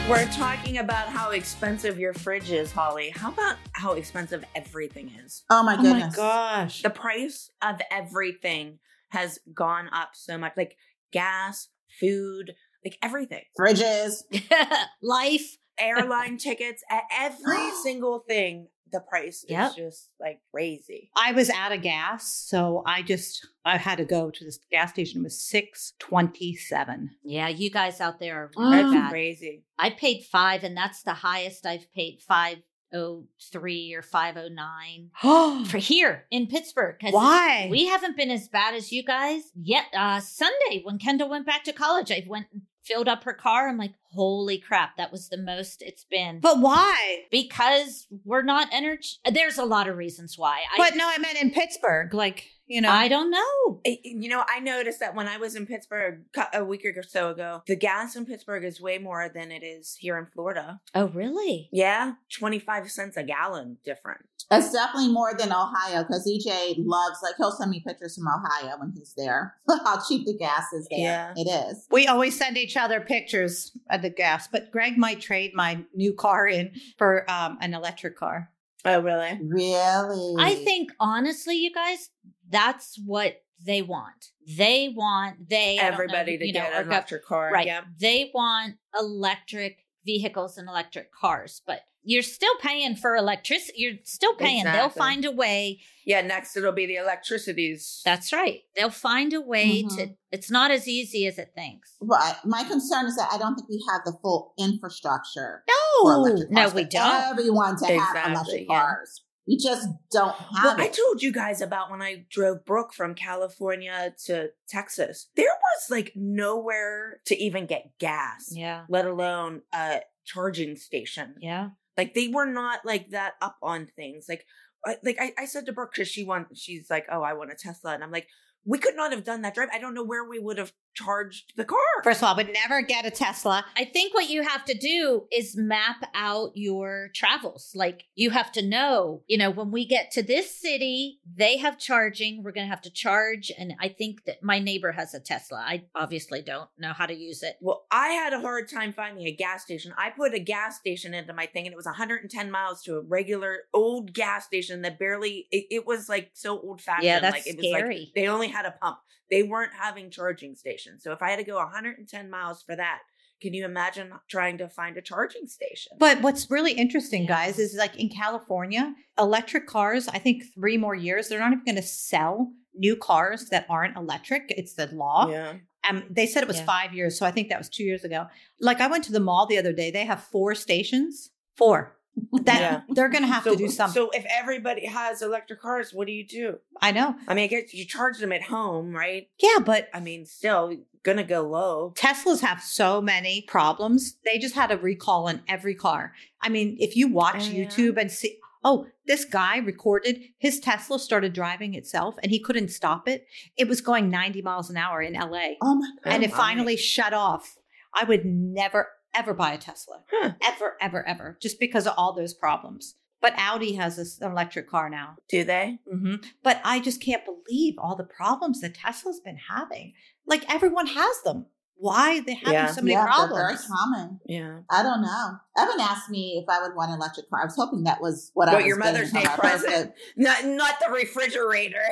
We're 0.09 0.27
talking 0.33 0.79
about 0.79 1.09
how 1.09 1.31
expensive 1.31 1.99
your 1.99 2.13
fridge 2.13 2.51
is, 2.51 2.73
Holly. 2.73 3.11
How 3.11 3.31
about 3.31 3.57
how 3.73 3.93
expensive 3.93 4.45
everything 4.55 5.13
is? 5.25 5.45
Oh 5.49 5.63
my 5.63 5.77
oh 5.79 5.83
goodness. 5.83 6.17
gosh. 6.17 6.83
The 6.83 6.91
price 6.91 7.51
of 7.63 7.81
everything 7.91 8.81
has 9.11 9.39
gone 9.55 9.89
up 9.93 10.11
so 10.15 10.37
much. 10.37 10.55
Like 10.57 10.77
gas, 11.13 11.69
food, 12.01 12.53
like 12.85 12.99
everything. 13.01 13.45
Fridges. 13.59 14.23
Life. 15.03 15.57
Airline 15.79 16.37
tickets, 16.39 16.83
every 17.19 17.71
single 17.83 18.21
thing. 18.29 18.69
The 18.93 19.01
price 19.01 19.43
Yep. 19.49 19.71
is 19.71 19.75
just 19.75 20.11
like 20.21 20.41
crazy. 20.53 21.11
I 21.17 21.33
was 21.33 21.49
out 21.49 21.73
of 21.73 21.81
gas, 21.81 22.27
so 22.31 22.83
I 22.85 23.01
just 23.01 23.47
I 23.65 23.79
had 23.79 23.97
to 23.97 24.05
go 24.05 24.31
to 24.31 24.45
this 24.45 24.59
gas 24.71 24.91
station. 24.91 25.23
It 25.23 25.25
was 25.25 25.43
six 25.43 25.95
twenty 25.99 26.55
seven. 26.55 27.09
Yeah, 27.25 27.49
you 27.49 27.71
guys 27.71 28.03
out 28.03 28.21
there 28.21 28.37
are 28.45 28.51
very 28.55 28.83
That's 28.83 28.93
bad. 28.93 29.11
crazy. 29.11 29.65
I 29.79 29.89
paid 29.91 30.25
five, 30.25 30.63
and 30.63 30.77
that's 30.77 31.03
the 31.05 31.15
highest 31.15 31.65
I've 31.65 31.91
paid 31.95 32.21
five 32.21 32.59
oh 32.93 33.25
three 33.51 33.95
or 33.95 34.03
five 34.03 34.37
oh 34.37 34.49
nine 34.49 35.09
for 35.65 35.79
here 35.79 36.27
in 36.31 36.47
Pittsburgh. 36.47 36.97
'cause 37.01 37.15
Why? 37.15 37.69
We 37.71 37.87
haven't 37.87 38.19
been 38.19 38.31
as 38.31 38.49
bad 38.49 38.75
as 38.75 38.93
you 38.93 39.03
guys 39.03 39.41
yet. 39.59 39.87
Uh, 39.97 40.21
Sunday 40.21 40.83
when 40.85 40.99
Kendall 40.99 41.31
went 41.31 41.47
back 41.47 41.65
to 41.65 41.73
college, 41.73 42.13
I 42.13 42.23
went 42.29 42.49
and 42.53 42.61
filled 42.85 43.09
up 43.09 43.25
her 43.25 43.33
car. 43.33 43.69
I'm 43.69 43.79
like, 43.79 43.95
holy 44.13 44.59
crap, 44.59 44.97
that 44.97 45.13
was 45.13 45.29
the 45.29 45.39
most 45.39 45.83
it's 45.83 46.05
been. 46.05 46.41
but 46.41 46.61
why? 46.61 47.25
because 47.31 48.07
we're 48.25 48.43
not 48.43 48.69
energy. 48.73 49.17
There's 49.31 49.59
a 49.59 49.65
lot 49.65 49.89
of 49.89 49.97
reasons 49.97 50.37
why. 50.37 50.63
I, 50.73 50.79
But 50.79 50.97
no, 50.97 51.09
I 51.09 51.19
meant 51.19 51.41
in 51.41 51.51
Pittsburgh. 51.51 52.13
Like 52.15 52.49
you 52.67 52.81
know, 52.81 52.91
I 52.91 53.09
don't 53.09 53.31
know. 53.31 53.81
You 53.85 54.31
know, 54.31 54.45
I 54.49 54.61
noticed 54.61 55.01
that 55.01 55.15
when 55.15 55.29
I 55.29 55.37
was 55.37 55.57
in 55.57 55.67
Pittsburgh 55.67 56.23
a 56.55 56.65
week 56.65 56.87
or 56.87 57.03
so 57.03 57.31
ago, 57.31 57.63
the 57.67 57.77
gas 57.77 58.17
in 58.17 58.25
Pittsburgh 58.25 58.65
is 58.65 58.81
way 58.81 58.97
more 58.99 59.29
than 59.29 59.51
it 59.51 59.63
is 59.63 59.97
here 59.97 60.17
in 60.17 60.27
Florida. 60.27 60.81
Oh, 60.95 61.09
really? 61.09 61.69
Yeah, 61.71 62.15
25 62.31 62.91
cents 62.91 63.17
a 63.17 63.25
gallon 63.25 63.79
different. 63.85 64.21
It's 64.51 64.73
definitely 64.73 65.13
more 65.13 65.33
than 65.39 65.51
Ohio 65.53 66.03
because 66.03 66.27
EJ 66.29 66.75
loves, 66.79 67.19
like, 67.23 67.35
he'll 67.39 67.53
send 67.53 67.71
me 67.71 67.83
pictures 67.87 68.17
from 68.17 68.27
Ohio 68.29 68.79
when 68.79 68.93
he's 68.95 69.15
there. 69.17 69.55
How 69.85 69.99
cheap 70.07 70.27
the 70.27 70.37
gas 70.37 70.73
is 70.73 70.87
there. 70.91 70.99
Yeah. 71.01 71.33
It 71.37 71.49
is. 71.49 71.87
we 71.91 72.07
always 72.07 72.37
send 72.37 72.57
each 72.59 72.77
other 72.77 73.01
pictures 73.01 73.73
of 73.91 74.03
the 74.03 74.11
gas. 74.11 74.49
But 74.49 74.71
Greg 74.71 74.99
might 74.99 75.21
trade 75.21 75.53
my 75.55 75.85
new 75.95 76.13
car 76.13 76.47
in 76.49 76.73
for 76.99 77.31
um, 77.31 77.59
an 77.61 77.73
electric 77.75 78.17
car. 78.17 78.51
Oh, 78.85 79.01
really? 79.01 79.39
Really? 79.43 80.43
I 80.43 80.57
think 80.57 80.91
honestly, 80.99 81.57
you 81.57 81.73
guys, 81.73 82.11
that's 82.51 82.99
what 83.07 83.37
they 83.65 83.81
want. 83.81 84.31
They 84.57 84.89
want 84.95 85.49
they 85.49 85.79
I 85.79 85.83
don't 85.83 85.91
know, 85.93 85.95
Everybody 85.95 86.37
to 86.39 86.47
you 86.47 86.53
know, 86.53 86.61
get 86.63 86.73
or 86.73 86.77
an 86.81 86.85
go- 86.87 86.91
electric 86.91 87.25
car. 87.25 87.51
right. 87.53 87.67
Yeah. 87.67 87.83
They 88.01 88.31
want 88.35 88.75
electric 88.99 89.82
vehicles 90.05 90.59
and 90.59 90.69
electric 90.69 91.13
cars, 91.13 91.63
but 91.67 91.81
you're 92.05 92.23
still 92.23 92.55
paying 92.61 92.97
for 92.97 93.15
electricity. 93.15 93.75
You're 93.81 93.99
still 94.03 94.35
paying. 94.35 94.65
They'll 94.65 94.89
find 94.89 95.25
a 95.25 95.31
way. 95.31 95.81
Yeah, 96.05 96.21
next 96.21 96.57
it'll 96.57 96.73
be 96.73 96.87
the 96.87 96.97
electricities. 96.97 98.03
That's 98.05 98.33
right. 98.33 98.63
They'll 98.75 98.91
find 98.91 99.33
a 99.33 99.41
way 99.41 99.85
Mhm. 99.85 99.97
to. 99.97 100.15
It's 100.33 100.51
not 100.51 100.73
as 100.73 100.89
easy 100.89 101.27
as 101.29 101.39
it 101.39 101.53
thinks. 101.55 101.97
But 102.01 102.45
my 102.45 102.65
concern 102.65 103.07
is 103.07 103.15
that 103.17 103.29
I 103.33 103.39
don't 103.39 103.55
think 103.55 103.69
we 103.69 103.81
have 103.93 104.01
the 104.05 104.19
full 104.21 104.53
infrastructure 104.59 105.63
for 106.03 106.13
No, 106.13 106.15
electric 106.17 106.51
no, 106.51 106.69
we 106.71 106.85
don't. 106.85 107.23
Everyone 107.31 107.77
to 107.79 107.87
have 107.87 107.95
Exactly, 107.95 108.33
electric 108.33 108.61
yeah. 108.69 108.81
cars. 108.81 109.21
We 109.47 109.57
just 109.57 109.89
don't 110.13 110.35
have 110.35 110.65
Well, 110.65 110.81
I 110.81 110.89
told 110.89 111.23
you 111.23 111.33
guys 111.33 111.61
about 111.61 111.91
when 111.91 112.01
I 112.01 112.27
drove 112.31 112.65
Brooke 112.65 112.93
from 112.95 113.15
California 113.15 114.15
to 114.27 114.51
Texas. 114.69 115.29
There 115.37 115.47
was 115.47 115.91
like 115.91 116.13
nowhere 116.15 117.21
to 117.27 117.37
even 117.37 117.67
get 117.67 117.99
gas, 117.99 118.51
Yeah, 118.53 118.85
let 118.89 119.07
alone 119.07 119.63
a 119.75 120.01
charging 120.25 120.77
station. 120.77 121.35
yeah. 121.41 121.71
Like 121.97 122.15
they 122.15 122.29
were 122.29 122.47
not 122.47 122.85
like 122.87 123.11
that 123.11 123.35
up 123.43 123.57
on 123.63 123.87
things. 123.97 124.27
Like, 124.29 124.47
I, 124.87 124.97
like 125.03 125.19
I, 125.21 125.33
I 125.37 125.45
said 125.45 125.67
to 125.67 125.73
Brooke, 125.73 125.93
because 125.93 126.09
she 126.09 126.25
wants, 126.25 126.59
she's 126.59 126.89
like, 126.89 127.07
oh, 127.13 127.23
I 127.23 127.35
want 127.35 127.53
a 127.53 127.55
Tesla, 127.55 127.93
and 127.95 128.03
I'm 128.03 128.11
like, 128.11 128.29
we 128.65 128.79
could 128.79 128.97
not 128.97 129.13
have 129.13 129.25
done 129.25 129.43
that 129.43 129.55
drive. 129.55 129.69
I 129.73 129.79
don't 129.79 129.93
know 129.95 130.05
where 130.05 130.25
we 130.25 130.39
would 130.39 130.57
have 130.59 130.73
charged 130.95 131.53
the 131.57 131.65
car. 131.65 131.79
First 132.05 132.21
of 132.21 132.25
all, 132.25 132.35
I 132.35 132.37
would 132.37 132.53
never 132.53 132.83
get 132.83 133.07
a 133.07 133.11
Tesla. 133.11 133.65
I 133.77 133.85
think 133.85 134.15
what 134.15 134.29
you 134.29 134.43
have 134.43 134.65
to 134.67 134.75
do 134.75 135.25
is 135.33 135.57
map 135.57 136.05
out 136.15 136.53
your 136.55 137.11
travels. 137.15 137.73
Like 137.75 138.05
you 138.15 138.31
have 138.31 138.53
to 138.53 138.63
know, 138.63 139.23
you 139.27 139.39
know, 139.39 139.51
when 139.51 139.71
we 139.71 139.87
get 139.87 140.11
to 140.13 140.23
this 140.23 140.55
city, 140.55 141.21
they 141.37 141.57
have 141.59 141.79
charging. 141.79 142.43
We're 142.43 142.53
going 142.53 142.67
to 142.67 142.71
have 142.71 142.83
to 142.83 142.91
charge. 142.91 143.51
And 143.57 143.75
I 143.81 143.89
think 143.89 144.25
that 144.25 144.43
my 144.43 144.59
neighbor 144.59 144.93
has 144.93 145.15
a 145.15 145.21
Tesla. 145.21 145.59
I 145.59 145.85
obviously 145.95 146.43
don't 146.43 146.69
know 146.79 146.93
how 146.93 147.07
to 147.07 147.15
use 147.15 147.43
it. 147.43 147.57
Well, 147.61 147.87
I 147.91 148.09
had 148.09 148.33
a 148.33 148.41
hard 148.41 148.69
time 148.69 148.93
finding 148.93 149.27
a 149.27 149.33
gas 149.33 149.63
station. 149.63 149.93
I 149.97 150.11
put 150.11 150.35
a 150.35 150.41
gas 150.41 150.79
station 150.79 151.15
into 151.15 151.33
my 151.33 151.47
thing 151.47 151.67
and 151.67 151.73
it 151.73 151.77
was 151.77 151.87
110 151.87 152.51
miles 152.51 152.83
to 152.83 152.97
a 152.97 153.01
regular 153.01 153.61
old 153.73 154.13
gas 154.13 154.47
station 154.47 154.83
that 154.83 154.99
barely, 154.99 155.49
it, 155.51 155.67
it 155.71 155.87
was 155.87 156.09
like 156.09 156.31
so 156.35 156.61
old 156.61 156.81
fashioned. 156.81 157.05
Yeah, 157.05 157.21
that's 157.21 157.35
like 157.35 157.47
it 157.47 157.57
was 157.57 157.67
like 157.67 157.81
scary. 157.81 158.13
they 158.15 158.29
only 158.29 158.49
had 158.49 158.67
a 158.67 158.73
pump. 158.73 158.99
They 159.33 159.43
weren't 159.43 159.73
having 159.81 160.11
charging 160.11 160.55
stations. 160.55 161.03
So 161.03 161.11
if 161.13 161.23
I 161.23 161.31
had 161.31 161.39
to 161.39 161.45
go 161.45 161.57
110 161.57 162.31
miles 162.31 162.63
for 162.63 162.77
that, 162.77 163.01
can 163.41 163.55
you 163.55 163.65
imagine 163.65 164.13
trying 164.29 164.59
to 164.59 164.69
find 164.69 164.97
a 164.97 165.03
charging 165.03 165.49
station? 165.49 165.93
But 165.99 166.21
what's 166.23 166.49
really 166.51 166.73
interesting, 166.75 167.27
guys, 167.27 167.59
is 167.59 167.75
like 167.77 167.97
in 167.99 168.09
California, 168.09 168.95
electric 169.19 169.67
cars, 169.67 170.07
I 170.07 170.19
think 170.19 170.45
three 170.55 170.77
more 170.77 170.95
years, 170.95 171.29
they're 171.29 171.41
not 171.41 171.51
even 171.53 171.65
going 171.65 171.77
to 171.77 171.83
sell 171.83 172.53
new 172.75 172.95
cars 172.95 173.47
that 173.51 173.67
aren't 173.69 173.97
electric. 173.97 174.45
It's 174.51 174.75
the 174.75 174.87
law. 174.95 175.29
yeah. 175.29 175.55
Um, 175.91 176.05
they 176.09 176.27
said 176.27 176.43
it 176.45 176.49
was 176.49 176.59
Yeah. 176.61 176.65
five 176.67 176.95
years. 176.95 177.19
So 177.19 177.27
I 177.27 177.33
think 177.33 177.49
that 177.49 177.59
was 177.59 177.69
two 177.69 177.83
years 177.83 178.05
ago. 178.05 178.27
Like 178.61 178.81
I 178.81 178.87
went 178.87 179.03
to 179.05 179.13
the 179.13 179.19
mall 179.19 179.47
the 179.47 179.59
other 179.59 179.73
day. 179.73 179.91
They 179.91 180.05
have 180.05 180.23
four 180.23 180.55
stations. 180.55 181.31
Four. 181.57 181.97
That 182.45 182.61
Yeah. 182.61 182.81
they're 182.91 183.09
going 183.09 183.23
to 183.23 183.29
have 183.29 183.45
so, 183.45 183.53
to 183.53 183.57
do 183.57 183.69
something. 183.69 183.95
So 183.95 184.11
if 184.11 184.25
everybody 184.31 184.87
has 184.87 185.23
electric 185.23 185.61
cars, 185.61 185.93
what 185.93 186.07
do 186.07 186.13
you 186.13 186.27
do? 186.27 186.59
I 186.81 186.93
know. 186.93 187.15
I 187.29 187.35
mean, 187.35 187.45
I 187.45 187.47
guess 187.47 187.73
you 187.73 187.85
charge 187.87 188.19
them 188.19 188.33
at 188.33 188.43
home, 188.43 188.95
right? 188.95 189.29
Yeah, 189.39 189.59
but 189.65 189.89
I 189.95 190.01
mean, 190.01 190.27
still 190.27 190.77
gonna 191.05 191.25
go 191.25 191.43
low. 191.43 191.93
Teslas 191.97 192.41
have 192.41 192.63
so 192.63 193.01
many 193.01 193.43
problems. 193.49 194.17
They 194.25 194.39
just 194.39 194.55
had 194.55 194.71
a 194.71 194.77
recall 194.79 195.29
on 195.29 195.43
every 195.49 195.75
car. 195.75 196.13
I 196.41 196.49
mean, 196.49 196.77
if 196.81 196.97
you 196.97 197.09
watch 197.09 197.49
Oh, 197.49 197.51
yeah? 197.53 197.65
YouTube 197.67 197.97
and 197.99 198.11
see, 198.11 198.39
oh, 198.63 198.87
this 199.07 199.25
guy 199.25 199.57
recorded 199.59 200.21
his 200.39 200.61
Tesla 200.61 200.99
started 200.99 201.33
driving 201.33 201.75
itself 201.75 202.17
and 202.23 202.31
he 202.31 202.39
couldn't 202.39 202.69
stop 202.69 203.09
it. 203.09 203.27
It 203.57 203.69
was 203.69 203.81
going 203.81 204.11
90 204.11 204.43
miles 204.43 204.71
an 204.71 204.77
hour 204.77 205.03
in 205.03 205.15
LA 205.15 205.55
oh 205.61 205.75
my 205.75 205.91
God. 206.05 206.13
and 206.15 206.23
it 206.25 206.33
finally 206.33 206.77
shut 206.77 207.13
off. 207.13 207.57
I 207.95 208.05
would 208.05 208.25
never, 208.25 208.89
ever 209.15 209.35
buy 209.35 209.53
a 209.53 209.59
Tesla. 209.59 210.03
Huh. 210.13 210.33
Ever, 210.43 210.77
ever, 210.81 211.07
ever. 211.07 211.39
Just 211.41 211.59
because 211.61 211.87
of 211.87 211.95
all 211.97 212.13
those 212.15 212.35
problems. 212.35 212.97
But 213.21 213.35
Audi 213.37 213.75
has 213.75 213.97
this 213.97 214.19
electric 214.21 214.69
car 214.69 214.91
now. 214.91 215.15
Do 215.29 215.45
they? 215.45 215.79
hmm 215.89 216.17
But 216.43 216.61
I 216.65 216.81
just 216.81 217.01
can't 217.01 217.23
believe 217.25 217.75
all 217.79 217.95
the 217.95 218.03
problems 218.05 218.61
that 218.61 218.75
Tesla's 218.75 219.21
been 219.21 219.39
having. 219.49 219.93
Like 220.27 220.53
everyone 220.53 220.89
has 220.89 221.23
them. 221.23 221.47
Why 221.77 222.19
are 222.19 222.21
they 222.21 222.35
having 222.35 222.53
Yeah. 222.53 222.67
so 222.67 222.81
many 222.81 222.93
yeah, 222.93 223.07
they're 223.19 223.29
very 223.35 223.57
common. 223.57 224.21
Yeah. 224.27 224.61
I 224.71 224.83
don't 224.85 225.03
know. 225.03 225.31
Evan 225.59 225.81
asked 225.81 226.11
me 226.11 226.41
if 226.43 226.49
I 226.49 226.63
would 226.63 226.77
want 226.77 226.91
an 226.93 226.97
electric 226.99 227.29
car. 227.29 227.41
I 227.43 227.45
was 227.45 227.57
hoping 227.57 227.85
that 227.85 228.01
was 228.01 228.31
what 228.35 228.49
I 228.49 228.57
was 228.57 228.67
your 228.67 228.77
Mother's 228.77 229.11
from 229.11 229.23
Day 229.23 229.29
present. 229.37 229.93
Not 230.17 230.45
not 230.45 230.75
the 230.85 230.93
refrigerator. 230.93 231.83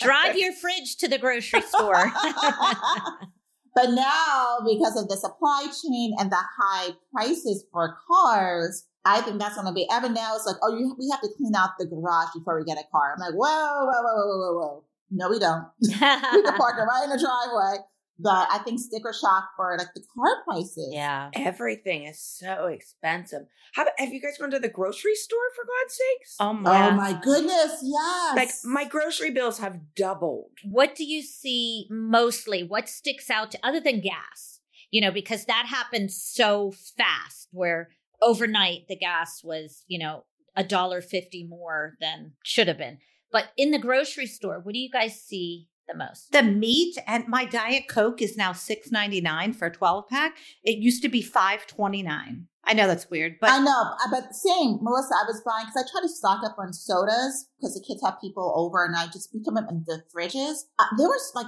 Drive 0.00 0.36
your 0.36 0.52
fridge 0.54 0.96
to 0.98 1.08
the 1.08 1.18
grocery 1.18 1.60
store. 1.72 2.10
but 3.78 3.90
now, 3.90 4.58
because 4.66 5.00
of 5.00 5.08
the 5.08 5.16
supply 5.16 5.68
chain 5.70 6.14
and 6.18 6.32
the 6.32 6.36
high 6.58 6.90
prices 7.12 7.64
for 7.72 7.96
cars, 8.08 8.86
I 9.04 9.20
think 9.20 9.38
that's 9.38 9.54
going 9.54 9.68
to 9.68 9.72
be. 9.72 9.88
Evan 9.88 10.14
now 10.14 10.34
is 10.34 10.42
like, 10.46 10.56
oh, 10.62 10.76
you, 10.76 10.96
we 10.98 11.08
have 11.12 11.20
to 11.20 11.28
clean 11.36 11.54
out 11.54 11.70
the 11.78 11.86
garage 11.86 12.30
before 12.34 12.58
we 12.58 12.64
get 12.64 12.76
a 12.76 12.82
car. 12.90 13.14
I'm 13.14 13.20
like, 13.20 13.34
whoa, 13.34 13.46
whoa, 13.46 14.02
whoa, 14.02 14.14
whoa, 14.16 14.38
whoa, 14.38 14.58
whoa. 14.58 14.84
No, 15.12 15.30
we 15.30 15.38
don't. 15.38 15.64
we 15.80 15.94
can 15.94 16.56
park 16.58 16.74
it 16.76 16.82
right 16.82 17.04
in 17.04 17.10
the 17.10 17.22
driveway. 17.22 17.84
But 18.20 18.48
I 18.50 18.58
think 18.58 18.80
sticker 18.80 19.12
shock 19.12 19.50
for 19.56 19.76
like 19.78 19.94
the 19.94 20.02
car 20.14 20.42
prices. 20.44 20.90
yeah. 20.92 21.30
Everything 21.34 22.04
is 22.04 22.20
so 22.20 22.66
expensive. 22.66 23.42
How 23.74 23.82
about, 23.82 23.94
have 23.98 24.12
you 24.12 24.20
guys 24.20 24.36
gone 24.38 24.50
to 24.50 24.58
the 24.58 24.68
grocery 24.68 25.14
store 25.14 25.38
for 25.54 25.64
God's 25.64 25.94
sakes? 25.94 26.36
Oh 26.40 26.52
my, 26.52 26.88
Oh 26.88 26.90
my. 26.90 27.12
my 27.12 27.20
goodness, 27.20 27.80
yes. 27.82 28.36
Like 28.36 28.50
my 28.64 28.84
grocery 28.84 29.30
bills 29.30 29.58
have 29.60 29.94
doubled. 29.94 30.50
What 30.64 30.96
do 30.96 31.04
you 31.04 31.22
see 31.22 31.86
mostly? 31.90 32.62
What 32.64 32.88
sticks 32.88 33.30
out 33.30 33.52
to, 33.52 33.58
other 33.62 33.80
than 33.80 34.00
gas? 34.00 34.60
You 34.90 35.00
know, 35.00 35.12
because 35.12 35.44
that 35.44 35.66
happened 35.68 36.10
so 36.10 36.72
fast 36.96 37.48
where 37.52 37.90
overnight 38.22 38.88
the 38.88 38.96
gas 38.96 39.42
was, 39.44 39.84
you 39.86 39.98
know, 39.98 40.24
a 40.56 40.64
dollar 40.64 41.00
fifty 41.00 41.44
more 41.48 41.94
than 42.00 42.32
should 42.42 42.66
have 42.66 42.78
been. 42.78 42.98
But 43.30 43.50
in 43.56 43.70
the 43.70 43.78
grocery 43.78 44.26
store, 44.26 44.58
what 44.60 44.72
do 44.72 44.80
you 44.80 44.90
guys 44.90 45.20
see 45.22 45.68
the 45.88 45.96
most? 45.96 46.32
The 46.32 46.42
meat 46.42 46.96
and 47.06 47.26
my 47.26 47.44
diet 47.44 47.88
coke 47.88 48.22
is 48.22 48.36
now 48.36 48.52
six 48.52 48.90
ninety 48.90 49.20
nine 49.20 49.52
for 49.52 49.66
a 49.66 49.72
twelve 49.72 50.08
pack. 50.08 50.36
It 50.62 50.78
used 50.78 51.02
to 51.02 51.08
be 51.08 51.22
five 51.22 51.66
twenty 51.66 52.02
nine. 52.02 52.46
I 52.64 52.74
know 52.74 52.86
that's 52.86 53.08
weird, 53.08 53.36
but 53.40 53.50
I 53.50 53.60
know, 53.60 53.94
but 54.10 54.34
same, 54.34 54.78
Melissa. 54.82 55.14
I 55.14 55.24
was 55.26 55.42
buying 55.44 55.66
because 55.66 55.84
I 55.84 55.90
try 55.90 56.02
to 56.02 56.08
stock 56.08 56.44
up 56.44 56.56
on 56.58 56.72
sodas 56.72 57.48
because 57.58 57.74
the 57.74 57.84
kids 57.86 58.02
have 58.04 58.20
people 58.20 58.52
over, 58.56 58.84
and 58.84 58.94
I 58.94 59.06
just 59.06 59.32
put 59.32 59.44
them 59.44 59.56
in 59.56 59.84
the 59.86 60.02
fridges. 60.14 60.64
Uh, 60.78 60.84
there 60.98 61.08
was 61.08 61.32
like 61.34 61.46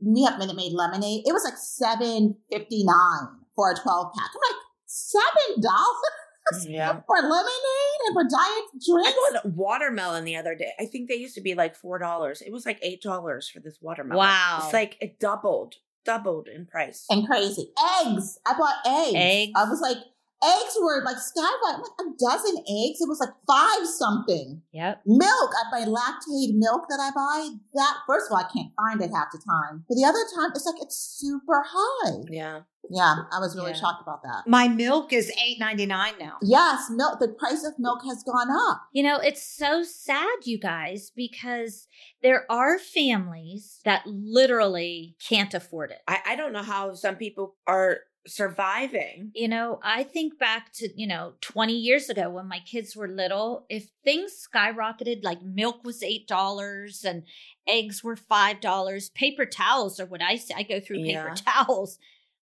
we 0.00 0.22
have 0.24 0.38
Minute 0.38 0.56
Maid 0.56 0.72
lemonade. 0.72 1.24
It 1.26 1.32
was 1.32 1.44
like 1.44 1.58
seven 1.58 2.36
fifty 2.50 2.84
nine 2.84 3.28
for 3.56 3.72
a 3.72 3.74
twelve 3.74 4.12
pack. 4.14 4.30
I'm 4.30 4.54
like 4.54 4.62
seven 4.86 5.60
dollars 5.60 6.29
Yeah. 6.68 7.00
for 7.06 7.16
lemonade 7.16 8.00
and 8.06 8.14
for 8.14 8.22
diet 8.24 8.32
I 8.34 8.78
drinks. 8.86 9.18
bought 9.32 9.46
watermelon 9.54 10.24
the 10.24 10.36
other 10.36 10.54
day. 10.54 10.72
I 10.78 10.86
think 10.86 11.08
they 11.08 11.16
used 11.16 11.34
to 11.36 11.40
be 11.40 11.54
like 11.54 11.74
four 11.76 11.98
dollars. 11.98 12.42
It 12.42 12.52
was 12.52 12.66
like 12.66 12.78
eight 12.82 13.02
dollars 13.02 13.48
for 13.48 13.60
this 13.60 13.78
watermelon. 13.80 14.18
Wow. 14.18 14.60
It's 14.64 14.72
like 14.72 14.96
it 15.00 15.18
doubled, 15.20 15.76
doubled 16.04 16.48
in 16.48 16.66
price. 16.66 17.06
And 17.10 17.26
crazy 17.26 17.72
eggs. 18.04 18.38
I 18.46 18.54
bought 18.58 18.76
eggs. 18.86 19.14
Eggs. 19.16 19.52
I 19.56 19.64
was 19.68 19.80
like, 19.80 19.98
eggs 20.42 20.76
were 20.80 21.02
like 21.04 21.18
skyrocket. 21.18 21.82
Like 21.84 22.06
a 22.06 22.10
dozen 22.18 22.56
eggs. 22.58 23.00
It 23.00 23.08
was 23.08 23.20
like 23.20 23.34
five 23.46 23.86
something. 23.86 24.62
Yep. 24.72 25.02
Milk, 25.06 25.50
I 25.54 25.70
buy 25.70 25.86
Lactaid 25.86 26.54
milk 26.56 26.82
that 26.88 27.00
I 27.00 27.10
buy. 27.14 27.48
That 27.74 27.94
first 28.06 28.30
of 28.30 28.32
all, 28.36 28.38
I 28.44 28.48
can't 28.52 28.72
find 28.76 29.00
it 29.02 29.14
half 29.14 29.28
the 29.32 29.38
time. 29.46 29.84
But 29.88 29.96
the 29.96 30.04
other 30.04 30.24
time, 30.34 30.50
it's 30.54 30.66
like 30.66 30.80
it's 30.82 30.96
super 30.96 31.62
high. 31.66 32.24
Yeah. 32.30 32.60
Yeah, 32.92 33.14
I 33.30 33.38
was 33.38 33.54
really 33.54 33.70
Yeah. 33.72 33.76
shocked 33.78 34.02
about 34.02 34.22
that. 34.24 34.48
my 34.48 34.66
milk 34.66 35.12
is 35.12 35.30
eight 35.44 35.60
ninety 35.60 35.86
nine 35.86 36.14
now. 36.18 36.38
Yes, 36.42 36.88
milk. 36.90 37.20
The 37.20 37.28
price 37.28 37.62
of 37.64 37.74
milk 37.78 38.00
has 38.08 38.24
gone 38.24 38.48
up. 38.50 38.80
You 38.92 39.04
know, 39.04 39.18
it's 39.18 39.42
so 39.46 39.84
sad, 39.84 40.26
you 40.44 40.58
guys, 40.58 41.12
because 41.14 41.86
there 42.22 42.50
are 42.50 42.78
families 42.80 43.80
that 43.84 44.02
literally 44.06 45.14
can't 45.28 45.54
afford 45.54 45.90
it. 45.92 45.98
I, 46.08 46.20
I 46.30 46.36
don't 46.36 46.52
know 46.52 46.62
how 46.62 46.94
some 46.94 47.16
people 47.16 47.54
are 47.66 47.98
surviving. 48.30 49.32
You 49.34 49.48
know, 49.48 49.80
I 49.82 50.02
think 50.02 50.38
back 50.38 50.72
to, 50.74 50.88
you 50.96 51.06
know, 51.06 51.34
20 51.40 51.72
years 51.74 52.08
ago 52.08 52.30
when 52.30 52.46
my 52.48 52.60
kids 52.60 52.94
were 52.96 53.08
little, 53.08 53.66
if 53.68 53.88
things 54.04 54.46
skyrocketed, 54.54 55.22
like 55.24 55.42
milk 55.42 55.84
was 55.84 56.02
$8 56.02 57.04
and 57.04 57.24
eggs 57.68 58.02
were 58.04 58.16
$5, 58.16 59.14
paper 59.14 59.46
towels 59.46 60.00
are 60.00 60.06
what 60.06 60.22
I 60.22 60.36
say. 60.36 60.54
I 60.56 60.62
go 60.62 60.80
through 60.80 61.04
paper 61.04 61.28
Yeah. 61.28 61.34
towels. 61.34 61.98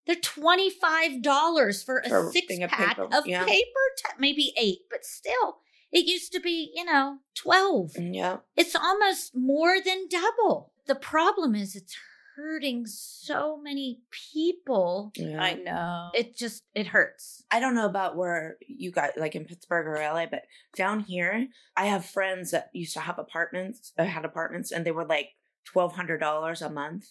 They're 0.07 0.17
$25 0.17 1.85
for 1.85 1.99
a 1.99 2.09
For 2.09 2.29
a 2.29 2.33
six 2.33 2.59
pack 2.59 2.97
paper, 2.97 3.09
of 3.13 3.27
yeah. 3.27 3.45
paper, 3.45 3.81
ta- 4.03 4.15
maybe 4.19 4.53
eight, 4.57 4.81
but 4.91 5.05
still, 5.05 5.59
it 5.93 6.07
used 6.07 6.33
to 6.33 6.41
be, 6.41 6.73
you 6.75 6.85
know, 6.85 7.19
12. 7.35 7.93
Mm, 7.95 8.15
yeah. 8.15 8.37
It's 8.57 8.75
almost 8.75 9.37
more 9.37 9.77
than 9.85 10.09
double. 10.09 10.73
The 10.87 10.95
problem 10.95 11.55
is 11.55 11.77
it's 11.77 11.97
hurting 12.39 12.87
so 12.87 13.61
many 13.61 14.01
people. 14.11 15.11
Yeah. 15.17 15.43
I 15.43 15.55
know. 15.55 16.11
It 16.15 16.37
just 16.37 16.63
it 16.75 16.87
hurts. 16.87 17.43
I 17.51 17.59
don't 17.59 17.75
know 17.75 17.87
about 17.87 18.17
where 18.17 18.57
you 18.67 18.93
got 18.93 19.19
like 19.19 19.35
in 19.35 19.45
Pittsburgh 19.45 19.87
or 19.89 19.95
LA, 19.97 20.27
but 20.27 20.43
down 20.77 21.01
here, 21.01 21.49
I 21.77 21.87
have 21.87 22.05
friends 22.05 22.53
that 22.53 22.71
used 22.73 22.95
to 22.95 23.01
have 23.01 23.19
apartments, 23.19 23.93
uh, 23.99 24.05
had 24.05 24.25
apartments, 24.25 24.71
and 24.71 24.87
they 24.87 24.93
were 24.93 25.05
like 25.05 25.31
twelve 25.65 25.95
hundred 25.95 26.19
dollars 26.19 26.63
a 26.63 26.71
month. 26.71 27.07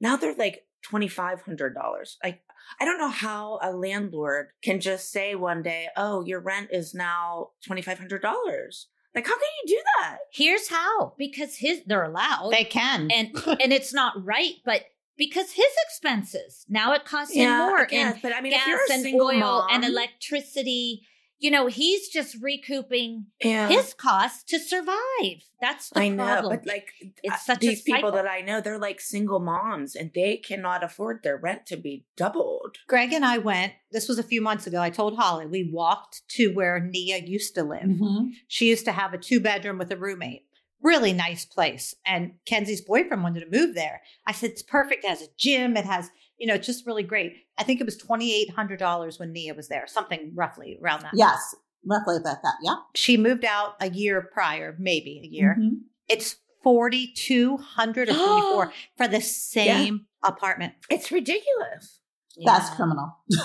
Now 0.00 0.16
they're 0.16 0.34
like 0.34 0.66
twenty 0.82 1.08
five 1.08 1.42
hundred 1.42 1.74
dollars. 1.74 2.16
Like 2.24 2.40
I 2.80 2.84
don't 2.86 2.98
know 2.98 3.10
how 3.10 3.58
a 3.62 3.72
landlord 3.72 4.48
can 4.62 4.80
just 4.80 5.10
say 5.12 5.34
one 5.34 5.62
day, 5.62 5.88
"Oh, 5.96 6.24
your 6.24 6.40
rent 6.40 6.70
is 6.72 6.94
now 6.94 7.50
twenty 7.64 7.82
five 7.82 7.98
hundred 7.98 8.22
dollars." 8.22 8.88
Like, 9.14 9.26
how 9.26 9.34
can 9.34 9.48
you 9.64 9.76
do 9.76 9.82
that? 10.00 10.18
Here's 10.32 10.68
how 10.68 11.14
because 11.18 11.56
his 11.56 11.82
they're 11.86 12.04
allowed 12.04 12.50
They 12.52 12.64
can. 12.64 13.10
and 13.10 13.30
and 13.60 13.72
it's 13.72 13.92
not 13.92 14.14
right, 14.24 14.54
but 14.64 14.84
because 15.16 15.52
his 15.52 15.66
expenses 15.86 16.64
now 16.68 16.92
it 16.94 17.04
costs 17.04 17.34
him 17.34 17.50
more 17.50 17.80
I 17.80 17.84
guess, 17.86 18.14
and 18.14 18.22
but 18.22 18.34
I 18.34 18.40
mean, 18.40 18.52
gas 18.52 18.62
if 18.62 18.66
you're 18.68 18.78
a 18.88 18.92
and 18.92 19.02
single 19.02 19.26
oil 19.28 19.38
mom, 19.40 19.68
and 19.70 19.84
electricity. 19.84 21.02
You 21.40 21.50
know, 21.50 21.68
he's 21.68 22.08
just 22.08 22.36
recouping 22.42 23.26
yeah. 23.42 23.68
his 23.68 23.94
costs 23.94 24.44
to 24.44 24.58
survive. 24.58 25.42
That's 25.58 25.88
the 25.88 26.00
I 26.00 26.08
know, 26.08 26.48
but 26.50 26.66
like 26.66 26.88
It's 27.22 27.34
uh, 27.34 27.38
such 27.38 27.64
a 27.64 27.68
these 27.68 27.82
people 27.82 28.12
that 28.12 28.28
I 28.28 28.42
know, 28.42 28.60
they're 28.60 28.78
like 28.78 29.00
single 29.00 29.40
moms, 29.40 29.96
and 29.96 30.10
they 30.14 30.36
cannot 30.36 30.84
afford 30.84 31.22
their 31.22 31.38
rent 31.38 31.64
to 31.66 31.78
be 31.78 32.04
doubled. 32.14 32.76
Greg 32.88 33.14
and 33.14 33.24
I 33.24 33.38
went, 33.38 33.72
this 33.90 34.06
was 34.06 34.18
a 34.18 34.22
few 34.22 34.42
months 34.42 34.66
ago. 34.66 34.82
I 34.82 34.90
told 34.90 35.16
Holly, 35.16 35.46
we 35.46 35.70
walked 35.72 36.28
to 36.36 36.48
where 36.48 36.78
Nia 36.78 37.18
used 37.18 37.54
to 37.54 37.64
live. 37.64 37.84
Mm-hmm. 37.84 38.28
She 38.46 38.68
used 38.68 38.84
to 38.84 38.92
have 38.92 39.14
a 39.14 39.18
two 39.18 39.40
bedroom 39.40 39.78
with 39.78 39.90
a 39.90 39.96
roommate. 39.96 40.44
Really 40.82 41.12
nice 41.12 41.44
place. 41.44 41.94
And 42.06 42.34
Kenzie's 42.46 42.80
boyfriend 42.80 43.22
wanted 43.22 43.40
to 43.40 43.58
move 43.58 43.74
there. 43.74 44.02
I 44.26 44.32
said, 44.32 44.50
it's 44.50 44.62
perfect. 44.62 45.04
It 45.04 45.08
has 45.08 45.22
a 45.22 45.28
gym. 45.36 45.76
It 45.76 45.84
has, 45.84 46.10
you 46.40 46.46
know, 46.46 46.54
it's 46.54 46.66
just 46.66 46.86
really 46.86 47.02
great. 47.02 47.34
I 47.58 47.62
think 47.62 47.80
it 47.80 47.84
was 47.84 48.02
$2,800 48.02 49.20
when 49.20 49.32
Nia 49.32 49.54
was 49.54 49.68
there, 49.68 49.86
something 49.86 50.32
roughly 50.34 50.78
around 50.82 51.02
that. 51.02 51.12
Yes, 51.14 51.54
roughly 51.84 52.16
about 52.16 52.38
that. 52.42 52.54
Yeah. 52.62 52.76
She 52.96 53.16
moved 53.18 53.44
out 53.44 53.74
a 53.78 53.90
year 53.90 54.28
prior, 54.32 54.74
maybe 54.78 55.20
a 55.22 55.26
year. 55.28 55.56
Mhm. 55.60 55.82
It's 56.08 56.36
4200 56.64 58.08
or 58.08 58.14
44 58.14 58.72
for 58.96 59.06
the 59.06 59.20
same 59.20 60.06
apartment. 60.24 60.74
It's 60.88 61.12
ridiculous. 61.12 62.00
That's 62.44 62.70
criminal. 62.70 63.16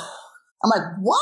I'm 0.63 0.69
like, 0.69 0.97
what? 1.01 1.21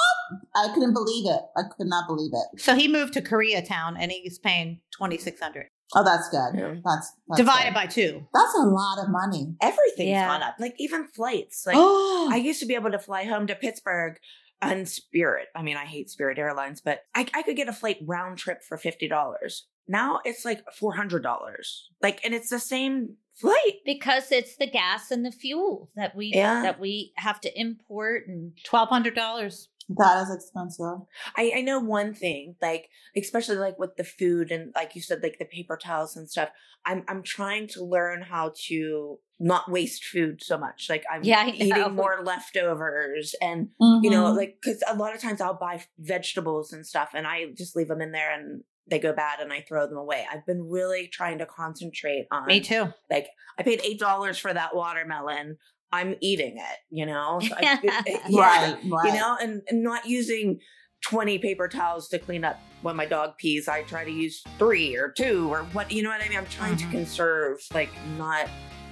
I 0.56 0.70
couldn't 0.74 0.94
believe 0.94 1.26
it. 1.26 1.42
I 1.58 1.64
could 1.76 1.88
not 1.88 2.08
believe 2.08 2.32
it. 2.34 2.62
So 2.62 2.76
he 2.76 2.88
moved 2.88 3.14
to 3.14 3.22
Koreatown 3.22 3.96
and 4.00 4.12
he's 4.12 4.40
paying 4.40 4.80
2600 4.92 5.68
Oh, 5.96 6.04
that's 6.04 6.30
good. 6.30 6.52
Yeah. 6.60 6.76
That's, 6.84 7.14
that's 7.28 7.38
divided 7.38 7.70
good. 7.70 7.74
by 7.76 7.86
two. 7.88 8.26
That's 8.34 8.56
a 8.56 8.64
lot 8.66 9.00
of 9.04 9.10
money. 9.10 9.56
Everything's 9.62 10.10
Yeah. 10.10 10.28
gone 10.28 10.44
up. 10.44 10.56
Like 10.60 10.76
even 10.80 11.08
flights. 11.08 11.66
Like 11.68 11.76
Oh, 11.78 12.30
I 12.32 12.38
used 12.38 12.60
to 12.62 12.66
be 12.66 12.76
able 12.76 12.92
to 12.92 13.00
fly 13.00 13.26
home 13.26 13.48
to 13.48 13.56
Pittsburgh 13.56 14.18
on 14.62 14.86
Spirit. 14.86 15.48
I 15.56 15.62
mean, 15.62 15.78
I 15.78 15.86
hate 15.86 16.10
Spirit 16.10 16.38
Airlines, 16.40 16.82
but 16.82 17.02
I, 17.14 17.28
I 17.34 17.44
could 17.44 17.56
get 17.56 17.68
a 17.70 17.74
flight 17.74 17.98
round 18.06 18.38
trip 18.38 18.64
for 18.64 18.78
fifty 18.78 19.08
dollars. 19.08 19.68
Now 19.88 20.22
it's 20.24 20.46
like 20.46 20.64
four 20.74 20.96
hundred 20.96 21.24
dollars. 21.24 21.90
Like, 22.02 22.24
and 22.24 22.34
it's 22.34 22.50
the 22.50 22.60
same 22.60 23.18
flight. 23.36 23.80
because 23.86 24.32
it's 24.32 24.56
the 24.58 24.68
gas 24.70 25.12
and 25.12 25.26
the 25.26 25.32
fuel 25.32 25.90
that 25.96 26.16
we 26.16 26.28
Yeah. 26.34 26.62
that 26.62 26.80
we 26.80 27.12
have 27.18 27.42
to 27.42 27.60
import 27.60 28.24
and 28.28 28.54
$1,200. 28.66 29.68
That 29.90 30.22
is 30.24 30.34
expensive. 30.34 31.06
I, 31.36 31.54
I 31.58 31.62
know 31.62 31.80
one 31.80 32.14
thing, 32.14 32.56
like 32.62 32.90
especially 33.16 33.58
like 33.58 33.78
with 33.78 33.96
the 33.98 34.04
food 34.04 34.52
and 34.52 34.72
like 34.76 34.96
you 34.96 35.02
said, 35.02 35.22
like 35.24 35.38
the 35.40 35.46
paper 35.46 35.78
towels 35.82 36.16
and 36.16 36.30
stuff. 36.30 36.50
I'm 36.86 37.04
I'm 37.08 37.24
trying 37.24 37.68
to 37.70 37.84
learn 37.84 38.22
how 38.24 38.54
to 38.68 39.20
not 39.40 39.70
waste 39.72 40.04
food 40.06 40.42
so 40.44 40.58
much. 40.58 40.88
Like 40.90 41.04
I'm 41.12 41.24
Yeah, 41.24 41.40
I 41.42 41.46
know. 41.52 41.52
eating 41.54 41.96
more 41.96 42.20
leftovers 42.24 43.36
and 43.42 43.70
you 44.02 44.10
know, 44.10 44.26
Mhm. 44.26 44.38
like 44.38 44.58
because 44.62 44.84
a 44.88 44.96
lot 44.96 45.16
of 45.16 45.22
times 45.22 45.42
I'll 45.42 45.54
buy 45.58 45.84
vegetables 46.00 46.72
and 46.74 46.86
stuff 46.86 47.12
and 47.14 47.26
I 47.28 47.48
just 47.58 47.76
leave 47.76 47.88
them 47.88 48.02
in 48.02 48.12
there 48.12 48.34
and 48.34 48.64
they 48.90 49.00
go 49.00 49.14
bad 49.14 49.40
and 49.40 49.54
I 49.54 49.62
throw 49.68 49.88
them 49.88 49.98
away. 49.98 50.26
I've 50.32 50.46
been 50.46 50.70
really 50.70 51.08
trying 51.08 51.38
to 51.40 51.46
concentrate 51.46 52.28
on 52.32 52.48
Me 52.48 52.60
too. 52.60 52.94
like 53.10 53.28
I 53.58 53.64
paid 53.64 53.82
eight 53.84 54.00
dollars 54.00 54.38
for 54.38 54.54
that 54.54 54.76
watermelon. 54.76 55.58
I'm 55.94 56.16
eating 56.22 56.58
it, 56.58 56.78
you 56.90 57.06
know? 57.06 57.40
So 57.48 57.56
I- 57.56 57.80
yeah, 58.28 58.42
Right, 58.42 58.78
right. 58.92 59.06
You 59.14 59.14
know, 59.20 59.38
and, 59.42 59.62
and 59.70 59.84
not 59.84 60.06
using 60.08 60.60
20 61.06 61.38
paper 61.38 61.68
towels 61.68 62.08
to 62.10 62.18
clean 62.20 62.44
up 62.44 62.60
when 62.82 62.96
my 62.96 63.06
dog 63.06 63.38
pees. 63.38 63.68
I 63.68 63.84
try 63.84 64.04
to 64.04 64.12
use 64.12 64.42
three 64.58 64.96
or 64.96 65.12
two 65.16 65.54
or 65.54 65.64
what, 65.74 65.92
you 65.92 66.02
know 66.02 66.10
what 66.10 66.22
I 66.22 66.28
mean? 66.30 66.38
I'm 66.40 66.46
trying 66.48 66.76
Mhm. 66.76 66.80
to 66.86 66.88
conserve, 66.90 67.60
like, 67.74 67.90
not 68.18 68.50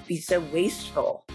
be 0.07 0.17
so 0.17 0.39
wasteful. 0.53 1.25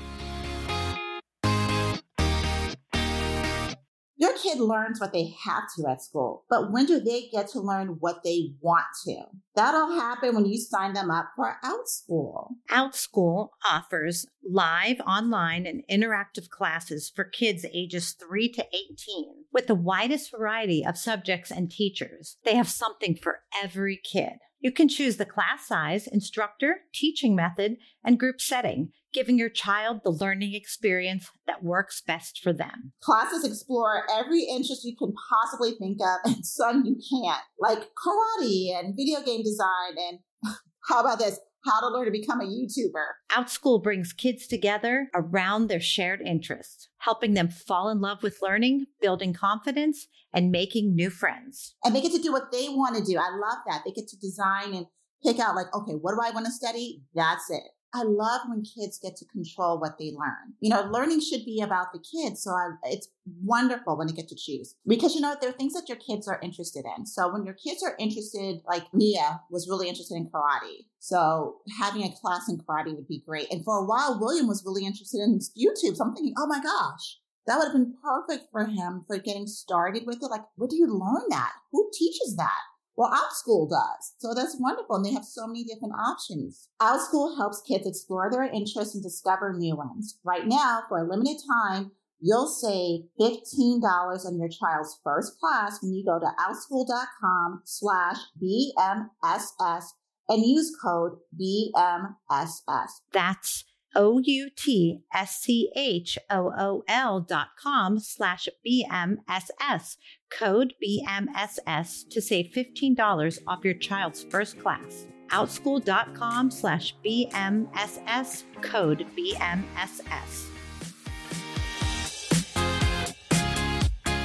Your 4.19 4.33
kid 4.33 4.61
learns 4.61 4.99
what 4.99 5.13
they 5.13 5.35
have 5.45 5.65
to 5.77 5.87
at 5.89 6.03
school, 6.03 6.45
but 6.49 6.73
when 6.73 6.87
do 6.87 7.01
they 7.01 7.29
get 7.31 7.49
to 7.49 7.61
learn 7.61 7.97
what 8.01 8.23
they 8.25 8.55
want 8.61 8.87
to? 9.05 9.25
That'll 9.55 9.93
happen 9.93 10.35
when 10.35 10.47
you 10.47 10.59
sign 10.59 10.95
them 10.95 11.11
up 11.11 11.33
for 11.37 11.57
OutSchool. 11.63 12.49
OutSchool 12.71 13.51
offers 13.71 14.27
live, 14.43 15.01
online, 15.01 15.67
and 15.67 15.83
interactive 15.91 16.49
classes 16.49 17.13
for 17.15 17.25
kids 17.25 17.67
ages 17.75 18.13
3 18.13 18.49
to 18.53 18.67
18 18.67 19.45
with 19.53 19.67
the 19.67 19.75
widest 19.75 20.31
variety 20.31 20.85
of 20.85 20.97
subjects 20.97 21.51
and 21.51 21.71
teachers. 21.71 22.39
They 22.45 22.55
have 22.55 22.69
something 22.69 23.17
for 23.17 23.41
every 23.63 24.01
kid. 24.03 24.39
You 24.67 24.73
can 24.73 24.89
choose 24.89 25.17
the 25.17 25.25
class 25.25 25.69
size, 25.69 26.09
instructor, 26.09 26.79
teaching 26.93 27.37
method, 27.37 27.77
and 28.05 28.19
group 28.19 28.41
setting, 28.41 28.89
giving 29.15 29.39
your 29.39 29.49
child 29.49 30.01
the 30.03 30.11
learning 30.11 30.55
experience 30.55 31.31
that 31.47 31.63
works 31.63 32.03
best 32.05 32.41
for 32.43 32.53
them. 32.53 32.93
Classes 33.01 33.45
explore 33.45 34.03
every 34.13 34.43
interest 34.43 34.85
you 34.85 34.97
can 34.97 35.15
possibly 35.31 35.77
think 35.79 35.99
of 36.01 36.33
and 36.33 36.45
some 36.45 36.85
you 36.85 36.97
can't, 36.97 37.45
like 37.61 37.79
karate 37.79 38.77
and 38.77 38.97
video 38.97 39.23
game 39.25 39.45
design 39.45 39.95
and 40.11 40.19
how 40.89 40.99
about 40.99 41.21
this? 41.21 41.39
How 41.67 41.81
to 41.81 41.89
learn 41.89 42.05
to 42.05 42.13
become 42.13 42.41
a 42.41 42.45
YouTuber. 42.45 43.05
OutSchool 43.33 43.83
brings 43.83 44.13
kids 44.13 44.47
together 44.47 45.09
around 45.15 45.67
their 45.67 45.81
shared 45.81 46.21
interests, 46.21 46.89
helping 46.99 47.35
them 47.35 47.49
fall 47.49 47.89
in 47.89 48.01
love 48.01 48.23
with 48.23 48.39
learning, 48.41 48.87
building 49.01 49.33
confidence, 49.33 50.07
and 50.33 50.53
making 50.53 50.95
new 50.95 51.11
friends. 51.11 51.75
And 51.85 51.95
they 51.95 52.01
get 52.01 52.13
to 52.13 52.23
do 52.23 52.33
what 52.33 52.53
they 52.53 52.69
want 52.69 52.97
to 52.97 53.03
do. 53.03 53.19
I 53.19 53.31
love 53.31 53.59
that. 53.67 53.83
They 53.85 53.91
get 53.91 54.07
to 54.09 54.17
design 54.19 54.75
and 54.75 54.87
pick 55.25 55.41
out, 55.41 55.57
like, 55.57 55.75
okay, 55.75 55.93
what 55.93 56.13
do 56.13 56.21
I 56.23 56.31
want 56.31 56.47
to 56.47 56.53
study? 56.53 57.03
That's 57.15 57.51
it. 57.51 57.63
I 57.95 58.03
love 58.03 58.43
when 58.49 58.63
kids 58.63 58.99
get 59.03 59.17
to 59.17 59.25
control 59.27 59.81
what 59.81 59.99
they 59.99 60.13
learn. 60.13 60.55
You 60.61 60.71
know, 60.71 60.83
learning 60.83 61.21
should 61.21 61.45
be 61.45 61.63
about 61.63 61.93
the 61.93 61.99
kids. 61.99 62.43
So 62.43 62.51
I, 62.51 62.71
it's 62.85 63.09
wonderful 63.43 63.97
when 63.97 64.07
they 64.07 64.13
get 64.13 64.29
to 64.29 64.37
choose 64.37 64.75
because, 64.87 65.15
you 65.15 65.21
know, 65.21 65.35
there 65.41 65.51
are 65.51 65.55
things 65.55 65.73
that 65.75 65.89
your 65.89 65.97
kids 65.97 66.29
are 66.29 66.41
interested 66.43 66.85
in. 66.97 67.07
So 67.07 67.33
when 67.33 67.45
your 67.45 67.55
kids 67.55 67.83
are 67.83 67.97
interested, 67.99 68.61
like 68.67 68.93
Mia 68.93 69.41
was 69.51 69.69
really 69.69 69.89
interested 69.89 70.17
in 70.17 70.29
karate. 70.29 70.87
So 70.99 71.57
having 71.81 72.03
a 72.03 72.15
class 72.21 72.49
in 72.49 72.59
karate 72.59 72.95
would 72.95 73.09
be 73.09 73.23
great. 73.27 73.51
And 73.51 73.65
for 73.65 73.79
a 73.79 73.85
while, 73.87 74.19
William 74.21 74.49
was 74.49 74.65
really 74.67 74.85
interested 74.85 75.21
in 75.21 75.39
YouTube. 75.39 75.97
So 75.97 76.05
I'm 76.05 76.15
thinking, 76.15 76.35
oh 76.37 76.47
my 76.47 76.61
gosh, 76.61 77.19
that 77.47 77.57
would 77.57 77.67
have 77.67 77.73
been 77.73 77.95
perfect 78.03 78.51
for 78.51 78.67
him 78.67 79.05
for 79.07 79.19
getting 79.19 79.47
started 79.47 80.03
with 80.07 80.17
it. 80.17 80.31
Like, 80.31 80.43
where 80.57 80.69
do 80.69 80.77
you 80.77 80.87
learn 80.87 81.23
that? 81.31 81.53
Who 81.73 81.91
teaches 81.95 82.37
that? 82.37 82.61
Well, 82.97 83.11
OutSchool 83.11 83.69
does. 83.69 84.15
So 84.19 84.35
that's 84.35 84.57
wonderful. 84.59 84.97
And 84.97 85.05
they 85.05 85.13
have 85.13 85.25
so 85.25 85.47
many 85.47 85.65
different 85.65 85.95
options. 85.95 86.69
OutSchool 86.81 87.37
helps 87.37 87.61
kids 87.63 87.87
explore 87.87 88.31
their 88.31 88.45
interests 88.45 88.95
and 88.95 89.05
discover 89.05 89.53
new 89.53 89.77
ones. 89.77 90.19
Right 90.25 90.47
now, 90.47 90.83
for 90.89 90.99
a 90.99 91.09
limited 91.09 91.37
time, 91.47 91.93
you'll 92.21 92.49
save 92.49 93.03
$15 93.21 94.27
on 94.27 94.39
your 94.39 94.49
child's 94.49 94.99
first 95.05 95.39
class 95.39 95.83
when 95.83 95.93
you 95.93 96.05
go 96.05 96.19
to 96.19 96.27
outschool.com 96.41 97.63
slash 97.65 98.17
BMSS 98.43 99.85
and 100.29 100.45
use 100.45 100.75
code 100.83 101.19
BMSS. 101.39 102.89
That's 103.13 103.65
O 103.97 104.21
U 104.23 104.51
T 104.55 105.01
S 105.13 105.41
C 105.41 105.71
H 105.75 106.19
O 106.31 106.53
O 106.57 106.85
L 106.87 107.21
dot 107.21 107.49
com 107.59 107.99
slash 107.99 108.47
BMSS. 108.65 109.97
Code 110.31 110.75
BMSS 110.85 112.09
to 112.11 112.21
save 112.21 112.53
$15 112.55 113.39
off 113.47 113.65
your 113.65 113.75
child's 113.75 114.25
first 114.25 114.61
class. 114.61 115.07
Outschool.com 115.29 116.51
slash 116.51 116.95
BMSS. 117.05 118.45
Code 118.61 119.07
BMSS. 119.17 120.51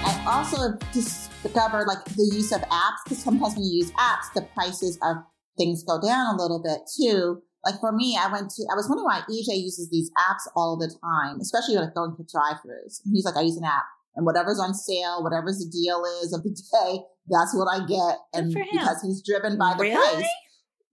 I 0.04 0.24
also 0.28 0.78
discovered 0.92 1.86
like 1.88 2.04
the 2.06 2.30
use 2.34 2.52
of 2.52 2.62
apps 2.62 3.04
because 3.06 3.24
sometimes 3.24 3.56
when 3.56 3.64
you 3.64 3.78
use 3.78 3.92
apps, 3.94 4.34
the 4.36 4.42
prices 4.54 5.00
of 5.02 5.18
things 5.58 5.84
go 5.84 6.00
down 6.02 6.36
a 6.36 6.42
little 6.42 6.62
bit 6.62 6.80
too. 6.98 7.42
Like 7.66 7.80
for 7.80 7.92
me, 7.92 8.18
I 8.20 8.32
went 8.32 8.50
to, 8.52 8.64
I 8.72 8.76
was 8.76 8.88
wondering 8.90 9.06
why 9.06 9.22
EJ 9.30 9.62
uses 9.62 9.90
these 9.92 10.10
apps 10.18 10.50
all 10.56 10.78
the 10.78 10.88
time, 10.88 11.40
especially 11.40 11.76
like 11.76 11.94
going 11.94 12.16
to 12.18 12.24
drive-throughs. 12.32 13.02
He's 13.12 13.26
like, 13.26 13.38
I 13.38 13.42
use 13.42 13.58
an 13.58 13.64
app 13.66 13.86
and 14.16 14.26
whatever's 14.26 14.60
on 14.60 14.74
sale, 14.74 15.24
whatever's 15.24 15.60
the 15.60 15.70
deal 15.72 16.04
is 16.24 16.34
of 16.34 16.44
the 16.44 16.50
day, 16.74 17.02
that's 17.30 17.56
what 17.56 17.68
I 17.72 17.86
get. 17.86 18.18
And 18.34 18.52
for 18.52 18.60
him. 18.60 18.68
because 18.72 19.02
he's 19.04 19.22
driven 19.22 19.58
by 19.58 19.76
the 19.78 19.84
Really? 19.84 20.16
price. 20.22 20.30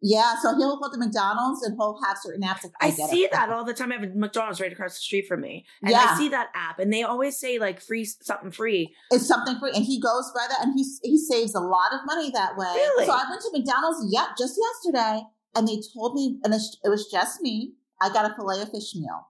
Yeah. 0.00 0.35
So 0.40 0.54
he'll 0.57 0.78
go 0.78 0.88
to 0.92 0.96
McDonald's 0.98 1.64
and 1.64 1.74
he'll 1.76 1.98
have 2.07 2.18
certain 2.22 2.42
apps. 2.42 2.62
Like, 2.62 2.72
I 2.81 2.90
get 2.92 3.11
see 3.11 3.24
it. 3.24 3.33
that 3.33 3.50
all 3.50 3.64
the 3.64 3.74
time. 3.74 3.90
I 3.90 3.96
have 3.96 4.04
a 4.04 4.14
McDonald's 4.14 4.61
right 4.61 4.70
across 4.70 4.92
the 4.94 5.00
street 5.00 5.26
from 5.26 5.40
me. 5.40 5.64
And 5.83 5.90
Yeah. 5.90 6.07
I 6.11 6.16
see 6.18 6.28
that 6.28 6.50
app 6.54 6.78
and 6.78 6.92
they 6.92 7.02
always 7.02 7.37
say 7.37 7.59
like 7.59 7.81
free 7.81 8.04
something 8.04 8.52
free. 8.52 8.94
It's 9.11 9.26
something 9.26 9.59
free, 9.59 9.72
and 9.74 9.85
he 9.85 10.00
goes 10.00 10.31
by 10.37 10.46
that, 10.48 10.64
and 10.64 10.74
he 10.78 10.85
he 11.02 11.18
saves 11.18 11.52
a 11.57 11.61
lot 11.61 11.92
of 11.92 12.00
money 12.07 12.31
that 12.31 12.57
way. 12.57 12.72
Really? 12.76 13.07
So 13.07 13.12
I 13.12 13.24
went 13.28 13.40
to 13.42 13.50
McDonald's, 13.52 14.07
yep, 14.12 14.28
just 14.38 14.57
yesterday, 14.57 15.22
and 15.59 15.68
they 15.68 15.81
told 15.94 16.14
me, 16.14 16.38
and 16.44 16.55
it 16.55 16.88
was 16.88 17.09
just 17.11 17.42
me. 17.42 17.75
I 18.01 18.09
got 18.12 18.31
a 18.31 18.35
fillet 18.35 18.62
of 18.62 18.71
fish 18.71 18.94
meal. 18.94 19.29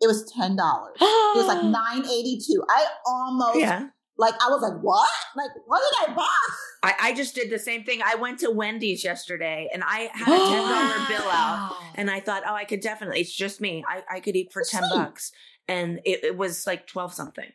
It 0.00 0.06
was 0.06 0.30
ten 0.32 0.56
dollars. 0.56 0.96
It 1.00 1.36
was 1.36 1.46
like 1.46 1.62
nine 1.62 2.04
eighty 2.10 2.40
two. 2.44 2.64
I 2.70 2.86
almost 3.06 3.58
Yeah. 3.58 3.88
like 4.16 4.34
I 4.42 4.48
was 4.48 4.62
like, 4.62 4.80
what? 4.82 5.08
Like 5.36 5.50
what 5.66 5.80
did 5.80 6.10
I 6.10 6.14
buy? 6.16 6.24
I, 6.82 6.94
I 7.10 7.14
just 7.14 7.34
did 7.34 7.50
the 7.50 7.58
same 7.58 7.84
thing. 7.84 8.00
I 8.04 8.14
went 8.14 8.38
to 8.40 8.50
Wendy's 8.50 9.04
yesterday 9.04 9.68
and 9.72 9.82
I 9.84 10.08
had 10.14 10.28
a 10.28 10.46
ten 10.48 10.62
dollar 10.62 11.06
bill 11.08 11.30
out 11.30 11.76
and 11.96 12.10
I 12.10 12.20
thought, 12.20 12.44
oh, 12.48 12.54
I 12.54 12.64
could 12.64 12.80
definitely. 12.80 13.20
It's 13.20 13.34
just 13.34 13.60
me. 13.60 13.84
I, 13.86 14.02
I 14.16 14.20
could 14.20 14.36
eat 14.36 14.52
for 14.52 14.62
ten 14.64 14.82
bucks, 14.90 15.32
and 15.68 16.00
it, 16.04 16.24
it 16.24 16.36
was 16.38 16.66
like 16.66 16.86
twelve 16.86 17.12
something. 17.12 17.50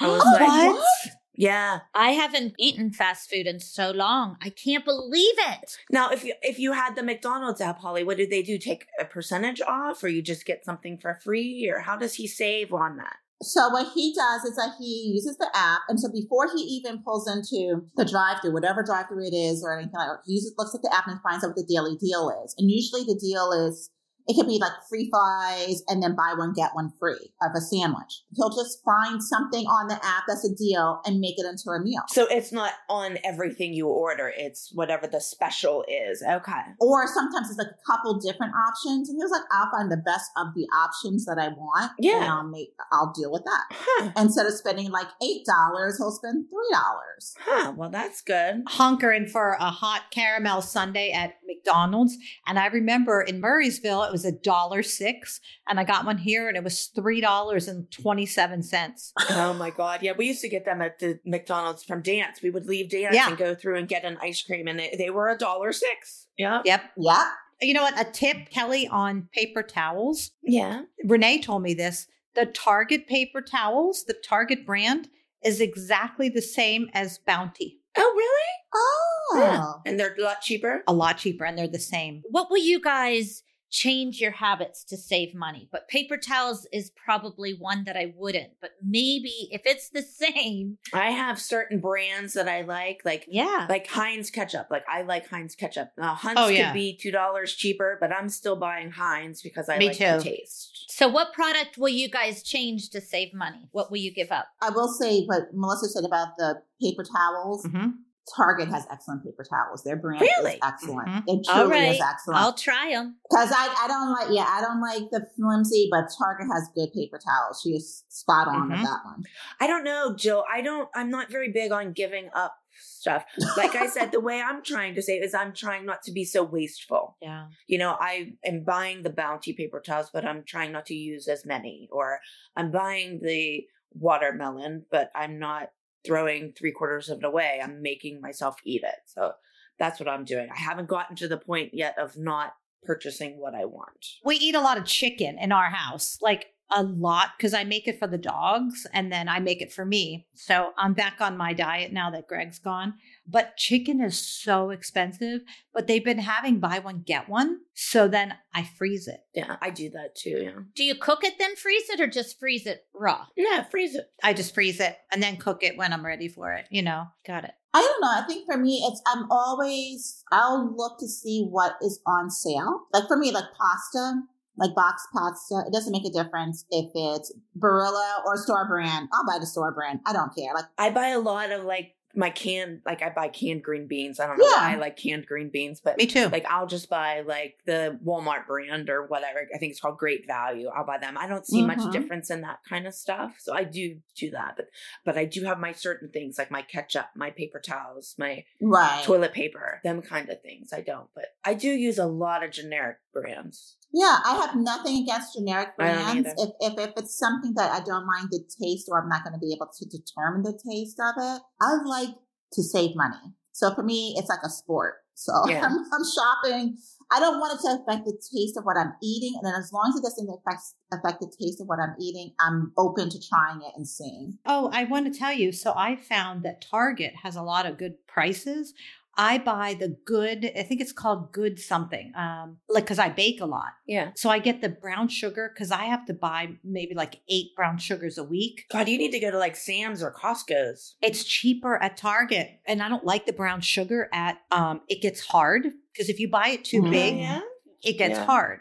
I 0.00 0.06
was 0.08 0.22
Oh, 0.24 0.32
like, 0.32 0.74
what? 0.74 0.84
Yeah. 1.34 1.80
I 1.94 2.10
haven't 2.10 2.54
eaten 2.58 2.92
fast 2.92 3.30
food 3.30 3.46
in 3.46 3.60
so 3.60 3.90
long. 3.90 4.36
I 4.42 4.50
can't 4.50 4.84
believe 4.84 5.34
it. 5.38 5.78
Now, 5.90 6.10
if 6.10 6.24
you 6.24 6.34
if 6.42 6.58
you 6.58 6.72
had 6.72 6.94
the 6.94 7.02
McDonald's 7.02 7.60
app, 7.60 7.78
Holly, 7.80 8.04
what 8.04 8.16
do 8.16 8.26
they 8.26 8.42
do? 8.42 8.58
Take 8.58 8.86
a 9.00 9.04
percentage 9.04 9.60
off, 9.60 10.02
or 10.02 10.08
you 10.08 10.22
just 10.22 10.44
get 10.44 10.64
something 10.64 10.98
for 10.98 11.18
free, 11.22 11.70
or 11.74 11.80
how 11.80 11.96
does 11.96 12.14
he 12.14 12.26
save 12.26 12.72
on 12.72 12.96
that? 12.98 13.16
So 13.42 13.70
what 13.70 13.88
he 13.92 14.14
does 14.14 14.44
is 14.44 14.54
that 14.54 14.74
he 14.78 15.10
uses 15.12 15.36
the 15.36 15.50
app, 15.52 15.80
and 15.88 15.98
so 15.98 16.08
before 16.12 16.46
he 16.54 16.62
even 16.62 17.02
pulls 17.02 17.28
into 17.28 17.82
the 17.96 18.04
drive-through, 18.04 18.52
whatever 18.52 18.84
drive-through 18.84 19.26
it 19.26 19.34
is 19.34 19.64
or 19.64 19.76
anything 19.76 19.94
like 19.96 20.06
that, 20.06 20.18
he 20.24 20.34
uses, 20.34 20.54
looks 20.56 20.76
at 20.76 20.82
the 20.82 20.94
app 20.94 21.08
and 21.08 21.20
finds 21.22 21.42
out 21.42 21.48
what 21.48 21.56
the 21.56 21.66
daily 21.68 21.96
deal 21.96 22.30
is. 22.44 22.54
And 22.56 22.70
usually 22.70 23.02
the 23.02 23.18
deal 23.18 23.50
is 23.50 23.90
it 24.26 24.36
could 24.38 24.46
be 24.46 24.58
like 24.58 24.72
free 24.88 25.08
fries 25.10 25.82
and 25.88 26.02
then 26.02 26.14
buy 26.14 26.34
one 26.36 26.52
get 26.54 26.70
one 26.74 26.92
free 26.98 27.32
of 27.42 27.50
a 27.56 27.60
sandwich. 27.60 28.22
He'll 28.34 28.50
just 28.54 28.82
find 28.84 29.22
something 29.22 29.64
on 29.66 29.88
the 29.88 29.94
app 29.94 30.24
that's 30.28 30.44
a 30.48 30.54
deal 30.54 31.00
and 31.04 31.20
make 31.20 31.38
it 31.38 31.46
into 31.46 31.70
a 31.70 31.80
meal. 31.82 32.02
So 32.08 32.26
it's 32.30 32.52
not 32.52 32.72
on 32.88 33.18
everything 33.24 33.72
you 33.74 33.86
order; 33.88 34.32
it's 34.36 34.70
whatever 34.74 35.06
the 35.06 35.20
special 35.20 35.84
is. 35.88 36.22
Okay. 36.22 36.52
Or 36.80 37.06
sometimes 37.06 37.48
it's 37.50 37.58
like 37.58 37.68
a 37.68 37.92
couple 37.92 38.18
different 38.20 38.52
options, 38.68 39.08
and 39.08 39.16
he 39.16 39.22
was 39.22 39.30
like, 39.32 39.42
"I'll 39.52 39.70
find 39.70 39.90
the 39.90 39.96
best 39.96 40.30
of 40.36 40.48
the 40.54 40.66
options 40.76 41.24
that 41.26 41.38
I 41.38 41.48
want, 41.48 41.92
Yeah. 41.98 42.16
and 42.22 42.24
I'll 42.24 42.48
make, 42.48 42.74
I'll 42.92 43.12
deal 43.12 43.32
with 43.32 43.44
that." 43.44 43.64
Huh. 43.70 44.10
Instead 44.16 44.46
of 44.46 44.52
spending 44.54 44.90
like 44.90 45.08
eight 45.22 45.44
dollars, 45.46 45.98
he'll 45.98 46.12
spend 46.12 46.46
three 46.50 46.70
dollars. 46.72 47.34
Huh. 47.40 47.72
Well, 47.76 47.90
that's 47.90 48.20
good. 48.22 48.64
Hunkering 48.66 49.28
for 49.30 49.56
a 49.60 49.70
hot 49.70 50.02
caramel 50.10 50.62
sundae 50.62 51.10
at 51.12 51.34
McDonald's. 51.46 52.16
And 52.46 52.58
I 52.58 52.66
remember 52.66 53.20
in 53.22 53.40
Murrysville, 53.40 54.11
it 54.12 54.14
was 54.14 54.24
a 54.26 54.32
dollar 54.32 54.82
six. 54.82 55.40
And 55.66 55.80
I 55.80 55.84
got 55.84 56.04
one 56.04 56.18
here 56.18 56.46
and 56.48 56.56
it 56.56 56.62
was 56.62 56.90
$3.27. 56.96 59.12
Oh 59.30 59.54
my 59.54 59.70
god! 59.70 60.00
Yeah, 60.02 60.12
we 60.16 60.26
used 60.26 60.42
to 60.42 60.48
get 60.48 60.64
them 60.64 60.82
at 60.82 60.98
the 60.98 61.18
McDonald's 61.24 61.84
from 61.84 62.02
Dance. 62.02 62.42
We 62.42 62.50
would 62.50 62.66
leave 62.66 62.90
Dance 62.90 63.14
Yeah. 63.14 63.28
and 63.28 63.38
go 63.38 63.54
through 63.54 63.78
and 63.78 63.88
get 63.88 64.04
an 64.04 64.18
ice 64.20 64.42
cream, 64.42 64.66
and 64.68 64.78
they, 64.78 64.94
they 64.98 65.10
were 65.10 65.28
a 65.30 65.38
dollar 65.38 65.72
six. 65.72 66.26
Yeah. 66.36 66.62
Yep. 66.64 66.82
Yeah, 66.98 67.28
You 67.60 67.74
know 67.74 67.82
what? 67.82 67.98
A 68.00 68.10
tip, 68.10 68.50
Kelly, 68.50 68.88
on 68.88 69.28
paper 69.32 69.62
towels. 69.62 70.32
Yeah. 70.42 70.82
Renee 71.04 71.42
told 71.42 71.62
me 71.62 71.74
this. 71.74 72.06
The 72.34 72.46
Target 72.46 73.06
paper 73.06 73.42
towels, 73.42 74.04
the 74.04 74.14
Target 74.14 74.64
brand, 74.66 75.08
is 75.44 75.60
exactly 75.60 76.28
the 76.28 76.42
same 76.42 76.88
as 76.94 77.18
Bounty. 77.26 77.78
Oh, 77.96 78.14
really? 78.16 78.48
Oh, 78.74 79.38
Yeah. 79.38 79.72
And 79.90 80.00
they're 80.00 80.14
a 80.18 80.22
lot 80.22 80.40
cheaper. 80.40 80.82
A 80.86 80.92
lot 80.94 81.18
cheaper, 81.18 81.44
and 81.44 81.58
they're 81.58 81.68
the 81.68 81.78
same. 81.78 82.22
What 82.30 82.50
will 82.50 82.56
you 82.58 82.80
guys 82.80 83.42
change 83.72 84.20
your 84.20 84.30
habits 84.30 84.84
to 84.84 84.96
save 84.96 85.34
money? 85.34 85.68
But 85.72 85.88
paper 85.88 86.16
towels 86.16 86.66
is 86.72 86.90
probably 86.90 87.54
one 87.54 87.84
that 87.84 87.96
I 87.96 88.12
wouldn't. 88.16 88.52
But 88.60 88.72
maybe 88.82 89.48
if 89.50 89.62
it's 89.64 89.88
the 89.88 90.02
same, 90.02 90.78
I 90.92 91.10
have 91.10 91.40
certain 91.40 91.80
brands 91.80 92.34
that 92.34 92.46
I 92.46 92.60
like, 92.62 93.00
like 93.04 93.24
yeah. 93.28 93.66
like 93.68 93.88
Heinz 93.88 94.30
ketchup. 94.30 94.68
Like 94.70 94.84
I 94.88 95.02
like 95.02 95.28
Heinz 95.28 95.56
ketchup. 95.56 95.90
Now 95.98 96.14
Hunt's 96.14 96.40
Oh, 96.40 96.48
yeah. 96.48 96.68
could 96.70 96.74
be 96.74 96.96
two 96.96 97.10
dollars 97.10 97.54
cheaper, 97.54 97.96
but 98.00 98.12
I'm 98.12 98.28
still 98.28 98.56
buying 98.56 98.90
Heinz 98.92 99.42
because 99.42 99.68
I 99.68 99.78
Me 99.78 99.88
like 99.88 99.96
too. 99.96 100.04
the 100.04 100.22
taste. 100.22 100.84
So, 100.88 101.08
what 101.08 101.32
product 101.32 101.78
will 101.78 101.88
you 101.88 102.08
guys 102.10 102.42
change 102.42 102.90
to 102.90 103.00
save 103.00 103.32
money? 103.32 103.68
What 103.72 103.90
will 103.90 103.98
you 103.98 104.12
give 104.12 104.30
up? 104.30 104.48
I 104.60 104.68
will 104.70 104.88
say 104.88 105.24
what 105.24 105.54
Melissa 105.54 105.88
said 105.88 106.04
about 106.04 106.36
the 106.36 106.60
paper 106.80 107.02
towels. 107.02 107.64
Mm-hmm. 107.64 107.88
Target 108.36 108.68
has 108.68 108.86
excellent 108.90 109.24
paper 109.24 109.44
towels. 109.44 109.82
Their 109.82 109.96
brand 109.96 110.20
Really? 110.20 110.52
is 110.52 110.58
excellent. 110.62 111.08
Mhm. 111.08 111.22
It 111.26 111.46
truly 111.50 111.70
right. 111.70 111.94
is 111.94 112.00
excellent. 112.00 112.40
I'll 112.40 112.52
try 112.52 112.90
them. 112.92 113.16
Because 113.28 113.50
I, 113.52 113.74
I 113.84 113.88
don't 113.88 114.12
like, 114.12 114.28
yeah, 114.30 114.46
I 114.48 114.60
don't 114.60 114.80
like 114.80 115.10
the 115.10 115.26
flimsy, 115.36 115.88
but 115.90 116.04
Target 116.16 116.46
has 116.52 116.68
good 116.74 116.92
paper 116.92 117.18
towels. 117.18 117.60
She 117.62 117.70
is 117.70 118.04
spot 118.08 118.46
on 118.48 118.68
with 118.70 118.78
Mhm. 118.78 118.84
that 118.84 119.00
one. 119.04 119.24
I 119.60 119.66
don't 119.66 119.82
know, 119.84 120.14
Jill. 120.16 120.44
I 120.52 120.62
don't. 120.62 120.88
I'm 120.94 121.10
not 121.10 121.30
very 121.30 121.50
big 121.50 121.72
on 121.72 121.92
giving 121.92 122.30
up 122.34 122.54
stuff. 122.78 123.24
Like 123.56 123.74
I 123.74 123.86
said, 123.88 124.12
the 124.12 124.20
way 124.20 124.40
I'm 124.40 124.62
trying 124.62 124.94
to 124.94 125.02
say 125.02 125.18
is 125.18 125.34
I'm 125.34 125.52
trying 125.52 125.84
not 125.84 126.02
to 126.04 126.12
be 126.12 126.24
so 126.24 126.42
wasteful. 126.44 127.16
Yeah. 127.22 127.48
You 127.66 127.78
know, 127.78 127.96
I 128.00 128.34
am 128.44 128.62
buying 128.64 129.02
the 129.02 129.10
Bounty 129.10 129.52
paper 129.52 129.80
towels, 129.80 130.10
but 130.12 130.24
I'm 130.24 130.44
trying 130.44 130.70
not 130.72 130.86
to 130.86 130.94
use 130.94 131.26
as 131.28 131.44
many. 131.44 131.88
Or 131.92 132.20
I'm 132.56 132.70
buying 132.70 133.20
the 133.22 133.64
watermelon, 133.94 134.86
but 134.90 135.10
I'm 135.14 135.38
not 135.38 135.70
throwing 136.04 136.52
three 136.52 136.72
quarters 136.72 137.08
of 137.08 137.18
it 137.18 137.24
away. 137.24 137.60
I'm 137.62 137.82
making 137.82 138.20
myself 138.20 138.56
eat 138.64 138.82
it. 138.82 138.96
So 139.06 139.32
that's 139.78 139.98
what 139.98 140.08
I'm 140.08 140.24
doing. 140.24 140.48
I 140.50 140.58
haven't 140.58 140.88
gotten 140.88 141.16
to 141.16 141.28
the 141.28 141.36
point 141.36 141.70
yet 141.72 141.98
of 141.98 142.16
not 142.16 142.54
purchasing 142.84 143.38
what 143.38 143.54
I 143.54 143.64
want. 143.64 144.06
We 144.24 144.36
eat 144.36 144.54
a 144.54 144.60
lot 144.60 144.78
of 144.78 144.84
chicken 144.84 145.38
in 145.38 145.52
our 145.52 145.70
house, 145.70 146.18
like 146.20 146.46
a 146.74 146.82
lot, 146.82 147.30
because 147.36 147.54
I 147.54 147.64
make 147.64 147.86
it 147.86 147.98
for 147.98 148.06
the 148.06 148.18
dogs 148.18 148.86
and 148.92 149.12
then 149.12 149.28
I 149.28 149.38
make 149.40 149.60
it 149.60 149.72
for 149.72 149.84
me. 149.84 150.26
So 150.34 150.70
I'm 150.76 150.94
back 150.94 151.20
on 151.20 151.36
my 151.36 151.52
diet 151.52 151.92
now 151.92 152.10
that 152.10 152.28
Greg's 152.28 152.58
gone. 152.58 152.94
But 153.26 153.56
chicken 153.56 154.00
is 154.00 154.18
so 154.18 154.70
expensive, 154.70 155.42
but 155.72 155.86
they've 155.86 156.04
been 156.04 156.18
having 156.18 156.60
buy 156.60 156.78
one, 156.78 157.02
get 157.06 157.28
one. 157.28 157.60
So 157.74 158.08
then 158.08 158.34
I 158.54 158.64
freeze 158.64 159.08
it. 159.08 159.20
Yeah, 159.34 159.56
I 159.60 159.70
do 159.70 159.90
that 159.90 160.14
too. 160.14 160.40
Yeah. 160.42 160.60
Do 160.74 160.84
you 160.84 160.94
cook 160.94 161.24
it 161.24 161.38
then 161.38 161.56
freeze 161.56 161.88
it 161.90 162.00
or 162.00 162.06
just 162.06 162.38
freeze 162.38 162.66
it 162.66 162.84
raw? 162.94 163.26
Yeah, 163.36 163.64
freeze 163.64 163.94
it. 163.94 164.10
I 164.22 164.32
just 164.32 164.54
freeze 164.54 164.80
it 164.80 164.96
and 165.12 165.22
then 165.22 165.36
cook 165.36 165.62
it 165.62 165.76
when 165.76 165.92
I'm 165.92 166.04
ready 166.04 166.28
for 166.28 166.52
it, 166.52 166.66
you 166.70 166.82
know? 166.82 167.06
Got 167.26 167.44
it. 167.44 167.52
I 167.74 167.80
don't 167.80 168.00
know. 168.02 168.22
I 168.22 168.26
think 168.26 168.44
for 168.44 168.58
me, 168.58 168.84
it's 168.86 169.00
I'm 169.06 169.30
always 169.30 170.24
I'll 170.30 170.74
look 170.76 170.98
to 171.00 171.08
see 171.08 171.46
what 171.48 171.76
is 171.80 172.00
on 172.06 172.28
sale. 172.28 172.82
Like 172.92 173.08
for 173.08 173.16
me, 173.16 173.32
like 173.32 173.46
pasta, 173.58 174.20
like 174.56 174.74
box 174.74 175.06
pasta, 175.14 175.64
it 175.66 175.72
doesn't 175.72 175.92
make 175.92 176.04
a 176.04 176.10
difference 176.10 176.64
if 176.70 176.90
it's 176.94 177.32
Barilla 177.58 178.24
or 178.26 178.36
store 178.36 178.66
brand. 178.68 179.08
I'll 179.12 179.26
buy 179.26 179.38
the 179.38 179.46
store 179.46 179.72
brand. 179.72 180.00
I 180.06 180.12
don't 180.12 180.34
care. 180.34 180.52
Like 180.54 180.66
I 180.78 180.90
buy 180.90 181.08
a 181.08 181.20
lot 181.20 181.50
of 181.52 181.64
like 181.64 181.94
my 182.14 182.28
canned, 182.28 182.82
like 182.84 183.00
I 183.00 183.08
buy 183.08 183.28
canned 183.28 183.62
green 183.62 183.86
beans. 183.88 184.20
I 184.20 184.26
don't 184.26 184.36
know 184.36 184.44
Yeah. 184.46 184.60
why 184.60 184.72
I 184.72 184.76
like 184.76 184.98
canned 184.98 185.24
green 185.24 185.48
beans, 185.50 185.80
but 185.82 185.96
Me 185.96 186.04
too. 186.04 186.28
like 186.28 186.44
I'll 186.44 186.66
just 186.66 186.90
buy 186.90 187.22
like 187.22 187.54
the 187.64 187.98
Walmart 188.04 188.46
brand 188.46 188.90
or 188.90 189.06
whatever. 189.06 189.48
I 189.54 189.56
think 189.56 189.70
it's 189.70 189.80
called 189.80 189.96
Great 189.96 190.26
Value. 190.26 190.68
I'll 190.68 190.84
buy 190.84 190.98
them. 190.98 191.16
I 191.16 191.26
don't 191.26 191.46
see 191.46 191.64
much 191.64 191.78
Mhm. 191.78 191.90
difference 191.92 192.28
in 192.30 192.42
that 192.42 192.58
kind 192.68 192.86
of 192.86 192.92
stuff, 192.92 193.36
so 193.38 193.54
I 193.54 193.64
do 193.64 193.96
do 194.14 194.30
that. 194.32 194.56
But 194.58 194.66
but 195.06 195.16
I 195.16 195.24
do 195.24 195.44
have 195.44 195.58
my 195.58 195.72
certain 195.72 196.10
things 196.10 196.36
like 196.36 196.50
my 196.50 196.60
ketchup, 196.60 197.06
my 197.16 197.30
paper 197.30 197.58
towels, 197.60 198.14
my 198.18 198.44
right. 198.60 199.02
toilet 199.04 199.32
paper, 199.32 199.80
them 199.82 200.02
kind 200.02 200.28
of 200.28 200.42
things. 200.42 200.74
I 200.74 200.82
don't, 200.82 201.08
but 201.14 201.28
I 201.46 201.54
do 201.54 201.70
use 201.70 201.96
a 201.96 202.04
lot 202.04 202.44
of 202.44 202.50
generic 202.50 202.98
brands. 203.14 203.78
Yeah, 203.92 204.18
I 204.24 204.36
have 204.46 204.56
nothing 204.56 205.02
against 205.02 205.34
generic 205.34 205.76
brands. 205.76 206.28
If, 206.38 206.50
if 206.60 206.78
if 206.78 206.90
it's 206.96 207.18
something 207.18 207.52
that 207.56 207.70
I 207.70 207.84
don't 207.84 208.06
mind 208.06 208.28
the 208.30 208.40
taste 208.60 208.88
or 208.90 209.02
I'm 209.02 209.08
not 209.08 209.22
going 209.22 209.34
to 209.34 209.38
be 209.38 209.52
able 209.52 209.68
to 209.72 209.84
determine 209.84 210.42
the 210.42 210.58
taste 210.66 210.98
of 210.98 211.14
it, 211.18 211.42
I 211.60 211.76
would 211.76 211.88
like 211.88 212.14
to 212.54 212.62
save 212.62 212.96
money. 212.96 213.34
So 213.52 213.74
for 213.74 213.82
me, 213.82 214.14
it's 214.16 214.30
like 214.30 214.40
a 214.44 214.48
sport. 214.48 214.94
So 215.14 215.32
Yeah. 215.48 215.64
I'm, 215.64 215.72
I'm 215.72 216.04
shopping. 216.16 216.78
I 217.10 217.20
don't 217.20 217.38
want 217.38 217.58
it 217.58 217.62
to 217.62 217.82
affect 217.82 218.06
the 218.06 218.12
taste 218.12 218.56
of 218.56 218.64
what 218.64 218.78
I'm 218.78 218.94
eating, 219.02 219.34
and 219.36 219.46
then 219.46 219.54
as 219.60 219.70
long 219.70 219.92
as 219.92 220.00
it 220.00 220.02
doesn't 220.02 220.28
affect 220.30 220.62
affect 220.90 221.20
the 221.20 221.30
taste 221.38 221.60
of 221.60 221.66
what 221.66 221.78
I'm 221.78 221.94
eating, 222.00 222.32
I'm 222.40 222.72
open 222.78 223.10
to 223.10 223.18
trying 223.28 223.60
it 223.60 223.72
and 223.76 223.86
seeing. 223.86 224.38
Oh, 224.46 224.70
I 224.72 224.84
want 224.84 225.12
to 225.12 225.18
tell 225.18 225.32
you. 225.32 225.52
So 225.52 225.74
I 225.76 225.96
found 225.96 226.42
that 226.44 226.62
Target 226.62 227.12
has 227.22 227.36
a 227.36 227.42
lot 227.42 227.66
of 227.66 227.76
good 227.76 228.06
prices. 228.06 228.72
I 229.16 229.38
buy 229.38 229.74
the 229.78 229.96
good, 230.06 230.50
I 230.56 230.62
think 230.62 230.80
it's 230.80 230.92
called 230.92 231.32
good 231.32 231.58
something, 231.60 232.12
um, 232.16 232.56
like 232.68 232.84
because 232.84 232.98
I 232.98 233.10
bake 233.10 233.40
a 233.40 233.46
lot. 233.46 233.72
Yeah. 233.86 234.12
So 234.16 234.30
I 234.30 234.38
get 234.38 234.62
the 234.62 234.70
brown 234.70 235.08
sugar 235.08 235.50
because 235.52 235.70
I 235.70 235.84
have 235.84 236.06
to 236.06 236.14
buy 236.14 236.50
maybe 236.64 236.94
like 236.94 237.20
eight 237.28 237.54
brown 237.54 237.76
sugars 237.78 238.16
a 238.16 238.24
week. 238.24 238.64
God, 238.70 238.88
you 238.88 238.96
need 238.96 239.12
to 239.12 239.20
go 239.20 239.30
to 239.30 239.38
like 239.38 239.54
Sam's 239.56 240.02
or 240.02 240.12
Costco's. 240.12 240.96
It's 241.02 241.24
cheaper 241.24 241.76
at 241.82 241.96
Target, 241.96 242.60
and 242.66 242.82
I 242.82 242.88
don't 242.88 243.04
like 243.04 243.26
the 243.26 243.32
brown 243.34 243.60
sugar 243.60 244.08
at. 244.12 244.38
Um, 244.50 244.80
it 244.88 245.02
gets 245.02 245.20
hard 245.26 245.66
because 245.92 246.08
if 246.08 246.18
you 246.18 246.30
buy 246.30 246.48
it 246.48 246.64
too 246.64 246.80
Mhm. 246.82 246.90
big, 246.90 247.16
Yeah. 247.18 247.40
it 247.82 247.98
gets 247.98 248.18
Yeah. 248.18 248.24
hard. 248.24 248.60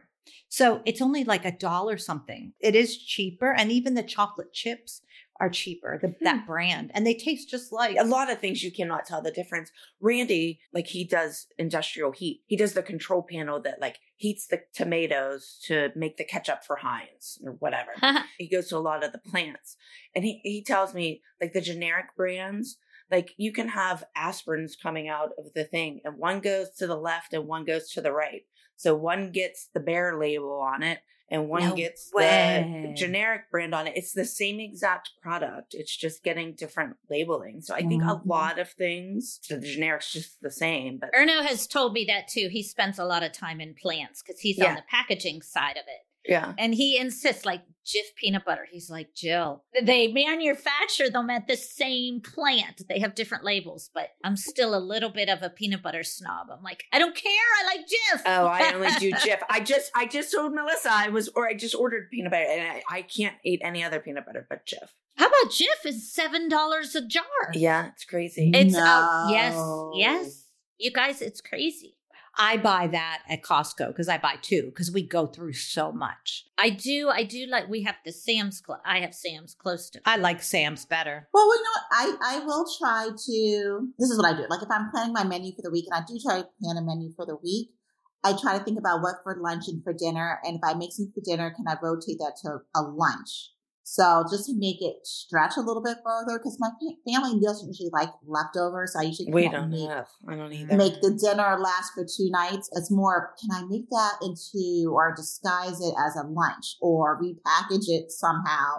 So 0.50 0.82
it's 0.86 1.02
only 1.02 1.24
like 1.24 1.46
a 1.46 1.52
dollar 1.52 1.98
something. 1.98 2.54
It 2.60 2.76
is 2.76 2.98
cheaper, 2.98 3.54
and 3.54 3.72
even 3.72 3.94
the 3.94 4.04
chocolate 4.04 4.52
chips 4.52 5.02
are 5.42 5.50
cheaper. 5.50 5.98
The, 6.00 6.10
hmm. 6.10 6.24
that 6.24 6.46
brand, 6.46 6.92
and 6.94 7.06
they 7.06 7.16
taste 7.16 7.50
just 7.50 7.74
like 7.74 7.98
a 8.00 8.06
lot 8.06 8.32
of 8.32 8.40
things 8.40 8.64
you 8.64 8.72
cannot 8.72 9.06
tell 9.06 9.22
the 9.22 9.32
difference. 9.32 9.72
Randy, 10.00 10.60
like 10.72 10.88
he 10.88 11.04
does 11.04 11.48
industrial 11.58 12.12
heat. 12.12 12.44
He 12.46 12.56
does 12.56 12.74
the 12.74 12.84
control 12.84 13.26
panel 13.30 13.60
that 13.64 13.82
like 13.82 13.98
heats 14.18 14.46
the 14.46 14.62
tomatoes 14.74 15.60
to 15.66 15.90
make 15.96 16.18
the 16.18 16.24
ketchup 16.24 16.64
for 16.64 16.78
Heinz 16.78 17.40
or 17.44 17.54
whatever. 17.54 17.92
he 18.38 18.48
goes 18.48 18.68
to 18.68 18.78
a 18.78 18.80
lot 18.80 19.04
of 19.04 19.12
the 19.12 19.18
plants 19.18 19.76
and 20.16 20.24
he, 20.24 20.40
he 20.44 20.64
tells 20.64 20.94
me 20.94 21.24
like 21.42 21.54
the 21.54 21.62
generic 21.62 22.16
brands, 22.16 22.78
like 23.10 23.34
you 23.38 23.52
can 23.52 23.70
have 23.70 24.04
aspirins 24.16 24.74
coming 24.82 25.10
out 25.10 25.32
of 25.40 25.54
the 25.56 25.64
thing 25.64 26.02
and 26.06 26.20
one 26.20 26.40
goes 26.40 26.70
to 26.78 26.86
the 26.86 26.96
left 26.96 27.34
and 27.34 27.48
one 27.48 27.66
goes 27.66 27.90
to 27.90 28.02
the 28.02 28.14
right. 28.14 28.44
So 28.76 28.96
one 28.96 29.32
gets 29.32 29.70
the 29.74 29.80
Bayer 29.80 30.20
label 30.20 30.62
on 30.62 30.84
it 30.84 31.00
and 31.32 31.48
one 31.50 31.64
No 31.64 31.76
gets 31.76 32.12
way. 32.14 32.86
the 32.88 32.94
generic 32.94 33.50
brand 33.50 33.74
on 33.74 33.88
it. 33.88 33.94
It's 33.96 34.12
the 34.14 34.26
same 34.26 34.60
exact 34.60 35.10
product. 35.22 35.74
It's 35.74 35.96
just 35.96 36.24
getting 36.24 36.54
different 36.54 36.98
labeling. 37.10 37.62
So 37.62 37.74
I 37.74 37.82
think 37.82 38.04
a 38.04 38.08
Mhm. 38.18 38.26
lot 38.26 38.60
of 38.60 38.70
things, 38.70 39.40
so 39.42 39.58
the 39.58 39.66
generic's 39.68 40.12
just 40.12 40.42
the 40.42 40.52
same, 40.52 40.98
but 41.00 41.12
Erno 41.14 41.44
has 41.44 41.66
told 41.66 41.94
me 41.94 42.06
that 42.06 42.28
too. 42.28 42.50
He 42.52 42.62
spends 42.62 43.00
a 43.00 43.06
lot 43.06 43.24
of 43.24 43.32
time 43.32 43.60
in 43.62 43.74
plants 43.74 44.22
because 44.22 44.42
he's 44.42 44.58
Yeah. 44.58 44.66
on 44.70 44.76
the 44.76 44.84
packaging 44.90 45.42
side 45.42 45.78
of 45.78 45.86
it. 45.88 46.06
Yeah. 46.26 46.54
And 46.58 46.74
he 46.74 46.98
insists, 46.98 47.46
like 47.46 47.62
Jif 47.86 48.16
peanut 48.16 48.46
butter. 48.46 48.68
He's 48.70 48.90
like, 48.90 49.14
Jill, 49.16 49.64
they 49.84 50.08
manufacture 50.08 51.10
them 51.10 51.30
at 51.30 51.48
the 51.48 51.58
same 51.58 52.22
plant. 52.22 52.84
They 52.88 53.00
have 53.00 53.16
different 53.16 53.44
labels, 53.44 53.90
but 53.94 54.10
I'm 54.24 54.38
still 54.38 54.76
a 54.76 54.80
little 54.80 55.10
bit 55.10 55.30
of 55.30 55.42
a 55.42 55.50
peanut 55.50 55.82
butter 55.82 56.04
snob. 56.04 56.48
I'm 56.52 56.62
like, 56.62 56.84
I 56.94 57.00
don't 57.00 57.16
care. 57.16 57.32
I 57.32 57.76
like 57.76 57.86
Jif. 57.88 58.22
Oh, 58.26 58.46
I 58.46 58.74
only 58.74 58.90
do 59.00 59.12
Jif. 59.14 59.40
I 59.50 59.62
just 59.62 59.92
I 59.96 60.06
just 60.06 60.32
told 60.32 60.54
Melissa 60.54 60.90
I 60.92 61.10
was 61.10 61.30
or 61.30 61.48
I 61.48 61.56
just 61.56 61.74
ordered 61.74 62.10
peanut 62.12 62.32
butter 62.32 62.46
and 62.48 62.62
I, 62.62 62.84
I 62.90 63.02
can't 63.02 63.36
eat 63.44 63.62
any 63.64 63.84
other 63.84 64.00
peanut 64.00 64.26
butter 64.26 64.46
but 64.48 64.66
Jif. 64.66 64.90
How 65.18 65.28
about 65.28 65.52
Jif 65.52 65.86
is 65.86 66.18
$7 66.18 66.96
a 66.96 67.02
jar? 67.08 67.24
Yeah, 67.54 67.90
it's 67.90 68.06
crazy. 68.06 68.52
It's, 68.54 68.76
uh, 68.76 69.28
yes, 69.30 69.56
yes. 69.96 70.46
You 70.78 70.92
guys, 70.92 71.22
it's 71.22 71.42
crazy. 71.42 71.98
I 72.38 72.58
buy 72.58 72.88
that 72.88 73.24
at 73.30 73.42
Costco 73.44 73.88
because 73.88 74.08
I 74.08 74.18
buy 74.18 74.36
two 74.42 74.64
because 74.68 74.92
we 74.92 75.06
go 75.06 75.28
through 75.28 75.54
so 75.54 75.92
much. 75.92 76.46
I 76.58 76.70
do, 76.70 77.10
I 77.10 77.24
do 77.24 77.46
like, 77.48 77.68
we 77.70 77.84
have 77.84 77.96
the 78.06 78.12
Sam's 78.12 78.62
Club. 78.62 78.80
I 78.86 79.00
have 79.00 79.14
Sam's 79.14 79.54
close 79.54 79.90
to 79.92 80.00
me. 80.00 80.04
I 80.06 80.18
like 80.18 80.42
Sam's 80.42 80.86
better. 80.86 81.28
Well, 81.34 81.46
you 81.48 81.64
know 81.64 81.70
what? 81.70 81.84
I, 81.92 82.38
I 82.38 82.46
will 82.46 82.66
try 82.80 83.10
to. 83.10 83.88
This 84.00 84.10
is 84.10 84.18
what 84.18 84.34
I 84.34 84.38
do. 84.38 84.46
Like, 84.50 84.62
if 84.62 84.70
I'm 84.72 84.90
planning 84.92 85.14
my 85.14 85.24
menu 85.24 85.52
for 85.56 85.62
the 85.62 85.72
week, 85.72 85.86
and 85.92 86.02
I 86.02 86.06
do 86.08 86.20
try 86.24 86.42
to 86.42 86.48
plan 86.62 86.78
a 86.78 86.82
menu 86.82 87.12
for 87.16 87.26
the 87.26 87.36
week, 87.36 87.70
I 88.24 88.34
try 88.40 88.58
to 88.58 88.64
think 88.64 88.78
about 88.78 89.02
what 89.02 89.16
for 89.24 89.36
lunch 89.42 89.68
and 89.68 89.84
for 89.84 89.94
dinner. 89.94 90.40
And 90.44 90.56
if 90.56 90.62
I 90.64 90.74
make 90.74 90.92
something 90.92 91.14
for 91.14 91.22
dinner, 91.24 91.52
can 91.52 91.68
I 91.68 91.76
rotate 91.82 92.20
that 92.20 92.38
to 92.44 92.60
a 92.76 92.82
lunch? 92.82 93.52
So 93.92 94.24
just 94.32 94.46
to 94.46 94.54
make 94.58 94.82
it 94.82 95.06
stretch 95.06 95.58
a 95.58 95.60
little 95.60 95.84
bit 95.84 95.98
further, 96.02 96.40
because 96.40 96.56
my 96.62 96.70
family 97.06 97.42
doesn't 97.42 97.68
usually 97.68 97.90
like 97.92 98.08
leftovers. 98.26 98.94
So 98.94 99.02
I 99.02 99.04
usually 99.04 99.34
we 99.34 99.50
don't 99.50 99.70
make, 99.70 99.90
have. 99.90 100.08
I 100.26 100.38
don't 100.38 100.54
either. 100.54 100.78
make 100.78 101.02
the 101.02 101.12
dinner 101.12 101.60
last 101.60 101.92
for 101.94 102.06
two 102.06 102.30
nights. 102.32 102.70
It's 102.72 102.90
more, 102.90 103.36
can 103.42 103.50
I 103.52 103.68
make 103.68 103.90
that 103.90 104.14
into 104.22 104.90
or 104.94 105.14
disguise 105.14 105.82
it 105.82 105.94
as 106.08 106.16
a 106.16 106.26
lunch 106.26 106.78
or 106.80 107.22
repackage 107.22 107.90
it 107.90 108.12
somehow 108.12 108.76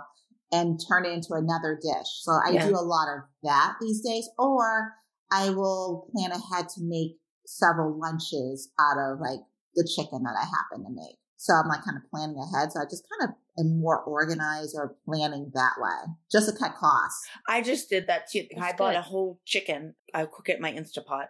and 0.50 0.80
turn 0.88 1.04
it 1.04 1.12
into 1.12 1.34
another 1.34 1.78
dish? 1.78 2.08
So 2.22 2.32
I 2.32 2.52
Yeah. 2.52 2.68
do 2.68 2.74
a 2.74 2.80
lot 2.80 3.08
of 3.14 3.24
that 3.42 3.76
these 3.82 4.00
days. 4.00 4.30
Or 4.38 4.94
I 5.30 5.50
will 5.50 6.08
plan 6.10 6.32
ahead 6.32 6.70
to 6.70 6.80
make 6.80 7.18
several 7.44 8.00
lunches 8.00 8.70
out 8.80 8.96
of 8.96 9.20
like 9.20 9.40
the 9.74 9.86
chicken 9.94 10.22
that 10.22 10.38
I 10.40 10.46
happen 10.46 10.86
to 10.86 10.90
make. 10.90 11.18
So 11.36 11.52
I'm 11.52 11.68
like 11.68 11.84
kind 11.84 11.98
of 11.98 12.08
planning 12.10 12.38
ahead. 12.38 12.72
So 12.72 12.80
I 12.80 12.84
just 12.84 13.04
kind 13.12 13.28
of 13.28 13.36
am 13.58 13.80
more 13.80 14.00
organized 14.02 14.74
or 14.76 14.96
planning 15.04 15.50
that 15.54 15.72
way 15.78 16.12
just 16.30 16.48
to 16.48 16.56
cut 16.56 16.74
costs. 16.76 17.28
I 17.48 17.62
just 17.62 17.88
did 17.90 18.06
that 18.06 18.30
too. 18.30 18.46
I 18.56 18.60
That's 18.60 18.78
bought 18.78 18.92
good. 18.94 18.98
a 18.98 19.02
whole 19.02 19.40
chicken. 19.44 19.94
I 20.14 20.24
cook 20.24 20.48
it 20.48 20.56
in 20.56 20.62
my 20.62 20.72
Instapot, 20.72 21.26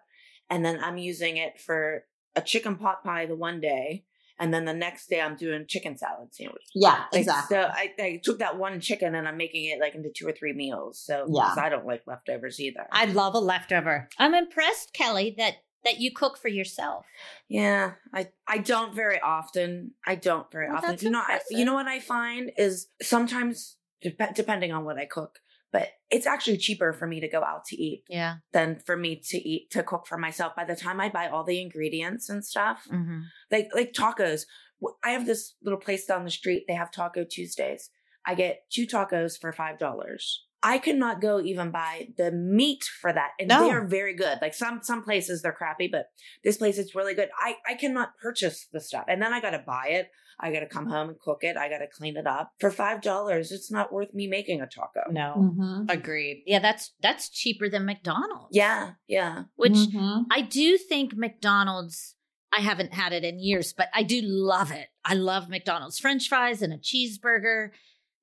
and 0.51 0.65
then 0.65 0.79
I'm 0.83 0.99
using 0.99 1.37
it 1.37 1.61
for 1.61 2.05
a 2.37 2.41
chicken 2.43 2.77
pot 2.77 3.03
pie 3.05 3.27
the 3.27 3.37
one 3.37 3.61
day, 3.61 4.05
and 4.39 4.53
then 4.55 4.65
the 4.65 4.73
next 4.75 5.09
day 5.09 5.21
I'm 5.21 5.37
doing 5.37 5.67
chicken 5.69 5.97
salad 5.99 6.35
sandwich. 6.35 6.63
Yeah, 6.75 7.05
Like, 7.13 7.21
exactly. 7.21 7.57
So 7.57 7.63
I, 7.63 7.93
I 7.99 8.21
took 8.23 8.39
that 8.39 8.57
one 8.59 8.81
chicken 8.81 9.15
and 9.15 9.29
I'm 9.29 9.37
making 9.37 9.65
it 9.67 9.81
like 9.81 9.95
into 9.95 10.11
two 10.17 10.27
or 10.27 10.33
three 10.33 10.53
meals. 10.55 10.99
So 11.05 11.27
Yeah. 11.31 11.43
'cause 11.49 11.59
I 11.59 11.69
don't 11.69 11.87
like 11.87 12.03
leftovers 12.07 12.59
either. 12.59 12.87
I 12.91 13.05
love 13.07 13.35
a 13.35 13.39
leftover. 13.41 14.09
I'm 14.19 14.35
impressed, 14.35 14.95
Kelly, 14.95 15.35
that 15.39 15.57
that 15.85 15.99
you 16.01 16.13
cook 16.13 16.39
for 16.39 16.49
yourself. 16.49 17.07
Yeah, 17.49 17.93
I 18.15 18.29
I 18.47 18.59
don't 18.59 18.95
very 18.95 19.21
often. 19.21 19.93
I 20.07 20.15
don't 20.15 20.51
very 20.51 20.69
Well, 20.69 20.79
often. 20.79 20.99
You 21.01 21.11
know, 21.11 21.21
I, 21.27 21.41
you 21.51 21.65
know 21.65 21.75
what 21.75 21.89
I 21.89 22.01
find 22.01 22.53
is 22.57 22.89
sometimes 23.03 23.77
dep- 24.03 24.35
depending 24.35 24.73
on 24.73 24.85
what 24.85 24.99
I 24.99 25.07
cook, 25.07 25.39
but 25.73 25.89
it's 26.11 26.27
actually 26.27 26.59
cheaper 26.59 26.93
for 26.93 27.07
me 27.07 27.21
to 27.21 27.29
go 27.29 27.43
out 27.43 27.65
to 27.67 27.77
eat 27.77 28.05
Yeah. 28.09 28.37
than 28.53 28.79
for 28.85 28.97
me 28.97 29.21
to 29.31 29.39
eat 29.39 29.71
to 29.71 29.83
cook 29.83 30.07
for 30.07 30.19
myself. 30.19 30.55
By 30.55 30.65
the 30.65 30.77
time 30.77 31.01
I 31.01 31.09
buy 31.09 31.29
all 31.29 31.45
the 31.45 31.61
ingredients 31.61 32.29
and 32.29 32.45
stuff, 32.45 32.87
Mm-hmm. 32.91 33.21
like 33.51 33.69
like 33.75 33.93
tacos, 33.93 34.43
I 35.05 35.11
have 35.11 35.27
this 35.27 35.55
little 35.63 35.79
place 35.81 36.07
down 36.07 36.25
the 36.25 36.31
street. 36.31 36.65
They 36.69 36.75
have 36.75 36.91
Taco 36.91 37.25
Tuesdays. 37.25 37.91
I 38.25 38.35
get 38.37 38.61
two 38.71 38.87
tacos 38.87 39.39
for 39.41 39.53
five 39.53 39.79
dollars. 39.79 40.45
I 40.65 40.79
could 40.79 40.97
not 40.97 41.21
go 41.21 41.41
even 41.41 41.71
buy 41.71 42.09
the 42.17 42.31
meat 42.31 42.85
for 42.85 43.13
that, 43.13 43.31
and 43.39 43.49
No. 43.49 43.65
they 43.65 43.71
are 43.71 43.85
very 43.87 44.15
good. 44.15 44.39
Like 44.41 44.55
some 44.55 44.81
some 44.83 45.03
places 45.03 45.43
they're 45.43 45.53
crappy, 45.53 45.89
but 45.91 46.07
this 46.45 46.57
place 46.57 46.79
is 46.79 46.95
really 46.95 47.15
good. 47.15 47.31
I 47.39 47.57
I 47.67 47.75
cannot 47.75 48.11
purchase 48.23 48.69
the 48.73 48.81
stuff, 48.81 49.05
and 49.09 49.21
then 49.21 49.33
I 49.33 49.41
got 49.41 49.51
to 49.51 49.59
buy 49.67 49.89
it. 49.89 50.09
I 50.41 50.51
got 50.53 50.61
to 50.61 50.67
come 50.67 50.87
home 50.89 51.11
and 51.11 51.19
cook 51.21 51.39
it. 51.43 51.57
I 51.57 51.69
got 51.69 51.79
to 51.79 51.87
clean 51.87 52.17
it 52.17 52.27
up 52.27 52.53
for 52.59 52.71
five 52.71 53.01
dollars. 53.03 53.53
It's 53.53 53.71
not 53.71 53.93
worth 53.93 54.13
me 54.15 54.27
making 54.27 54.61
a 54.61 54.67
taco. 54.67 55.03
No, 55.11 55.35
Mm-hmm. 55.37 55.85
agreed. 55.91 56.43
Yeah, 56.47 56.59
that's 56.61 56.95
that's 57.01 57.29
cheaper 57.29 57.69
than 57.69 57.85
McDonald's. 57.85 58.57
Yeah, 58.57 58.93
yeah. 59.07 59.45
Which 59.57 59.73
Mhm. 59.75 60.25
I 60.31 60.41
do 60.41 60.79
think 60.79 61.15
McDonald's, 61.17 62.17
I 62.57 62.61
haven't 62.61 62.95
had 62.95 63.13
it 63.13 63.25
in 63.25 63.39
years, 63.41 63.73
but 63.73 63.89
I 63.95 64.03
do 64.05 64.21
love 64.23 64.71
it. 64.73 64.89
I 65.05 65.15
love 65.15 65.49
McDonald's 65.49 65.99
French 65.99 66.29
fries 66.29 66.63
and 66.63 66.73
a 66.73 66.79
cheeseburger. 66.79 67.71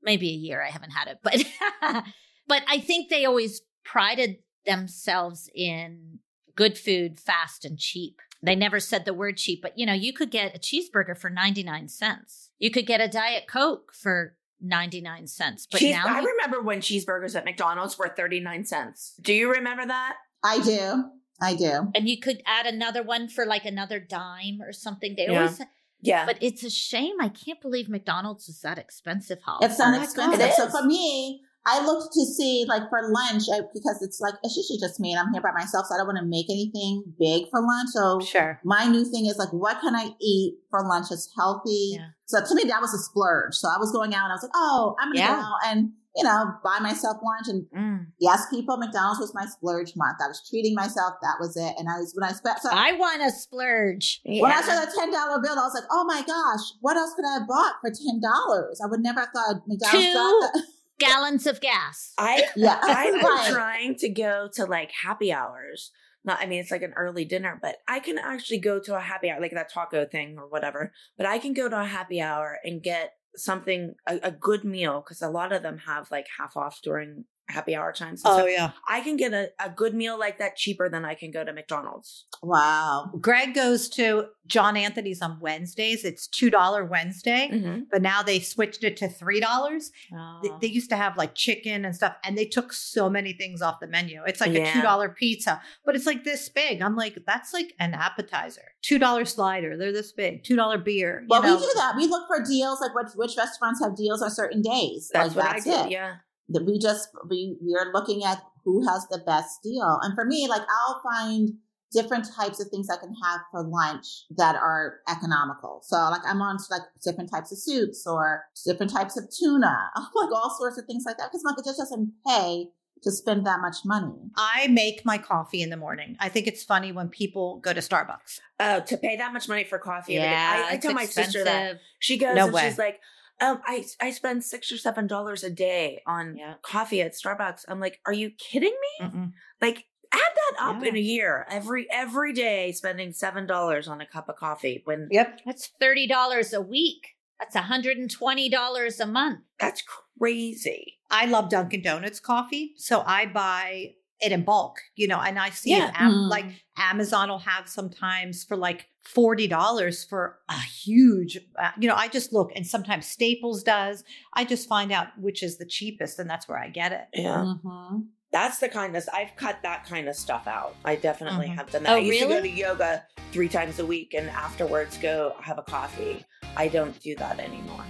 Maybe 0.02 0.30
a 0.30 0.34
year 0.34 0.64
I 0.66 0.70
haven't 0.72 0.92
had 0.92 1.08
it, 1.10 1.18
but 1.22 1.44
but 2.50 2.64
I 2.68 2.80
think 2.80 3.10
they 3.10 3.24
always 3.24 3.62
prided 3.86 4.38
themselves 4.66 5.50
in 5.56 6.20
good 6.56 6.78
food, 6.78 7.20
fast 7.20 7.64
and 7.66 7.78
cheap. 7.80 8.20
They 8.42 8.56
never 8.56 8.80
said 8.80 9.06
the 9.06 9.14
word 9.14 9.38
cheap, 9.38 9.62
but 9.62 9.78
you 9.78 9.86
know, 9.86 9.94
you 9.94 10.14
could 10.14 10.32
get 10.32 10.56
a 10.56 10.60
cheeseburger 10.60 11.18
for 11.18 11.30
99 11.30 11.88
cents. 11.90 12.50
You 12.58 12.72
could 12.72 12.86
get 12.86 13.02
a 13.02 13.08
Diet 13.08 13.48
Coke 13.48 13.92
for 13.94 14.36
99 14.62 15.28
cents. 15.28 15.68
But 15.72 15.80
Cheese- 15.80 15.96
now 15.96 16.06
I 16.08 16.20
you- 16.22 16.28
remember 16.28 16.62
when 16.62 16.80
cheeseburgers 16.80 17.36
at 17.36 17.46
McDonald's 17.46 17.98
were 17.98 18.10
thirty 18.10 18.40
nine 18.42 18.66
cents. 18.66 19.14
Do 19.22 19.34
you 19.34 19.52
remember 19.52 19.86
that? 19.86 20.16
I 20.44 20.60
do. 20.62 21.06
I 21.42 21.56
do. 21.56 21.90
and 21.96 22.10
you 22.10 22.20
could 22.20 22.42
add 22.46 22.66
another 22.66 23.02
one 23.02 23.30
for 23.30 23.46
like 23.46 23.64
another 23.64 24.00
dime 24.02 24.62
or 24.62 24.74
something. 24.74 25.16
They 25.16 25.28
Yeah. 25.28 25.42
always 25.44 25.62
Yeah, 26.02 26.26
But 26.26 26.38
it's 26.42 26.64
a 26.64 26.70
shame. 26.70 27.16
I 27.20 27.28
can't 27.28 27.60
believe 27.62 27.90
McDonald's 27.90 28.48
is 28.48 28.62
that 28.62 28.78
expensive, 28.78 29.40
Holly. 29.42 29.66
It's 29.66 29.78
not 29.80 29.92
my 29.92 29.98
God, 29.98 30.04
expensive. 30.06 30.40
it 30.42 30.54
so 30.54 30.70
for 30.70 30.86
me, 30.86 31.42
I 31.66 31.86
looked 31.86 32.14
to 32.14 32.26
see 32.26 32.66
like 32.68 32.84
for 32.90 33.00
lunch 33.12 33.44
I, 33.54 33.62
because 33.74 34.02
it's 34.02 34.20
like 34.20 34.34
it's 34.44 34.56
usually 34.58 34.80
just 34.80 35.00
me 35.00 35.12
and 35.14 35.20
I'm 35.20 35.32
here 35.34 35.42
by 35.42 35.52
myself, 35.52 35.86
so 35.88 35.96
I 35.96 35.98
don't 35.98 36.08
want 36.08 36.20
to 36.20 36.26
make 36.26 36.50
anything 36.50 37.04
big 37.20 37.50
for 37.52 37.62
lunch. 37.62 37.90
So 37.92 38.20
Sure. 38.22 38.60
my 38.64 38.86
new 38.86 39.04
thing 39.06 39.26
is 39.26 39.38
like, 39.38 39.52
what 39.54 39.80
can 39.82 39.96
I 39.96 40.12
eat 40.22 40.56
for 40.70 40.82
lunch 40.88 41.08
that's 41.10 41.32
healthy? 41.38 41.98
Yeah. 42.00 42.08
So 42.26 42.40
to 42.44 42.56
me, 42.56 42.64
that 42.70 42.82
was 42.82 42.94
a 42.94 42.98
splurge. 42.98 43.56
So 43.56 43.68
I 43.68 43.78
was 43.78 43.92
going 43.92 44.14
out 44.16 44.24
and 44.24 44.32
I 44.32 44.36
was 44.36 44.44
like, 44.44 44.52
oh, 44.56 44.96
I'm 45.00 45.10
gonna 45.10 45.20
Yeah. 45.20 45.36
go 45.36 45.42
out 45.42 45.58
and 45.68 45.92
you 46.16 46.24
know 46.24 46.54
buy 46.64 46.80
myself 46.80 47.18
lunch. 47.22 47.48
And 47.50 47.66
Mm. 47.76 48.06
yes, 48.20 48.48
people, 48.50 48.78
McDonald's 48.78 49.20
was 49.20 49.34
my 49.36 49.46
splurge 49.46 49.94
month. 49.96 50.18
I 50.24 50.28
was 50.28 50.42
treating 50.50 50.74
myself. 50.76 51.14
That 51.22 51.38
was 51.40 51.56
it. 51.56 51.76
And 51.78 51.88
I 51.90 52.00
was 52.00 52.14
when 52.16 52.28
I 52.28 52.34
spent. 52.34 52.60
So 52.60 52.70
I 52.72 52.94
want 52.94 53.22
to 53.22 53.30
splurge. 53.32 54.22
when 54.26 54.52
I 54.52 54.62
saw 54.62 54.74
that 54.74 54.94
ten 54.96 55.12
dollar 55.12 55.40
bill, 55.42 55.54
I 55.60 55.64
was 55.68 55.76
like, 55.76 55.90
"Oh 55.92 56.04
my 56.06 56.22
gosh, 56.26 56.66
what 56.82 56.98
else 56.98 57.14
could 57.16 57.26
I 57.26 57.34
have 57.40 57.48
bought 57.48 57.76
for 57.82 57.92
ten 57.92 58.20
dollars? 58.22 58.80
I 58.84 58.88
would 58.90 59.02
never 59.02 59.20
have 59.20 59.30
thought 59.36 59.62
McDonald's 59.68 60.08
Two 60.08 60.14
got 60.14 60.54
that." 60.54 60.64
Gallons 61.00 61.48
of 61.48 61.62
gas. 61.62 62.14
I 62.18 62.44
Yeah, 62.56 62.80
I'm 62.84 63.54
trying 63.54 63.96
to 63.96 64.10
go 64.10 64.50
to 64.54 64.66
like 64.66 64.92
happy 64.92 65.32
hours. 65.32 65.92
Not, 66.26 66.40
I 66.42 66.46
mean, 66.46 66.60
it's 66.60 66.72
like 66.72 66.82
an 66.82 66.94
early 66.98 67.24
dinner, 67.24 67.58
but 67.62 67.78
I 67.88 68.00
can 68.00 68.18
actually 68.18 68.60
go 68.60 68.80
to 68.82 68.96
a 68.96 69.00
happy 69.00 69.30
hour, 69.30 69.40
like 69.40 69.54
that 69.54 69.72
taco 69.72 70.06
thing 70.06 70.38
or 70.38 70.48
whatever. 70.48 70.92
But 71.18 71.26
I 71.26 71.40
can 71.40 71.54
go 71.54 71.70
to 71.70 71.80
a 71.80 71.86
happy 71.86 72.22
hour 72.22 72.60
and 72.64 72.84
get 72.84 73.14
something, 73.36 73.96
a, 74.06 74.20
a 74.24 74.32
good 74.32 74.66
meal, 74.66 75.02
because 75.02 75.22
a 75.22 75.30
lot 75.30 75.54
of 75.54 75.64
them 75.64 75.78
have 75.88 76.12
like 76.12 76.28
half 76.38 76.58
off 76.58 76.82
during 76.84 77.24
happy 77.50 77.76
hour 77.76 77.92
times. 77.92 78.24
and 78.24 78.32
Oh 78.34 78.38
stuff. 78.38 78.50
yeah. 78.50 78.72
I 78.88 79.02
can 79.02 79.18
get 79.18 79.34
a, 79.34 79.50
a 79.60 79.70
good 79.70 79.94
meal 79.94 80.18
like 80.20 80.38
that 80.40 80.56
cheaper 80.56 80.88
than 80.90 81.04
I 81.06 81.16
can 81.16 81.32
go 81.32 81.44
to 81.44 81.52
McDonald's. 81.52 82.26
Wow. 82.44 83.12
Greg 83.20 83.54
goes 83.54 83.90
to 83.90 84.26
John 84.48 84.78
Anthony's 84.78 85.22
on 85.22 85.40
Wednesdays. 85.42 86.04
It's 86.06 86.28
two 86.28 86.50
dollar 86.50 86.86
Wednesday, 86.86 87.50
Mm-hmm. 87.52 87.82
but 87.92 88.02
now 88.02 88.22
they 88.24 88.40
switched 88.40 88.84
it 88.84 88.98
to 88.98 89.10
three 89.10 89.40
dollars. 89.40 89.92
Oh. 90.14 90.40
They, 90.44 90.50
they 90.62 90.68
used 90.74 90.90
to 90.92 90.96
have 90.96 91.18
like 91.18 91.36
chicken 91.36 91.86
and 91.86 91.96
stuff, 91.96 92.16
and 92.24 92.38
they 92.38 92.46
took 92.46 92.72
so 92.74 93.10
many 93.10 93.34
things 93.34 93.62
off 93.62 93.80
the 93.80 93.88
menu. 93.88 94.22
It's 94.26 94.42
like 94.42 94.54
a 94.56 94.72
two 94.72 94.82
dollar 94.82 95.10
pizza, 95.10 95.62
but 95.86 95.96
it's 95.96 96.06
like 96.06 96.24
this 96.24 96.50
big. 96.50 96.82
I'm 96.82 96.96
like, 96.96 97.18
that's 97.28 97.54
like 97.54 97.74
an 97.80 97.94
appetizer. 97.94 98.62
Two 98.82 98.98
dollar 99.00 99.26
slider, 99.26 99.78
they're 99.78 99.92
this 99.92 100.12
big. 100.12 100.44
Two 100.44 100.56
dollar 100.56 100.78
beer. 100.78 101.22
You 101.22 101.28
Well, 101.30 101.42
know? 101.44 101.56
we 101.56 101.62
do 101.62 101.72
that. 101.76 101.96
We 101.98 102.08
look 102.08 102.28
for 102.28 102.44
deals, 102.44 102.80
like 102.82 102.96
which 102.96 103.14
which 103.16 103.38
restaurants 103.38 103.82
have 103.84 103.96
deals 103.96 104.22
on 104.22 104.32
certain 104.32 104.62
days. 104.62 105.10
That's 105.14 105.36
like 105.36 105.46
what 105.46 105.54
that's 105.54 105.68
I 105.68 105.70
did. 105.84 105.86
it. 105.88 105.92
Yeah. 105.92 106.16
That 106.50 106.66
we 106.66 106.80
just 106.80 107.10
we 107.30 107.58
we 107.62 107.76
are 107.76 107.92
looking 107.94 108.24
at 108.24 108.42
who 108.66 108.86
has 108.88 109.08
the 109.10 109.20
best 109.26 109.62
deal. 109.64 110.00
And 110.02 110.14
for 110.16 110.26
me, 110.26 110.48
like 110.48 110.62
I'll 110.62 111.02
find 111.02 111.50
different 111.92 112.28
types 112.36 112.60
of 112.62 112.68
things 112.70 112.88
I 112.90 112.98
can 112.98 113.14
have 113.24 113.42
for 113.52 113.64
lunch 113.64 114.06
that 114.38 114.56
are 114.56 115.00
economical. 115.10 115.80
So 115.84 115.96
like 115.96 116.22
I'm 116.28 116.42
on 116.42 116.58
like 116.70 116.84
different 117.04 117.32
types 117.32 117.52
of 117.52 117.58
soups 117.58 118.06
or 118.06 118.44
different 118.66 118.92
types 118.92 119.18
of 119.18 119.26
tuna, 119.36 119.90
like 120.16 120.32
all 120.34 120.56
sorts 120.58 120.78
of 120.78 120.86
things 120.86 121.04
like 121.06 121.18
that. 121.18 121.30
Because 121.32 121.44
like 121.44 121.58
it 121.58 121.66
just 121.66 121.80
doesn't 121.80 122.14
pay 122.28 122.70
to 123.02 123.12
spend 123.12 123.46
that 123.48 123.62
much 123.62 123.78
money. 123.86 124.14
I 124.36 124.68
make 124.68 125.06
my 125.06 125.18
coffee 125.18 125.62
in 125.62 125.70
the 125.70 125.78
morning. 125.78 126.18
I 126.20 126.28
think 126.30 126.48
it's 126.48 126.64
funny 126.64 126.92
when 126.92 127.08
people 127.08 127.60
go 127.60 127.72
to 127.74 127.80
Starbucks. 127.80 128.40
Oh, 128.60 128.82
to 128.82 128.98
pay 128.98 129.16
that 129.16 129.32
much 129.32 129.48
money 129.48 129.64
for 129.64 129.80
coffee. 129.80 130.18
every 130.18 130.28
day. 130.28 130.32
yeah, 130.34 130.64
I, 130.68 130.72
I 130.72 130.74
it's 130.76 130.86
tell 130.86 130.94
my 130.94 131.06
sister 131.06 131.44
that. 131.46 131.62
expensive. 131.62 131.82
She 132.00 132.18
goes 132.18 132.36
No 132.36 132.46
and 132.46 132.54
way. 132.54 132.68
she's 132.68 132.78
like, 132.78 133.00
um, 133.42 133.62
I 133.66 133.86
I 134.02 134.12
spend 134.12 134.44
six 134.44 134.72
or 134.72 134.78
seven 134.78 135.08
dollars 135.08 135.44
a 135.44 135.50
day 135.50 136.02
on 136.06 136.36
Yeah. 136.38 136.56
coffee 136.62 137.02
at 137.02 137.14
Starbucks. 137.14 137.66
I'm 137.68 137.80
like, 137.80 138.00
are 138.06 138.14
you 138.14 138.32
kidding 138.32 138.76
me? 139.00 139.06
Mm-mm. 139.06 139.32
Like, 139.62 139.86
add 140.12 140.20
that 140.36 140.56
up 140.62 140.82
Yeah. 140.84 140.90
in 140.90 140.96
a 140.96 141.00
year. 141.00 141.46
Every 141.50 141.88
every 141.92 142.34
day, 142.34 142.72
spending 142.72 143.14
seven 143.14 143.46
dollars 143.46 143.88
on 143.88 144.02
a 144.02 144.06
cup 144.06 144.30
of 144.30 144.36
coffee. 144.36 144.82
When 144.86 145.08
Yep. 145.12 145.42
That's 145.46 145.68
thirty 145.80 146.08
dollars 146.08 146.54
a 146.54 146.62
week. 146.62 147.16
That's 147.40 147.56
hundred 147.56 147.98
and 147.98 148.12
twenty 148.12 148.50
dollars 148.50 149.00
a 149.00 149.06
month. 149.06 149.40
that's 149.60 149.84
crazy. 150.18 150.98
I 151.10 151.26
love 151.26 151.50
Dunkin' 151.50 151.82
Donuts 151.82 152.20
coffee, 152.20 152.74
so 152.78 153.02
I 153.06 153.26
buy 153.26 153.94
it 154.22 154.32
in 154.32 154.44
bulk, 154.44 154.80
you 154.96 155.08
know, 155.08 155.20
and 155.20 155.40
I 155.40 155.50
see 155.50 155.72
Yeah. 155.72 155.92
Am- 155.96 156.12
Mm. 156.14 156.30
like 156.30 156.46
Amazon 156.78 157.30
will 157.30 157.40
have 157.40 157.68
sometimes 157.70 158.44
for 158.44 158.58
like 158.58 158.88
$40 159.06 160.04
for 160.10 160.40
a 160.50 160.60
huge, 160.60 161.38
uh, 161.58 161.72
you 161.80 161.88
know, 161.88 161.96
I 161.96 162.08
just 162.08 162.34
look 162.34 162.52
and 162.56 162.66
sometimes 162.66 163.06
Staples 163.06 163.64
does. 163.64 164.04
I 164.34 164.46
just 164.46 164.68
find 164.68 164.92
out 164.92 165.08
which 165.20 165.44
is 165.44 165.58
the 165.58 165.66
cheapest 165.66 166.20
and 166.20 166.30
that's 166.30 166.48
where 166.48 166.58
I 166.60 166.70
get 166.70 166.92
it. 166.92 167.06
Yeah, 167.14 167.54
Mhm. 167.64 168.08
that's 168.32 168.60
the 168.60 168.70
kind 168.70 168.96
of 168.96 169.08
I've 169.14 169.36
cut 169.36 169.60
that 169.64 169.86
kind 169.86 170.08
of 170.08 170.16
stuff 170.16 170.48
out. 170.48 170.76
I 170.86 170.96
definitely 170.96 171.48
Mhm. 171.48 171.56
have 171.56 171.72
done 171.72 171.84
that. 171.84 171.94
Oh, 171.94 171.96
I 171.96 172.00
used 172.00 172.20
to 172.22 172.28
go 172.28 172.42
to 172.42 172.50
yoga 172.50 173.06
three 173.32 173.50
times 173.50 173.80
a 173.80 173.86
week, 173.86 174.14
and 174.14 174.30
afterwards 174.30 174.98
go 174.98 175.36
have 175.42 175.58
a 175.58 175.64
coffee. 175.64 176.26
I 176.58 176.68
don't 176.68 177.00
do 177.02 177.16
that 177.18 177.40
anymore. 177.40 177.86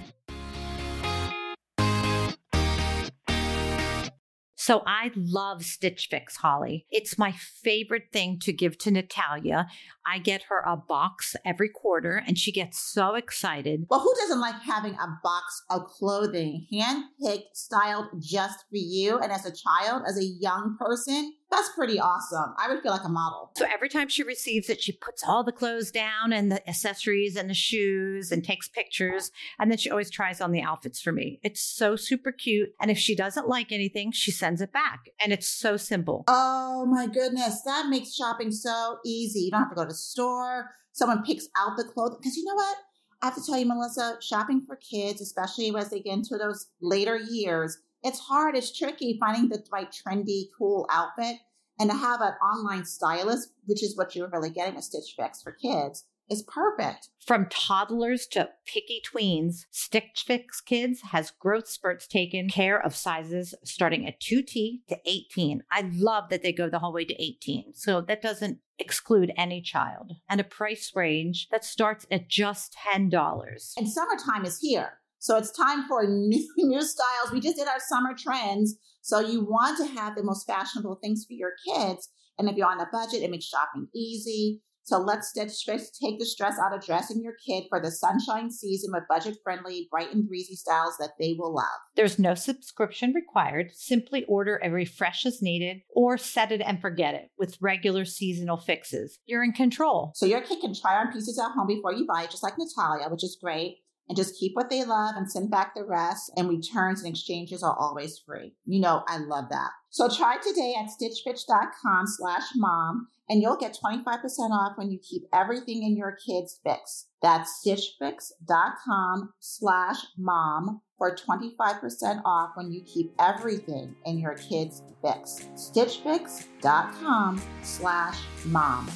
So 4.70 4.84
I 4.86 5.10
love 5.16 5.64
Stitch 5.64 6.06
Fix, 6.08 6.36
Holly. 6.36 6.86
It's 6.92 7.18
my 7.18 7.32
favorite 7.32 8.12
thing 8.12 8.38
to 8.42 8.52
give 8.52 8.78
to 8.78 8.92
Natalia. 8.92 9.66
I 10.06 10.20
get 10.20 10.44
her 10.44 10.60
a 10.60 10.76
box 10.76 11.34
every 11.44 11.68
quarter 11.68 12.22
and 12.24 12.38
she 12.38 12.52
gets 12.52 12.78
so 12.78 13.16
excited. 13.16 13.86
Well, 13.90 13.98
who 13.98 14.14
doesn't 14.20 14.40
like 14.40 14.62
having 14.62 14.92
a 14.92 15.18
box 15.24 15.64
of 15.70 15.86
clothing 15.86 16.68
hand-picked, 16.70 17.56
styled 17.56 18.10
just 18.20 18.60
for 18.70 18.76
you? 18.76 19.18
And 19.18 19.32
as 19.32 19.44
a 19.44 19.50
child, 19.50 20.04
as 20.06 20.16
a 20.16 20.24
young 20.24 20.76
person, 20.78 21.34
that's 21.50 21.70
pretty 21.70 21.98
awesome. 21.98 22.54
I 22.56 22.68
would 22.68 22.82
feel 22.82 22.92
like 22.92 23.04
a 23.04 23.08
model. 23.08 23.50
So 23.56 23.66
every 23.72 23.88
time 23.88 24.08
she 24.08 24.22
receives 24.22 24.70
it, 24.70 24.80
she 24.80 24.92
puts 24.92 25.24
all 25.26 25.42
the 25.42 25.52
clothes 25.52 25.90
down 25.90 26.32
and 26.32 26.50
the 26.50 26.66
accessories 26.68 27.36
and 27.36 27.50
the 27.50 27.54
shoes 27.54 28.30
and 28.30 28.44
takes 28.44 28.68
pictures. 28.68 29.32
And 29.58 29.70
then 29.70 29.78
she 29.78 29.90
always 29.90 30.10
tries 30.10 30.40
on 30.40 30.52
the 30.52 30.62
outfits 30.62 31.00
for 31.00 31.12
me. 31.12 31.40
It's 31.42 31.60
so 31.60 31.96
super 31.96 32.30
cute. 32.30 32.70
And 32.80 32.90
if 32.90 32.98
she 32.98 33.16
doesn't 33.16 33.48
like 33.48 33.72
anything, 33.72 34.12
she 34.12 34.30
sends 34.30 34.60
it 34.60 34.72
back. 34.72 35.10
And 35.20 35.32
it's 35.32 35.48
so 35.48 35.76
simple. 35.76 36.24
Oh 36.28 36.86
my 36.86 37.06
goodness, 37.06 37.62
that 37.62 37.88
makes 37.88 38.14
shopping 38.14 38.52
so 38.52 38.98
easy. 39.04 39.40
You 39.40 39.50
don't 39.50 39.60
have 39.60 39.70
to 39.70 39.74
go 39.74 39.82
to 39.82 39.88
the 39.88 39.94
store. 39.94 40.70
Someone 40.92 41.24
picks 41.24 41.48
out 41.56 41.76
the 41.76 41.84
clothes. 41.84 42.16
Because 42.20 42.36
you 42.36 42.44
know 42.44 42.54
what? 42.54 42.76
I 43.22 43.26
have 43.26 43.34
to 43.34 43.44
tell 43.44 43.58
you, 43.58 43.66
Melissa, 43.66 44.16
shopping 44.22 44.62
for 44.66 44.76
kids, 44.76 45.20
especially 45.20 45.74
as 45.76 45.90
they 45.90 46.00
get 46.00 46.14
into 46.14 46.38
those 46.38 46.68
later 46.80 47.16
years, 47.16 47.76
it's 48.02 48.18
hard. 48.18 48.56
It's 48.56 48.76
tricky 48.76 49.16
finding 49.18 49.48
the 49.48 49.62
right 49.72 49.90
trendy, 49.90 50.44
cool 50.56 50.86
outfit. 50.90 51.36
And 51.78 51.90
to 51.90 51.96
have 51.96 52.20
an 52.20 52.34
online 52.34 52.84
stylist, 52.84 53.52
which 53.64 53.82
is 53.82 53.96
what 53.96 54.14
you're 54.14 54.28
really 54.28 54.50
getting 54.50 54.76
a 54.76 54.82
Stitch 54.82 55.14
Fix 55.16 55.42
for 55.42 55.52
kids, 55.52 56.04
is 56.30 56.42
perfect. 56.42 57.08
From 57.26 57.46
toddlers 57.50 58.26
to 58.28 58.50
picky 58.64 59.02
tweens, 59.04 59.66
Stitch 59.70 60.24
Fix 60.26 60.60
Kids 60.60 61.00
has 61.10 61.32
growth 61.32 61.68
spurts 61.68 62.06
taken 62.06 62.48
care 62.48 62.80
of 62.80 62.94
sizes 62.94 63.54
starting 63.64 64.06
at 64.06 64.20
2T 64.20 64.80
to 64.88 64.98
18. 65.04 65.62
I 65.70 65.90
love 65.92 66.28
that 66.30 66.42
they 66.42 66.52
go 66.52 66.70
the 66.70 66.78
whole 66.78 66.92
way 66.92 67.04
to 67.04 67.22
18. 67.22 67.74
So 67.74 68.00
that 68.02 68.22
doesn't 68.22 68.58
exclude 68.78 69.32
any 69.36 69.60
child. 69.60 70.12
And 70.28 70.40
a 70.40 70.44
price 70.44 70.92
range 70.94 71.48
that 71.50 71.64
starts 71.64 72.06
at 72.10 72.28
just 72.28 72.76
$10. 72.94 73.72
And 73.76 73.88
summertime 73.88 74.44
is 74.44 74.58
here. 74.60 74.99
So 75.20 75.36
it's 75.36 75.52
time 75.52 75.86
for 75.86 76.04
new, 76.08 76.46
new 76.56 76.82
styles. 76.82 77.30
We 77.32 77.40
just 77.40 77.56
did 77.56 77.68
our 77.68 77.78
summer 77.78 78.14
trends. 78.18 78.76
So 79.02 79.20
you 79.20 79.44
want 79.44 79.78
to 79.78 80.00
have 80.00 80.16
the 80.16 80.24
most 80.24 80.46
fashionable 80.46 80.98
things 81.02 81.24
for 81.26 81.34
your 81.34 81.52
kids. 81.68 82.08
And 82.38 82.48
if 82.48 82.56
you're 82.56 82.68
on 82.68 82.80
a 82.80 82.88
budget, 82.90 83.22
it 83.22 83.30
makes 83.30 83.46
shopping 83.46 83.86
easy. 83.94 84.62
So 84.84 84.98
let's 84.98 85.32
take 85.32 86.18
the 86.18 86.24
stress 86.24 86.58
out 86.58 86.74
of 86.74 86.84
dressing 86.84 87.22
your 87.22 87.34
kid 87.46 87.64
for 87.68 87.80
the 87.80 87.90
sunshine 87.90 88.50
season 88.50 88.90
with 88.92 89.04
budget 89.08 89.36
friendly, 89.44 89.86
bright 89.90 90.12
and 90.12 90.26
breezy 90.26 90.56
styles 90.56 90.96
that 90.98 91.10
they 91.20 91.36
will 91.38 91.54
love. 91.54 91.66
There's 91.94 92.18
no 92.18 92.34
subscription 92.34 93.12
required. 93.14 93.70
Simply 93.74 94.24
order 94.24 94.58
a 94.64 94.70
refresh 94.70 95.26
as 95.26 95.42
needed 95.42 95.82
or 95.94 96.18
set 96.18 96.50
it 96.50 96.62
and 96.62 96.80
forget 96.80 97.14
it 97.14 97.30
with 97.38 97.58
regular 97.60 98.04
seasonal 98.04 98.56
fixes. 98.56 99.18
You're 99.26 99.44
in 99.44 99.52
control. 99.52 100.12
So 100.16 100.26
your 100.26 100.40
kid 100.40 100.60
can 100.60 100.74
try 100.74 100.96
on 100.96 101.12
pieces 101.12 101.38
at 101.38 101.52
home 101.52 101.68
before 101.68 101.92
you 101.92 102.06
buy 102.06 102.24
it, 102.24 102.30
just 102.30 102.42
like 102.42 102.54
Natalia, 102.58 103.10
which 103.10 103.22
is 103.22 103.38
great 103.40 103.76
and 104.10 104.16
just 104.16 104.36
keep 104.40 104.56
what 104.56 104.68
they 104.68 104.82
love 104.82 105.14
and 105.16 105.30
send 105.30 105.52
back 105.52 105.72
the 105.72 105.84
rest. 105.84 106.32
And 106.36 106.48
returns 106.48 107.00
and 107.00 107.08
exchanges 107.08 107.62
are 107.62 107.78
always 107.78 108.18
free. 108.18 108.52
You 108.66 108.80
know, 108.80 109.04
I 109.06 109.18
love 109.18 109.44
that. 109.50 109.70
So 109.90 110.08
try 110.08 110.36
today 110.36 110.74
at 110.76 110.90
stitchfix.com 110.90 112.08
slash 112.08 112.42
mom 112.56 113.06
and 113.28 113.40
you'll 113.40 113.56
get 113.56 113.78
25% 113.80 114.16
off 114.50 114.72
when 114.76 114.90
you 114.90 114.98
keep 114.98 115.22
everything 115.32 115.84
in 115.84 115.96
your 115.96 116.16
kids' 116.26 116.58
fix. 116.64 117.06
That's 117.22 117.62
stitchfix.com 117.64 119.32
slash 119.38 119.98
mom 120.18 120.80
for 120.98 121.14
25% 121.14 122.22
off 122.24 122.50
when 122.56 122.72
you 122.72 122.82
keep 122.82 123.12
everything 123.20 123.94
in 124.04 124.18
your 124.18 124.34
kids' 124.34 124.82
fix. 125.02 125.46
stitchfix.com 125.54 127.40
slash 127.62 128.18
mom. 128.46 128.90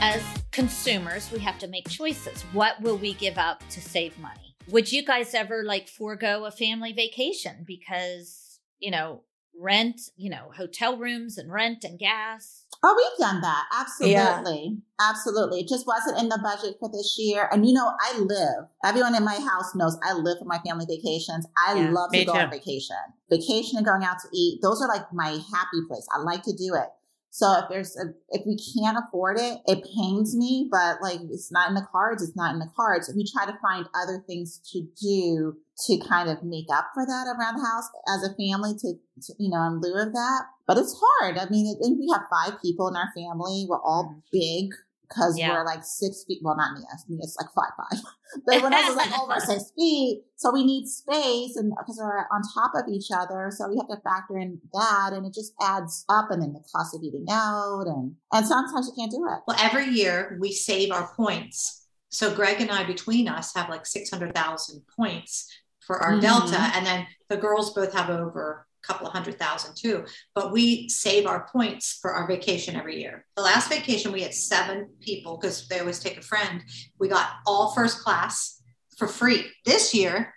As 0.00 0.37
consumers, 0.58 1.30
we 1.30 1.38
have 1.38 1.56
to 1.56 1.68
make 1.68 1.88
choices. 1.88 2.42
What 2.52 2.80
will 2.80 2.96
we 2.96 3.14
give 3.14 3.38
up 3.38 3.62
to 3.70 3.80
save 3.80 4.18
money? 4.18 4.56
Would 4.66 4.90
you 4.90 5.04
guys 5.04 5.32
ever 5.32 5.62
like 5.62 5.88
forego 5.88 6.46
a 6.46 6.50
family 6.50 6.92
vacation 6.92 7.62
because, 7.64 8.58
you 8.80 8.90
know, 8.90 9.22
rent, 9.56 10.00
you 10.16 10.28
know, 10.28 10.50
hotel 10.56 10.96
rooms 10.96 11.38
and 11.38 11.52
rent 11.52 11.84
and 11.84 11.96
gas? 11.96 12.64
Oh, 12.82 12.92
we've 12.96 13.24
done 13.24 13.40
that. 13.40 13.66
Absolutely. 13.72 14.80
Yeah. 14.80 15.08
Absolutely. 15.10 15.60
It 15.60 15.68
just 15.68 15.86
wasn't 15.86 16.18
in 16.18 16.28
the 16.28 16.40
budget 16.42 16.74
for 16.80 16.88
this 16.88 17.14
year. 17.16 17.48
And 17.52 17.64
you 17.64 17.72
know, 17.72 17.92
I 18.00 18.18
live, 18.18 18.66
everyone 18.84 19.14
in 19.14 19.24
my 19.24 19.34
house 19.34 19.76
knows 19.76 19.96
I 20.02 20.12
live 20.14 20.38
for 20.40 20.44
my 20.44 20.58
family 20.66 20.86
vacations. 20.88 21.46
I 21.68 21.74
yeah, 21.74 21.90
love 21.90 22.10
to 22.10 22.24
go 22.24 22.32
too. 22.32 22.38
on 22.38 22.50
vacation. 22.50 22.96
Vacation 23.30 23.76
and 23.76 23.86
going 23.86 24.02
out 24.02 24.16
to 24.22 24.28
eat. 24.36 24.58
Those 24.60 24.82
are 24.82 24.88
like 24.88 25.12
my 25.12 25.28
happy 25.28 25.86
place. 25.86 26.06
I 26.12 26.18
like 26.18 26.42
to 26.44 26.52
do 26.52 26.74
it. 26.74 26.88
So 27.30 27.58
if 27.58 27.64
there's 27.68 27.96
a, 27.96 28.14
if 28.30 28.46
we 28.46 28.56
can't 28.56 28.98
afford 28.98 29.38
it, 29.38 29.58
it 29.66 29.86
pains 29.96 30.34
me, 30.36 30.68
but 30.70 30.98
like 31.02 31.20
it's 31.30 31.52
not 31.52 31.68
in 31.68 31.74
the 31.74 31.86
cards, 31.92 32.22
it's 32.22 32.36
not 32.36 32.52
in 32.52 32.58
the 32.58 32.70
cards. 32.74 33.12
We 33.14 33.24
try 33.30 33.46
to 33.46 33.58
find 33.60 33.86
other 33.94 34.24
things 34.26 34.60
to 34.72 34.82
do 35.00 35.56
to 35.86 35.98
kind 36.08 36.28
of 36.28 36.42
make 36.42 36.66
up 36.72 36.88
for 36.94 37.06
that 37.06 37.26
around 37.28 37.56
the 37.56 37.66
house 37.66 37.88
as 38.08 38.24
a 38.24 38.34
family 38.34 38.72
to, 38.78 38.94
to 39.22 39.34
you 39.38 39.50
know, 39.50 39.62
in 39.66 39.80
lieu 39.80 40.02
of 40.02 40.12
that. 40.12 40.42
But 40.66 40.78
it's 40.78 41.00
hard. 41.00 41.38
I 41.38 41.48
mean, 41.48 41.76
it, 41.80 41.96
we 41.98 42.10
have 42.12 42.22
five 42.30 42.60
people 42.60 42.88
in 42.88 42.96
our 42.96 43.10
family. 43.14 43.66
We're 43.68 43.82
all 43.82 44.04
mm-hmm. 44.10 44.20
big 44.32 44.74
because 45.08 45.38
yeah. 45.38 45.52
we're 45.52 45.64
like 45.64 45.82
six 45.82 46.24
feet. 46.26 46.40
Well, 46.42 46.56
not 46.56 46.74
me. 46.74 46.84
Me, 47.08 47.18
it's 47.22 47.36
like 47.36 47.48
five 47.54 47.72
five. 47.76 48.02
but 48.46 48.54
everyone 48.54 48.74
else 48.74 48.90
is 48.90 48.96
like 48.96 49.18
over 49.18 49.40
six 49.46 49.72
feet. 49.76 50.22
So 50.36 50.52
we 50.52 50.64
need 50.64 50.86
space, 50.86 51.56
and 51.56 51.72
because 51.78 51.98
we're 51.98 52.18
on 52.18 52.42
top 52.54 52.72
of 52.74 52.92
each 52.92 53.08
other, 53.12 53.50
so 53.50 53.68
we 53.68 53.76
have 53.76 53.88
to 53.88 54.00
factor 54.02 54.38
in 54.38 54.60
that, 54.72 55.10
and 55.12 55.26
it 55.26 55.34
just 55.34 55.52
adds 55.60 56.04
up. 56.08 56.30
And 56.30 56.42
then 56.42 56.52
the 56.52 56.62
cost 56.72 56.94
of 56.94 57.02
eating 57.02 57.26
out, 57.30 57.86
and 57.86 58.14
and 58.32 58.46
sometimes 58.46 58.86
you 58.88 58.92
can't 58.96 59.10
do 59.10 59.26
it. 59.28 59.40
Well, 59.46 59.56
every 59.60 59.86
year 59.86 60.36
we 60.40 60.52
save 60.52 60.92
our 60.92 61.08
points. 61.14 61.86
So 62.10 62.34
Greg 62.34 62.60
and 62.60 62.70
I, 62.70 62.84
between 62.84 63.28
us, 63.28 63.54
have 63.54 63.68
like 63.68 63.86
six 63.86 64.10
hundred 64.10 64.34
thousand 64.34 64.82
points 64.96 65.50
for 65.80 65.98
our 66.02 66.12
mm-hmm. 66.12 66.20
Delta, 66.20 66.70
and 66.74 66.86
then 66.86 67.06
the 67.28 67.36
girls 67.36 67.74
both 67.74 67.92
have 67.94 68.10
over 68.10 68.67
couple 68.82 69.06
of 69.06 69.12
hundred 69.12 69.38
thousand 69.38 69.74
too. 69.76 70.04
But 70.34 70.52
we 70.52 70.88
save 70.88 71.26
our 71.26 71.48
points 71.52 71.98
for 72.00 72.12
our 72.12 72.26
vacation 72.26 72.76
every 72.76 73.00
year. 73.00 73.24
The 73.36 73.42
last 73.42 73.68
vacation, 73.68 74.12
we 74.12 74.22
had 74.22 74.34
seven 74.34 74.90
people 75.00 75.36
because 75.36 75.66
they 75.68 75.80
always 75.80 75.98
take 75.98 76.18
a 76.18 76.22
friend. 76.22 76.62
We 76.98 77.08
got 77.08 77.28
all 77.46 77.72
first 77.74 78.00
class 78.00 78.62
for 78.96 79.06
free. 79.06 79.46
This 79.64 79.94
year, 79.94 80.34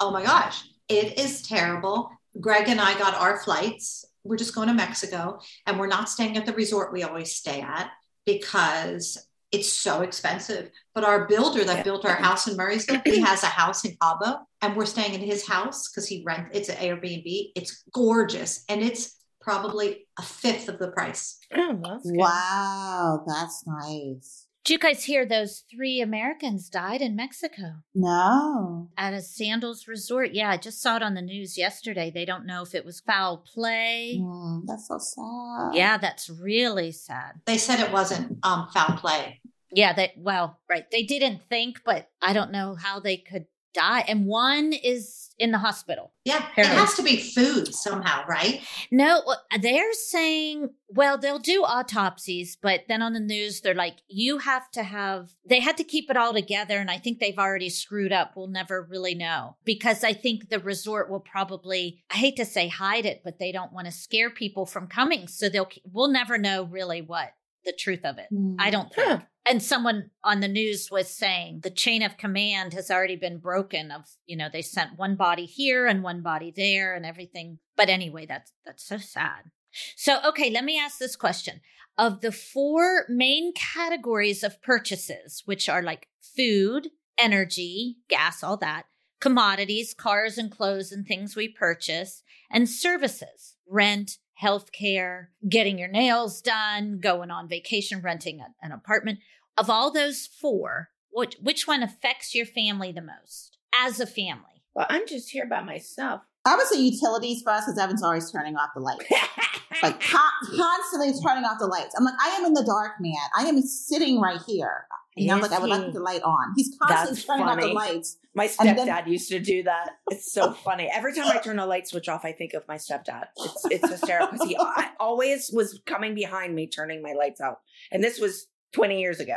oh 0.00 0.10
my 0.10 0.22
gosh, 0.22 0.62
it 0.88 1.18
is 1.18 1.42
terrible. 1.42 2.10
Greg 2.40 2.68
and 2.68 2.80
I 2.80 2.98
got 2.98 3.14
our 3.14 3.38
flights. 3.38 4.04
We're 4.24 4.36
just 4.36 4.54
going 4.54 4.68
to 4.68 4.74
Mexico 4.74 5.38
and 5.66 5.78
we're 5.78 5.86
not 5.86 6.08
staying 6.08 6.36
at 6.36 6.46
the 6.46 6.52
resort 6.52 6.92
we 6.92 7.02
always 7.02 7.34
stay 7.34 7.60
at 7.60 7.90
because 8.24 9.18
it's 9.54 9.72
so 9.72 10.02
expensive. 10.02 10.70
But 10.94 11.04
our 11.04 11.26
builder 11.26 11.64
that 11.64 11.78
yeah. 11.78 11.82
built 11.82 12.04
our 12.04 12.16
house 12.26 12.48
in 12.48 12.56
Murrysville, 12.56 13.02
he 13.06 13.20
has 13.20 13.42
a 13.42 13.46
house 13.46 13.84
in 13.84 13.96
Cabo, 14.00 14.40
and 14.62 14.76
we're 14.76 14.86
staying 14.86 15.14
in 15.14 15.20
his 15.20 15.46
house 15.46 15.88
because 15.88 16.06
he 16.06 16.22
rent. 16.26 16.48
It's 16.52 16.68
an 16.68 16.76
Airbnb. 16.76 17.52
It's 17.54 17.84
gorgeous, 17.92 18.64
and 18.68 18.82
it's 18.82 19.24
probably 19.40 20.06
a 20.18 20.22
fifth 20.22 20.68
of 20.68 20.78
the 20.78 20.88
price. 20.88 21.38
Oh, 21.54 21.78
that's 21.82 22.02
wow, 22.04 23.24
that's 23.26 23.64
nice. 23.66 24.43
Did 24.64 24.72
you 24.72 24.78
guys 24.78 25.04
hear 25.04 25.26
those 25.26 25.62
three 25.70 26.00
Americans 26.00 26.70
died 26.70 27.02
in 27.02 27.14
Mexico? 27.14 27.82
No. 27.94 28.88
At 28.96 29.12
a 29.12 29.20
Sandals 29.20 29.86
resort. 29.86 30.30
Yeah, 30.32 30.48
I 30.48 30.56
just 30.56 30.80
saw 30.80 30.96
it 30.96 31.02
on 31.02 31.12
the 31.12 31.20
news 31.20 31.58
yesterday. 31.58 32.10
They 32.10 32.24
don't 32.24 32.46
know 32.46 32.62
if 32.62 32.74
it 32.74 32.82
was 32.82 33.00
foul 33.00 33.44
play. 33.52 34.18
Mm, 34.18 34.62
that's 34.66 34.88
so 34.88 34.96
sad. 34.96 35.74
Yeah, 35.76 35.98
that's 35.98 36.30
really 36.30 36.92
sad. 36.92 37.42
They 37.44 37.58
said 37.58 37.78
it 37.78 37.92
wasn't 37.92 38.38
um, 38.42 38.68
foul 38.72 38.96
play. 38.96 39.42
Yeah, 39.70 39.92
that 39.92 40.12
well, 40.16 40.58
right. 40.70 40.90
They 40.90 41.02
didn't 41.02 41.42
think, 41.50 41.82
but 41.84 42.08
I 42.22 42.32
don't 42.32 42.50
know 42.50 42.74
how 42.74 43.00
they 43.00 43.18
could 43.18 43.44
die. 43.74 44.04
And 44.08 44.26
one 44.26 44.72
is 44.72 45.24
in 45.38 45.50
the 45.50 45.58
hospital. 45.58 46.12
Yeah, 46.24 46.44
it 46.56 46.66
has 46.66 46.94
to 46.94 47.02
be 47.02 47.16
food 47.16 47.74
somehow, 47.74 48.24
right? 48.26 48.62
No, 48.90 49.20
they're 49.60 49.92
saying, 49.92 50.70
well, 50.88 51.18
they'll 51.18 51.40
do 51.40 51.64
autopsies, 51.64 52.56
but 52.60 52.82
then 52.86 53.02
on 53.02 53.14
the 53.14 53.20
news, 53.20 53.60
they're 53.60 53.74
like, 53.74 53.96
you 54.06 54.38
have 54.38 54.70
to 54.72 54.84
have, 54.84 55.30
they 55.44 55.58
had 55.58 55.76
to 55.78 55.84
keep 55.84 56.08
it 56.08 56.16
all 56.16 56.32
together. 56.32 56.78
And 56.78 56.90
I 56.90 56.98
think 56.98 57.18
they've 57.18 57.38
already 57.38 57.68
screwed 57.68 58.12
up. 58.12 58.34
We'll 58.36 58.46
never 58.46 58.86
really 58.88 59.14
know 59.14 59.56
because 59.64 60.04
I 60.04 60.12
think 60.12 60.50
the 60.50 60.60
resort 60.60 61.10
will 61.10 61.20
probably, 61.20 62.04
I 62.10 62.16
hate 62.16 62.36
to 62.36 62.44
say 62.44 62.68
hide 62.68 63.04
it, 63.04 63.22
but 63.24 63.40
they 63.40 63.50
don't 63.50 63.72
want 63.72 63.86
to 63.86 63.92
scare 63.92 64.30
people 64.30 64.66
from 64.66 64.86
coming. 64.86 65.26
So 65.26 65.48
they'll, 65.48 65.68
we'll 65.90 66.08
never 66.08 66.38
know 66.38 66.62
really 66.62 67.02
what 67.02 67.32
the 67.64 67.72
truth 67.72 68.04
of 68.04 68.18
it. 68.18 68.28
Mm. 68.32 68.56
I 68.58 68.70
don't 68.70 68.92
think. 68.94 69.08
Huh. 69.08 69.20
And 69.46 69.62
someone 69.62 70.10
on 70.22 70.40
the 70.40 70.48
news 70.48 70.90
was 70.90 71.08
saying 71.08 71.60
the 71.62 71.70
chain 71.70 72.02
of 72.02 72.16
command 72.16 72.72
has 72.72 72.90
already 72.90 73.16
been 73.16 73.38
broken 73.38 73.90
of, 73.90 74.04
you 74.26 74.36
know, 74.36 74.48
they 74.50 74.62
sent 74.62 74.98
one 74.98 75.16
body 75.16 75.44
here 75.44 75.86
and 75.86 76.02
one 76.02 76.22
body 76.22 76.52
there 76.54 76.94
and 76.94 77.04
everything. 77.04 77.58
But 77.76 77.90
anyway, 77.90 78.24
that's 78.26 78.52
that's 78.64 78.86
so 78.86 78.96
sad. 78.96 79.50
So, 79.96 80.18
okay, 80.26 80.50
let 80.50 80.64
me 80.64 80.78
ask 80.78 80.98
this 80.98 81.16
question. 81.16 81.60
Of 81.98 82.22
the 82.22 82.32
four 82.32 83.04
main 83.08 83.52
categories 83.54 84.42
of 84.42 84.62
purchases, 84.62 85.42
which 85.44 85.68
are 85.68 85.82
like 85.82 86.08
food, 86.20 86.88
energy, 87.18 87.98
gas, 88.08 88.42
all 88.42 88.56
that, 88.58 88.86
commodities, 89.20 89.94
cars 89.94 90.38
and 90.38 90.50
clothes 90.50 90.90
and 90.90 91.06
things 91.06 91.36
we 91.36 91.48
purchase, 91.48 92.22
and 92.50 92.68
services, 92.68 93.56
rent, 93.68 94.18
healthcare, 94.42 95.28
getting 95.48 95.78
your 95.78 95.88
nails 95.88 96.40
done, 96.40 96.98
going 97.00 97.30
on 97.30 97.48
vacation, 97.48 98.00
renting 98.00 98.40
a, 98.40 98.46
an 98.62 98.72
apartment. 98.72 99.18
Of 99.56 99.70
all 99.70 99.92
those 99.92 100.26
four, 100.26 100.90
which, 101.10 101.36
which 101.40 101.66
one 101.66 101.82
affects 101.82 102.34
your 102.34 102.46
family 102.46 102.92
the 102.92 103.02
most 103.02 103.58
as 103.74 104.00
a 104.00 104.06
family? 104.06 104.62
Well, 104.74 104.86
I'm 104.88 105.06
just 105.06 105.30
here 105.30 105.46
by 105.46 105.62
myself. 105.62 106.22
I 106.44 106.56
would 106.56 106.66
say 106.66 106.80
utilities 106.80 107.42
for 107.42 107.50
us 107.50 107.64
because 107.64 107.78
Evan's 107.78 108.02
always 108.02 108.30
turning 108.30 108.56
off 108.56 108.70
the 108.74 108.80
lights. 108.80 109.04
like 109.82 110.00
con- 110.00 110.20
constantly 110.56 111.12
turning 111.22 111.44
off 111.44 111.58
the 111.58 111.66
lights. 111.66 111.94
I'm 111.96 112.04
like, 112.04 112.14
I 112.22 112.30
am 112.30 112.44
in 112.46 112.54
the 112.54 112.64
dark, 112.64 113.00
man. 113.00 113.14
I 113.36 113.44
am 113.46 113.62
sitting 113.62 114.20
right 114.20 114.40
here. 114.46 114.86
And 115.16 115.30
I'm 115.30 115.40
like, 115.40 115.52
I 115.52 115.58
would 115.60 115.70
like 115.70 115.92
the 115.92 116.00
light 116.00 116.22
on. 116.22 116.54
He's 116.56 116.76
constantly 116.80 117.14
That's 117.14 117.24
turning 117.24 117.46
funny. 117.46 117.62
off 117.62 117.68
the 117.68 117.74
lights. 117.74 118.16
My 118.34 118.48
stepdad 118.48 118.86
then, 118.86 119.08
used 119.08 119.28
to 119.28 119.38
do 119.38 119.62
that. 119.62 119.90
It's 120.10 120.32
so 120.32 120.52
funny. 120.52 120.90
Every 120.92 121.14
time 121.14 121.28
I 121.28 121.38
turn 121.38 121.58
a 121.58 121.66
light 121.66 121.86
switch 121.86 122.08
off, 122.08 122.24
I 122.24 122.32
think 122.32 122.52
of 122.54 122.66
my 122.66 122.76
stepdad. 122.76 123.26
It's 123.36 123.64
it's 123.66 123.90
hysterical 123.90 124.32
because 124.32 124.48
he 124.48 124.58
always 124.98 125.50
was 125.52 125.80
coming 125.86 126.14
behind 126.14 126.54
me, 126.54 126.66
turning 126.66 127.00
my 127.00 127.12
lights 127.12 127.40
out. 127.40 127.60
And 127.92 128.02
this 128.02 128.18
was 128.18 128.48
20 128.72 129.00
years 129.00 129.20
ago. 129.20 129.36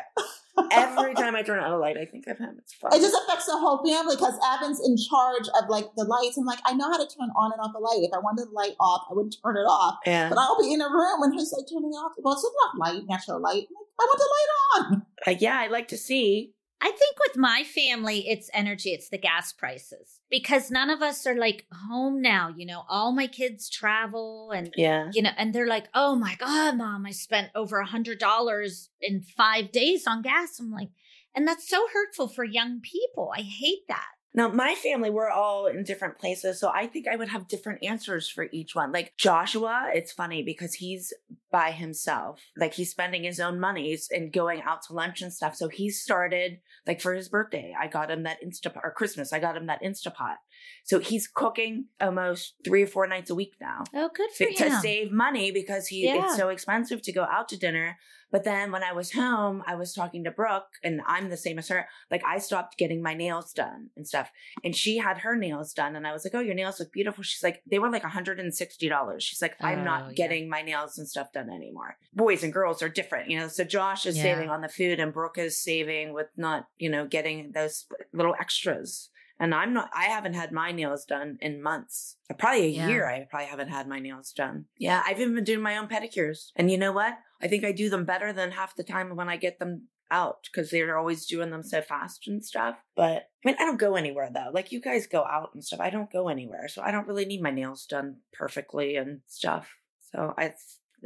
Every 0.71 1.13
time 1.13 1.35
I 1.35 1.43
turn 1.43 1.59
on 1.59 1.71
a 1.71 1.77
light, 1.77 1.97
I 1.97 2.05
think 2.05 2.27
of 2.27 2.37
him. 2.37 2.55
It's 2.59 2.73
fun. 2.73 2.91
It 2.93 2.99
just 3.01 3.15
affects 3.23 3.45
the 3.45 3.57
whole 3.57 3.77
family 3.85 4.15
because 4.15 4.37
Evan's 4.55 4.79
in 4.85 4.97
charge 4.97 5.47
of 5.61 5.69
like 5.69 5.85
the 5.95 6.03
lights. 6.03 6.37
I'm 6.37 6.45
like, 6.45 6.59
I 6.65 6.73
know 6.73 6.89
how 6.89 6.97
to 6.97 7.07
turn 7.15 7.29
on 7.35 7.51
and 7.51 7.61
off 7.61 7.75
a 7.75 7.79
light. 7.79 8.01
If 8.01 8.13
I 8.13 8.19
wanted 8.19 8.47
the 8.47 8.53
light 8.53 8.75
off, 8.79 9.07
I 9.09 9.13
would 9.13 9.33
turn 9.43 9.57
it 9.57 9.67
off. 9.69 9.99
yeah. 10.05 10.29
But 10.29 10.37
I'll 10.39 10.59
be 10.59 10.73
in 10.73 10.81
a 10.81 10.89
room 10.89 11.21
when 11.21 11.33
he's 11.33 11.53
like 11.53 11.65
turning 11.69 11.91
off. 11.91 12.13
Well, 12.17 12.33
it's 12.33 12.45
not 12.65 12.77
light, 12.77 13.03
natural 13.07 13.39
light. 13.39 13.67
Like, 13.69 13.87
I 13.99 14.03
want 14.05 14.19
the 14.19 14.29
light 14.35 14.91
on. 14.91 15.05
Like, 15.25 15.41
yeah, 15.41 15.59
I 15.59 15.67
like 15.67 15.87
to 15.89 15.97
see. 15.97 16.53
I 16.79 16.91
think 16.91 17.15
with 17.27 17.37
my 17.37 17.63
family, 17.63 18.27
it's 18.29 18.49
energy, 18.53 18.91
it's 18.91 19.09
the 19.09 19.17
gas 19.17 19.51
prices 19.51 20.19
because 20.29 20.69
none 20.69 20.89
of 20.91 21.01
us 21.01 21.25
are 21.25 21.35
like 21.35 21.65
home 21.89 22.21
now. 22.21 22.53
You 22.55 22.67
know, 22.67 22.83
all 22.87 23.11
my 23.11 23.25
kids 23.27 23.67
travel 23.69 24.51
and, 24.51 24.71
Yeah. 24.77 25.09
you 25.13 25.23
know, 25.23 25.31
and 25.37 25.53
they're 25.53 25.67
like, 25.67 25.87
oh 25.95 26.15
my 26.15 26.35
God, 26.35 26.77
mom, 26.77 27.05
I 27.07 27.11
spent 27.11 27.49
over 27.55 27.79
a 27.79 27.85
hundred 27.87 28.19
dollars 28.19 28.89
in 29.01 29.21
five 29.21 29.71
days 29.71 30.05
on 30.05 30.21
gas. 30.21 30.59
I'm 30.59 30.71
like, 30.71 30.89
and 31.35 31.47
that's 31.47 31.67
so 31.67 31.87
hurtful 31.93 32.27
for 32.27 32.43
young 32.43 32.79
people. 32.81 33.31
I 33.35 33.41
hate 33.41 33.87
that. 33.87 34.11
Now, 34.33 34.49
my 34.49 34.75
family, 34.75 35.09
we're 35.09 35.29
all 35.29 35.65
in 35.65 35.83
different 35.83 36.19
places. 36.19 36.59
So 36.59 36.69
I 36.69 36.85
think 36.85 37.07
I 37.07 37.15
would 37.15 37.29
have 37.29 37.47
different 37.47 37.83
answers 37.83 38.29
for 38.29 38.47
each 38.51 38.75
one. 38.75 38.91
Like 38.91 39.13
Joshua, 39.17 39.89
it's 39.93 40.11
funny 40.11 40.43
because 40.43 40.75
he's 40.75 41.11
by 41.51 41.71
himself. 41.71 42.39
Like 42.55 42.73
he's 42.73 42.91
spending 42.91 43.23
his 43.23 43.39
own 43.39 43.59
monies 43.59 44.09
and 44.11 44.31
going 44.31 44.61
out 44.61 44.83
to 44.83 44.93
lunch 44.93 45.21
and 45.21 45.33
stuff. 45.33 45.55
So 45.55 45.69
he 45.69 45.89
started, 45.89 46.59
like 46.85 47.01
for 47.01 47.13
his 47.13 47.29
birthday, 47.29 47.73
I 47.79 47.87
got 47.87 48.11
him 48.11 48.23
that 48.23 48.43
Instapot, 48.43 48.83
or 48.83 48.91
Christmas, 48.91 49.33
I 49.33 49.39
got 49.39 49.57
him 49.57 49.67
that 49.67 49.81
Instapot. 49.81 50.35
So 50.83 50.99
he's 50.99 51.27
cooking 51.27 51.85
almost 51.99 52.55
three 52.63 52.83
or 52.83 52.87
four 52.87 53.07
nights 53.07 53.29
a 53.29 53.35
week 53.35 53.55
now. 53.59 53.83
Oh, 53.93 54.09
good 54.13 54.31
for 54.31 54.45
to 54.45 54.63
him. 54.69 54.81
save 54.81 55.11
money 55.11 55.51
because 55.51 55.87
he 55.87 56.05
Yeah. 56.05 56.23
it's 56.25 56.35
so 56.37 56.49
expensive 56.49 57.01
to 57.03 57.11
go 57.11 57.23
out 57.23 57.49
to 57.49 57.57
dinner. 57.57 57.97
But 58.29 58.43
then 58.43 58.73
when 58.73 58.83
I 58.83 58.91
was 58.91 59.13
home, 59.13 59.63
I 59.65 59.75
was 59.75 59.93
talking 59.93 60.25
to 60.25 60.31
Brooke, 60.31 60.67
and 60.83 60.99
I'm 61.07 61.29
the 61.29 61.37
same 61.37 61.57
as 61.57 61.69
her. 61.69 61.87
Like 62.11 62.23
I 62.25 62.39
stopped 62.39 62.77
getting 62.77 63.01
my 63.01 63.13
nails 63.13 63.53
done 63.53 63.89
and 63.95 64.05
stuff, 64.05 64.29
and 64.65 64.75
she 64.75 64.97
had 64.97 65.19
her 65.19 65.37
nails 65.37 65.71
done, 65.73 65.95
and 65.95 66.05
I 66.05 66.11
was 66.11 66.25
like, 66.25 66.35
"Oh, 66.35 66.41
your 66.41 66.53
nails 66.53 66.77
look 66.77 66.91
beautiful." 66.91 67.23
She's 67.23 67.41
like, 67.41 67.61
"They 67.65 67.79
were 67.79 67.89
like 67.89 68.03
160 68.03 68.89
dollars." 68.89 69.23
She's 69.23 69.41
like, 69.41 69.55
"I'm 69.61 69.79
Oh, 69.79 69.83
not 69.83 70.07
yeah. 70.09 70.13
getting 70.13 70.49
my 70.49 70.61
nails 70.61 70.97
and 70.97 71.07
stuff 71.07 71.31
done 71.31 71.49
anymore." 71.49 71.97
Boys 72.13 72.43
and 72.43 72.51
girls 72.51 72.81
are 72.81 72.89
different, 72.89 73.29
you 73.29 73.39
know. 73.39 73.47
So 73.47 73.63
Josh 73.63 74.05
is 74.05 74.17
Yeah. 74.17 74.23
saving 74.23 74.49
on 74.49 74.59
the 74.59 74.67
food, 74.67 74.99
and 74.99 75.13
Brooke 75.13 75.37
is 75.37 75.57
saving 75.63 76.11
with 76.11 76.27
not, 76.35 76.67
you 76.77 76.89
know, 76.89 77.05
getting 77.07 77.53
those 77.53 77.85
little 78.11 78.35
extras. 78.37 79.09
And 79.39 79.53
I'm 79.53 79.73
not, 79.73 79.89
I 79.93 80.05
haven't 80.05 80.33
had 80.33 80.51
my 80.51 80.71
nails 80.71 81.05
done 81.05 81.37
in 81.41 81.61
months. 81.61 82.17
Uh, 82.29 82.33
probably 82.33 82.63
a 82.65 82.69
Yeah. 82.69 82.87
year, 82.87 83.07
I 83.07 83.27
probably 83.29 83.47
haven't 83.47 83.69
had 83.69 83.87
my 83.87 83.99
nails 83.99 84.31
done. 84.31 84.65
Yeah, 84.77 85.03
I've 85.05 85.19
even 85.19 85.35
been 85.35 85.43
doing 85.43 85.61
my 85.61 85.77
own 85.77 85.87
pedicures. 85.87 86.51
And 86.55 86.71
you 86.71 86.77
know 86.77 86.91
what? 86.91 87.17
I 87.41 87.47
think 87.47 87.63
I 87.63 87.71
do 87.71 87.89
them 87.89 88.05
better 88.05 88.33
than 88.33 88.51
half 88.51 88.75
the 88.75 88.83
time 88.83 89.15
when 89.15 89.29
I 89.29 89.37
get 89.37 89.59
them 89.59 89.89
out 90.09 90.37
because 90.51 90.71
they're 90.71 90.97
always 90.97 91.25
doing 91.25 91.51
them 91.51 91.61
so 91.63 91.81
fast 91.81 92.27
and 92.27 92.43
stuff. 92.43 92.77
But 92.95 93.29
I 93.45 93.47
mean, 93.49 93.55
I 93.59 93.65
don't 93.65 93.77
go 93.79 93.95
anywhere 93.95 94.29
though. 94.33 94.49
Like 94.53 94.71
you 94.71 94.81
guys 94.81 95.05
go 95.05 95.23
out 95.23 95.51
and 95.53 95.63
stuff. 95.63 95.81
I 95.81 95.89
don't 95.91 96.11
go 96.11 96.29
anywhere. 96.29 96.67
So 96.67 96.81
I 96.81 96.91
don't 96.91 97.07
really 97.07 97.25
need 97.25 97.41
my 97.41 97.51
nails 97.51 97.85
done 97.85 98.17
perfectly 98.33 98.95
and 98.95 99.19
stuff. 99.27 99.67
So 100.13 100.33
I, 100.37 100.53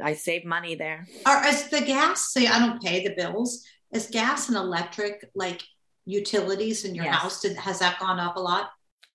I 0.02 0.14
save 0.14 0.44
money 0.46 0.74
there. 0.74 1.06
Or 1.26 1.44
is 1.46 1.68
the 1.68 1.80
gas, 1.82 2.32
say 2.32 2.46
I 2.46 2.60
don't 2.60 2.80
pay 2.82 3.06
the 3.06 3.14
bills, 3.14 3.62
is 3.92 4.06
gas 4.06 4.48
and 4.48 4.56
electric 4.56 5.28
like 5.34 5.62
utilities 6.04 6.84
in 6.84 6.94
your 6.94 7.04
Yes. 7.04 7.14
house? 7.16 7.40
Did, 7.40 7.56
has 7.56 7.78
that 7.78 7.98
gone 7.98 8.18
up 8.18 8.36
a 8.36 8.40
lot? 8.40 8.70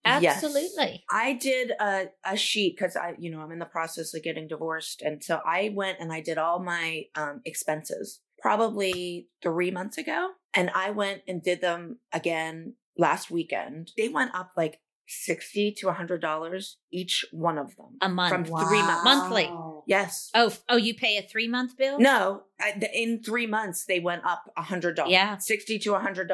Yes. 0.05 0.43
Absolutely. 0.43 1.03
I 1.11 1.33
did 1.33 1.71
a, 1.71 2.05
a 2.25 2.37
sheet 2.37 2.75
because 2.77 2.95
I, 2.95 3.15
you 3.19 3.29
know, 3.29 3.41
I'm 3.41 3.51
in 3.51 3.59
the 3.59 3.65
process 3.65 4.13
of 4.13 4.23
getting 4.23 4.47
divorced. 4.47 5.01
And 5.01 5.21
so 5.23 5.41
I 5.45 5.71
went 5.73 5.99
and 5.99 6.13
I 6.13 6.21
did 6.21 6.37
all 6.37 6.59
my 6.59 7.03
um, 7.15 7.41
expenses 7.45 8.21
probably 8.39 9.27
three 9.43 9.71
months 9.71 9.97
ago. 9.97 10.29
And 10.53 10.71
I 10.73 10.91
went 10.91 11.23
and 11.27 11.43
did 11.43 11.61
them 11.61 11.99
again 12.13 12.75
last 12.97 13.29
weekend. 13.29 13.91
They 13.97 14.07
went 14.07 14.33
up 14.33 14.51
like 14.55 14.79
60 15.07 15.73
to 15.79 15.87
$100 15.87 16.73
each 16.91 17.25
one 17.31 17.57
of 17.57 17.75
them. 17.75 17.97
A 18.01 18.09
month. 18.09 18.29
From 18.29 18.45
three 18.45 18.81
months. 18.81 19.03
Monthly. 19.03 19.51
Yes. 19.87 20.29
Oh, 20.35 20.47
f- 20.47 20.63
oh, 20.67 20.75
you 20.75 20.93
pay 20.93 21.17
a 21.17 21.21
three 21.21 21.47
month 21.47 21.77
bill? 21.77 21.97
No, 21.97 22.43
I, 22.59 22.73
the- 22.77 22.91
in 22.95 23.23
three 23.23 23.47
months, 23.47 23.85
they 23.85 23.99
went 24.01 24.25
up 24.25 24.51
a 24.57 24.61
$100. 24.63 25.05
Yeah. 25.07 25.37
60 25.37 25.79
to 25.79 25.95
a 25.95 25.99
$100. 25.99 26.27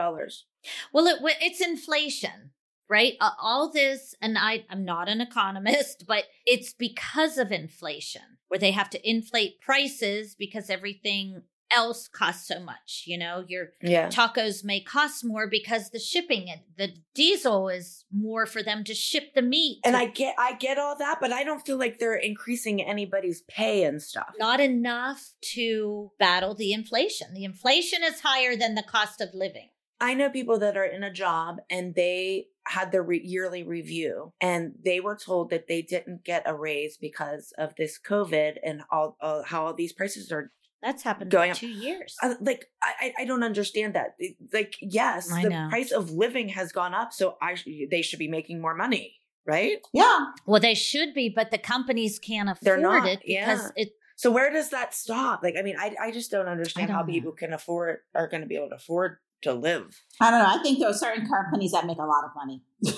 Well, 0.91 1.06
it, 1.08 1.20
it's 1.39 1.62
inflation, 1.62 2.51
right? 2.89 3.14
Uh, 3.22 3.30
all 3.39 3.72
this, 3.72 4.16
and 4.22 4.38
I, 4.39 4.66
I'm 4.72 4.84
not 4.84 5.08
an 5.08 5.22
economist, 5.22 6.06
but 6.08 6.24
it's 6.47 6.74
because 6.74 7.38
of 7.38 7.51
inflation 7.51 8.24
where 8.47 8.60
they 8.60 8.72
have 8.72 8.89
to 8.89 9.10
inflate 9.10 9.62
prices 9.62 10.36
because 10.38 10.70
everything 10.72 11.43
else 11.76 12.07
costs 12.07 12.47
so 12.47 12.59
much. 12.59 13.03
You 13.05 13.17
know, 13.17 13.43
your 13.47 13.71
Yeah. 13.82 14.09
tacos 14.09 14.63
may 14.63 14.80
cost 14.82 15.24
more 15.26 15.47
because 15.47 15.89
the 15.89 15.99
shipping 15.99 16.49
and 16.49 16.61
the 16.78 16.95
diesel 17.13 17.69
is 17.69 18.05
more 18.11 18.45
for 18.45 18.61
them 18.63 18.84
to 18.86 18.93
ship 18.93 19.34
the 19.36 19.41
meat. 19.41 19.80
And 19.86 19.95
I 19.95 20.05
get, 20.05 20.36
I 20.38 20.53
get 20.53 20.78
all 20.78 20.95
that, 20.97 21.19
but 21.21 21.32
I 21.32 21.43
don't 21.43 21.65
feel 21.65 21.78
like 21.78 21.99
they're 21.99 22.15
increasing 22.15 22.82
anybody's 22.82 23.41
pay 23.41 23.84
and 23.84 24.01
stuff. 24.01 24.34
not 24.39 24.59
enough 24.59 25.32
to 25.53 26.11
battle 26.19 26.55
the 26.55 26.74
inflation. 26.74 27.34
The 27.34 27.43
inflation 27.43 28.03
is 28.03 28.21
higher 28.21 28.55
than 28.55 28.76
the 28.76 28.84
cost 28.84 29.21
of 29.21 29.30
living. 29.34 29.69
I 29.99 30.15
know 30.15 30.30
people 30.30 30.59
that 30.59 30.76
are 30.76 30.84
in 30.86 31.03
a 31.03 31.13
job 31.13 31.57
and 31.69 31.95
they 31.95 32.47
had 32.65 32.91
their 32.91 33.03
re- 33.03 33.21
yearly 33.24 33.63
review 33.63 34.34
and 34.41 34.74
they 34.84 34.99
were 34.99 35.15
told 35.17 35.49
that 35.51 35.67
they 35.67 35.82
didn't 35.82 36.24
get 36.26 36.43
a 36.45 36.53
raise 36.55 36.97
because 36.97 37.53
of 37.57 37.76
this 37.78 37.99
COVID 37.99 38.55
and 38.65 38.82
all 38.91 39.15
uh, 39.21 39.43
how 39.43 39.65
all 39.67 39.74
these 39.74 39.93
prices 39.93 40.32
are 40.32 40.51
That's 40.84 41.01
happened 41.03 41.31
Going 41.31 41.49
for 41.51 41.53
up. 41.53 41.57
two 41.59 41.67
years. 41.69 42.15
uh, 42.21 42.36
like 42.41 42.65
I 42.84 42.91
I- 43.05 43.13
I 43.21 43.25
don't 43.25 43.43
understand 43.43 43.95
that 43.95 44.15
like 44.53 44.75
yes 44.81 45.31
I 45.31 45.43
the 45.43 45.49
know. 45.49 45.67
price 45.69 45.91
of 45.91 46.11
living 46.11 46.49
has 46.49 46.71
gone 46.71 46.93
up 46.93 47.13
so 47.13 47.38
I 47.41 47.55
they 47.89 48.01
should 48.01 48.19
be 48.19 48.27
making 48.27 48.61
more 48.61 48.75
money 48.75 49.15
right 49.47 49.77
Yeah. 49.93 50.19
Well, 50.45 50.61
they 50.61 50.73
should 50.75 51.13
be, 51.13 51.29
but 51.29 51.51
the 51.51 51.57
companies 51.57 52.19
can't 52.19 52.49
afford 52.49 52.65
They're 52.65 52.77
not, 52.77 53.07
it 53.07 53.19
because 53.25 53.61
yeah. 53.75 53.81
it. 53.84 53.89
so 54.15 54.29
where 54.31 54.51
does 54.51 54.69
that 54.69 54.93
stop 54.93 55.41
like 55.43 55.55
I 55.57 55.61
mean 55.63 55.75
I 55.79 55.95
I 56.07 56.11
just 56.11 56.29
don't 56.31 56.47
understand 56.55 56.89
how 56.91 56.99
don't 56.99 57.07
know. 57.07 57.13
people 57.13 57.31
can 57.34 57.51
afford 57.53 57.99
are 58.13 58.27
going 58.27 58.41
to 58.41 58.47
be 58.47 58.55
able 58.55 58.69
to 58.69 58.75
afford 58.75 59.17
to 59.43 59.53
live 59.53 59.88
I 60.21 60.31
don't 60.31 60.39
know. 60.43 60.53
I 60.59 60.61
think 60.63 60.79
there 60.79 60.89
are 60.89 60.93
certain 60.93 61.25
companies 61.27 61.71
that 61.73 61.86
make 61.86 61.97
a 61.97 62.05
lot 62.13 62.23
of 62.27 62.31
money. 62.36 62.61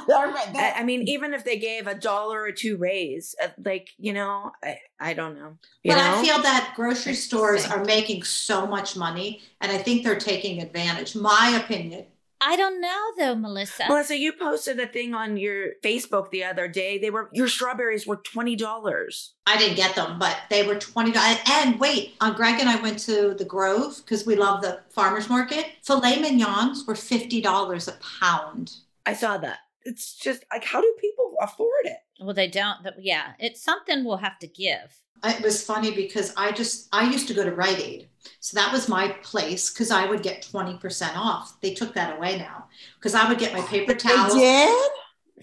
They're- 0.06 0.34
I, 0.56 0.74
I 0.78 0.82
mean, 0.84 1.02
even 1.08 1.34
if 1.34 1.44
they 1.44 1.58
gave 1.58 1.86
a 1.86 1.94
dollar 1.94 2.42
or 2.42 2.52
two 2.52 2.76
raise, 2.76 3.34
uh, 3.42 3.48
like 3.64 3.90
you 3.98 4.12
know, 4.12 4.52
I, 4.62 4.78
I 5.00 5.14
don't 5.14 5.34
know. 5.36 5.56
You 5.82 5.92
but 5.92 5.98
know? 5.98 6.18
I 6.20 6.22
feel 6.24 6.42
that 6.42 6.72
grocery 6.76 7.14
stores 7.14 7.66
are 7.66 7.84
making 7.84 8.22
so 8.24 8.66
much 8.66 8.96
money, 8.96 9.42
and 9.60 9.70
I 9.72 9.78
think 9.78 10.04
they're 10.04 10.18
taking 10.18 10.60
advantage. 10.60 11.14
My 11.14 11.60
opinion. 11.62 12.06
I 12.46 12.56
don't 12.56 12.78
know 12.78 13.00
though, 13.16 13.34
Melissa. 13.36 13.84
Melissa, 13.88 14.18
you 14.18 14.32
posted 14.34 14.78
a 14.78 14.86
thing 14.86 15.14
on 15.14 15.38
your 15.38 15.74
Facebook 15.82 16.30
the 16.30 16.44
other 16.44 16.68
day. 16.68 16.98
They 16.98 17.08
were 17.08 17.30
your 17.32 17.48
strawberries 17.48 18.06
were 18.06 18.16
twenty 18.16 18.54
dollars. 18.54 19.32
I 19.46 19.56
didn't 19.56 19.76
get 19.76 19.94
them, 19.94 20.18
but 20.18 20.36
they 20.50 20.66
were 20.66 20.74
twenty 20.78 21.10
dollars. 21.10 21.38
And 21.48 21.80
wait, 21.80 22.16
uh, 22.20 22.34
Greg 22.34 22.60
and 22.60 22.68
I 22.68 22.76
went 22.82 22.98
to 23.00 23.32
the 23.34 23.46
Grove 23.46 23.96
because 24.04 24.26
we 24.26 24.36
love 24.36 24.60
the 24.60 24.80
farmers 24.90 25.30
market. 25.30 25.66
Filet 25.82 26.20
mignons 26.20 26.84
were 26.86 26.94
fifty 26.96 27.40
dollars 27.40 27.88
a 27.88 27.96
pound. 28.20 28.74
I 29.06 29.14
saw 29.14 29.38
that. 29.38 29.60
It's 29.84 30.14
just 30.16 30.44
like, 30.52 30.64
how 30.64 30.80
do 30.80 30.94
people 31.00 31.34
afford 31.40 31.84
it? 31.84 31.98
well, 32.20 32.34
they 32.34 32.48
don't. 32.48 32.82
That, 32.84 32.94
yeah, 32.98 33.32
it's 33.38 33.62
something 33.62 34.04
we'll 34.04 34.18
have 34.18 34.38
to 34.40 34.46
give. 34.46 35.00
It 35.24 35.42
was 35.42 35.64
funny 35.64 35.90
because 35.94 36.32
I 36.36 36.52
just 36.52 36.88
I 36.92 37.10
used 37.10 37.28
to 37.28 37.34
go 37.34 37.44
to 37.44 37.52
Rite 37.52 37.80
Aid, 37.80 38.08
so 38.40 38.56
that 38.56 38.72
was 38.72 38.88
my 38.88 39.08
place 39.22 39.70
because 39.70 39.90
I 39.90 40.06
would 40.06 40.22
get 40.22 40.42
twenty 40.42 40.76
percent 40.76 41.16
off. 41.16 41.60
They 41.62 41.72
took 41.72 41.94
that 41.94 42.16
away 42.16 42.38
now 42.38 42.66
because 42.98 43.14
I 43.14 43.28
would 43.28 43.38
get 43.38 43.52
my 43.54 43.62
paper 43.62 43.94
towels 43.94 44.34
they 44.34 44.40
towels. 44.40 44.40
did? 44.40 44.90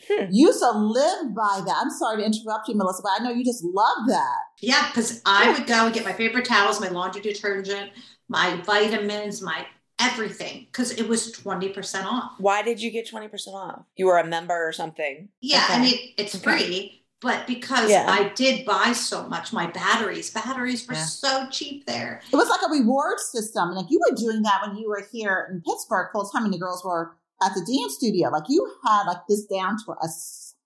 Hmm. 0.08 0.26
You 0.32 0.48
used 0.48 0.60
to 0.60 0.72
live 0.72 1.36
by 1.36 1.62
that. 1.66 1.76
I'm 1.80 1.90
sorry 1.90 2.18
to 2.18 2.26
interrupt 2.26 2.68
you, 2.68 2.76
Melissa, 2.76 3.02
but 3.04 3.12
I 3.20 3.24
know 3.24 3.32
you 3.32 3.44
just 3.44 3.64
love 3.64 4.08
that. 4.08 4.38
Yeah, 4.62 4.88
because 4.88 5.22
I 5.26 5.52
would 5.52 5.68
go 5.68 5.86
and 5.86 5.94
get 5.94 6.06
my 6.06 6.14
paper 6.14 6.42
towels, 6.42 6.80
my 6.80 6.90
laundry 6.90 7.22
detergent, 7.22 7.92
my 8.30 8.56
vitamins, 8.66 9.42
my 9.42 9.66
everything 10.02 10.66
because 10.72 10.92
it 10.92 11.08
was 11.08 11.32
20% 11.34 12.06
off. 12.06 12.32
Why 12.40 12.62
did 12.62 12.82
you 12.82 12.92
get 12.92 13.10
twenty 13.10 13.28
percent 13.28 13.56
off? 13.56 13.84
You 13.96 14.08
were 14.08 14.18
a 14.18 14.26
member 14.28 14.68
or 14.68 14.72
something. 14.74 15.30
Yeah, 15.42 15.66
I 15.70 15.80
mean, 15.80 16.14
it's 16.18 16.36
Okay. 16.36 16.44
free, 16.44 17.04
but 17.22 17.46
because 17.48 17.90
Yeah. 17.90 18.06
I 18.10 18.30
did 18.36 18.66
buy 18.66 18.94
so 18.94 19.28
much, 19.28 19.54
my 19.54 19.68
batteries, 19.68 20.30
batteries 20.32 20.88
were 20.88 20.96
Yeah. 20.96 21.06
so 21.06 21.48
cheap 21.52 21.86
there. 21.86 22.22
It 22.32 22.36
was 22.36 22.50
like 22.50 22.62
a 22.68 22.72
reward 22.72 23.20
system. 23.20 23.72
Like 23.72 23.88
you 23.90 24.00
were 24.10 24.16
doing 24.16 24.42
that 24.44 24.62
when 24.66 24.76
you 24.78 24.90
were 24.90 25.06
here 25.12 25.48
in 25.52 25.62
Pittsburgh 25.62 26.10
full 26.12 26.26
time 26.26 26.46
and 26.46 26.54
the 26.54 26.58
girls 26.60 26.84
were 26.84 27.16
at 27.44 27.54
the 27.54 27.62
dance 27.66 27.96
studio. 27.96 28.30
Like 28.30 28.44
you 28.50 28.72
had 28.86 29.04
like 29.08 29.26
this 29.30 29.46
down 29.46 29.78
to 29.86 29.92
a 29.94 30.08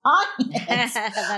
That's 0.67 0.95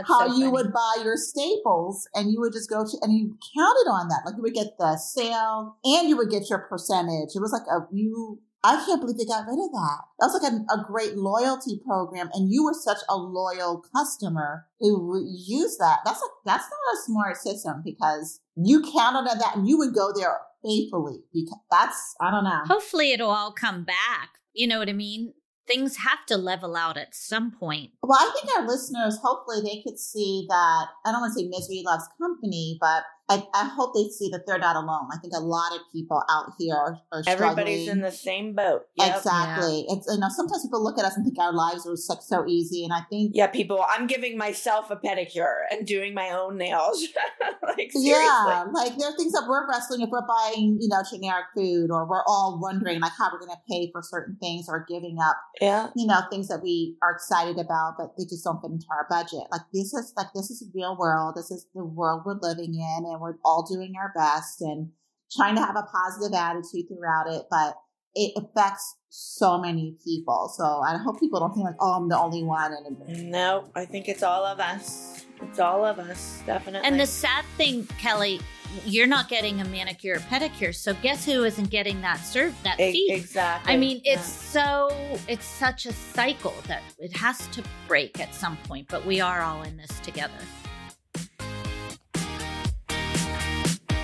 how 0.07 0.27
so 0.27 0.37
you 0.37 0.51
would 0.51 0.73
buy 0.73 1.01
your 1.03 1.15
staples 1.15 2.07
and 2.13 2.31
you 2.31 2.39
would 2.39 2.53
just 2.53 2.69
go 2.69 2.83
to 2.83 2.97
and 3.01 3.13
you 3.13 3.37
counted 3.55 3.89
on 3.89 4.09
that 4.09 4.21
like 4.25 4.35
you 4.35 4.43
would 4.43 4.53
get 4.53 4.77
the 4.77 4.97
sale 4.97 5.77
and 5.83 6.09
you 6.09 6.17
would 6.17 6.29
get 6.29 6.49
your 6.49 6.59
percentage 6.59 7.29
it 7.35 7.39
was 7.39 7.51
like 7.51 7.67
a 7.71 7.87
you 7.93 8.41
I 8.63 8.83
can't 8.85 8.99
believe 8.99 9.17
they 9.17 9.25
got 9.25 9.47
rid 9.47 9.63
of 9.63 9.71
that. 9.71 9.99
That 10.19 10.25
was 10.27 10.41
like 10.41 10.51
a, 10.51 10.73
a 10.73 10.83
great 10.85 11.15
loyalty 11.15 11.79
program, 11.85 12.29
and 12.33 12.51
you 12.51 12.65
were 12.65 12.73
such 12.73 12.97
a 13.07 13.15
loyal 13.15 13.83
customer 13.95 14.65
who 14.79 15.25
used 15.25 15.79
that. 15.79 15.99
That's 16.03 16.19
like 16.19 16.31
that's 16.43 16.65
not 16.65 16.93
a 16.93 17.03
smart 17.05 17.37
system 17.37 17.81
because 17.85 18.41
you 18.55 18.81
counted 18.81 19.29
on 19.29 19.37
that 19.37 19.55
and 19.55 19.67
you 19.69 19.77
would 19.77 19.93
go 19.93 20.11
there 20.13 20.39
faithfully. 20.63 21.19
Because 21.31 21.59
that's 21.69 22.15
I 22.19 22.31
don't 22.31 22.43
know. 22.43 22.61
Hopefully, 22.65 23.13
it'll 23.13 23.29
all 23.29 23.53
come 23.53 23.83
back. 23.83 24.31
You 24.53 24.67
know 24.67 24.79
what 24.79 24.89
I 24.89 24.93
mean? 24.93 25.33
Things 25.67 25.97
have 25.97 26.25
to 26.27 26.37
level 26.37 26.75
out 26.75 26.97
at 26.97 27.13
some 27.13 27.51
point. 27.51 27.91
Well, 28.01 28.17
I 28.19 28.31
think 28.33 28.57
our 28.57 28.65
listeners, 28.65 29.19
hopefully, 29.21 29.61
they 29.61 29.81
could 29.81 29.99
see 29.99 30.45
that. 30.49 30.87
I 31.05 31.11
don't 31.11 31.21
want 31.21 31.33
to 31.33 31.39
say 31.39 31.47
misery 31.47 31.83
loves 31.85 32.05
company, 32.19 32.77
but 32.79 33.03
I, 33.29 33.43
I, 33.53 33.65
hope 33.65 33.93
they 33.93 34.07
see 34.07 34.29
that 34.29 34.47
they're 34.47 34.57
not 34.57 34.77
alone. 34.77 35.09
I 35.11 35.17
think 35.17 35.33
a 35.35 35.41
lot 35.41 35.73
of 35.73 35.81
people 35.91 36.23
out 36.29 36.53
here 36.57 36.75
are, 36.75 36.97
are 37.11 37.23
Everybody's 37.27 37.89
in 37.89 37.99
the 37.99 38.11
same 38.11 38.55
boat. 38.55 38.83
Yep. 38.95 39.17
Exactly. 39.17 39.85
Yeah. 39.87 39.95
It's 39.95 40.07
you 40.07 40.17
know 40.19 40.29
sometimes 40.29 40.63
people 40.63 40.81
look 40.81 40.97
at 40.97 41.03
us 41.03 41.17
and 41.17 41.25
think 41.25 41.37
our 41.37 41.51
lives 41.51 41.85
are 41.85 41.95
like 42.09 42.21
so 42.21 42.47
easy, 42.47 42.85
and 42.85 42.93
I 42.93 43.01
think 43.09 43.31
yeah, 43.35 43.47
people. 43.47 43.85
I'm 43.89 44.07
giving 44.07 44.37
myself 44.37 44.89
a 44.91 44.95
pedicure 44.95 45.63
and 45.69 45.85
doing 45.85 46.13
my 46.13 46.29
own 46.29 46.57
nails. 46.57 47.05
like 47.63 47.91
seriously. 47.91 48.07
yeah, 48.07 48.65
like 48.71 48.97
there 48.97 49.09
are 49.09 49.17
things 49.17 49.33
that 49.33 49.45
we're 49.47 49.67
wrestling 49.69 50.01
if 50.01 50.09
we're 50.09 50.25
buying 50.25 50.77
you 50.79 50.87
know 50.87 51.03
generic 51.11 51.45
food, 51.55 51.91
or 51.91 52.07
we're 52.07 52.23
all 52.27 52.59
wondering 52.61 53.01
like 53.01 53.11
how 53.17 53.29
we're 53.31 53.39
going 53.39 53.51
to 53.51 53.61
pay 53.69 53.89
for 53.91 54.01
certain 54.01 54.37
things, 54.39 54.67
or 54.69 54.85
giving 54.87 55.17
up 55.21 55.35
yeah 55.59 55.89
you 55.95 56.07
know 56.07 56.21
things 56.31 56.47
that 56.47 56.61
we 56.63 56.95
are 57.01 57.11
excited 57.11 57.59
about, 57.59 57.95
but 57.97 58.15
they 58.17 58.23
just 58.23 58.45
don't 58.45 58.61
fit 58.61 58.71
into 58.71 58.87
our 58.89 59.05
budget. 59.09 59.43
Like 59.51 59.61
this 59.73 59.93
is 59.93 60.13
like 60.15 60.27
this 60.33 60.49
is 60.49 60.61
a 60.61 60.71
real 60.73 60.95
world. 60.97 61.35
This 61.35 61.51
is 61.51 61.67
the 61.75 61.83
world 61.83 62.23
we're 62.25 62.39
living 62.41 62.73
in, 62.73 63.03
and 63.05 63.16
and 63.17 63.21
we're 63.21 63.37
all 63.43 63.65
doing 63.65 63.93
our 63.99 64.11
best 64.15 64.61
and 64.61 64.89
trying 65.35 65.55
to 65.55 65.61
have 65.61 65.75
a 65.75 65.83
positive 65.83 66.33
attitude 66.33 66.85
throughout 66.87 67.27
it. 67.27 67.43
But 67.49 67.75
it 68.15 68.33
affects 68.35 68.95
so 69.09 69.59
many 69.59 69.95
people. 70.03 70.51
So 70.55 70.63
I 70.63 70.97
hope 70.97 71.19
people 71.19 71.39
don't 71.39 71.53
think 71.53 71.65
like, 71.65 71.75
oh, 71.79 71.93
I'm 71.93 72.09
the 72.09 72.17
only 72.17 72.43
one. 72.43 72.73
And 72.73 73.31
no, 73.31 73.69
I 73.75 73.85
think 73.85 74.07
it's 74.07 74.23
all 74.23 74.45
of 74.45 74.59
us. 74.59 75.25
It's 75.41 75.59
all 75.59 75.85
of 75.85 75.99
us, 75.99 76.41
definitely. 76.45 76.87
And 76.87 76.99
the 76.99 77.05
sad 77.05 77.45
thing, 77.57 77.85
Kelly, 77.99 78.39
you're 78.85 79.07
not 79.07 79.29
getting 79.29 79.61
a 79.61 79.65
manicure 79.65 80.15
or 80.15 80.19
pedicure. 80.19 80.73
So 80.73 80.95
guess 80.95 81.25
who 81.25 81.43
isn't 81.43 81.69
getting 81.69 82.01
that 82.01 82.17
served 82.17 82.61
that 82.63 82.77
fee? 82.77 83.07
Exactly. 83.11 83.71
I 83.71 83.77
mean, 83.77 84.01
it's 84.03 84.55
yeah. 84.55 84.89
so 84.89 85.17
it's 85.27 85.45
such 85.45 85.85
a 85.85 85.93
cycle 85.93 86.55
that 86.67 86.81
it 86.97 87.15
has 87.15 87.47
to 87.49 87.63
break 87.87 88.19
at 88.19 88.33
some 88.33 88.57
point. 88.63 88.87
But 88.89 89.05
we 89.05 89.21
are 89.21 89.41
all 89.41 89.61
in 89.61 89.77
this 89.77 89.99
together. 89.99 90.33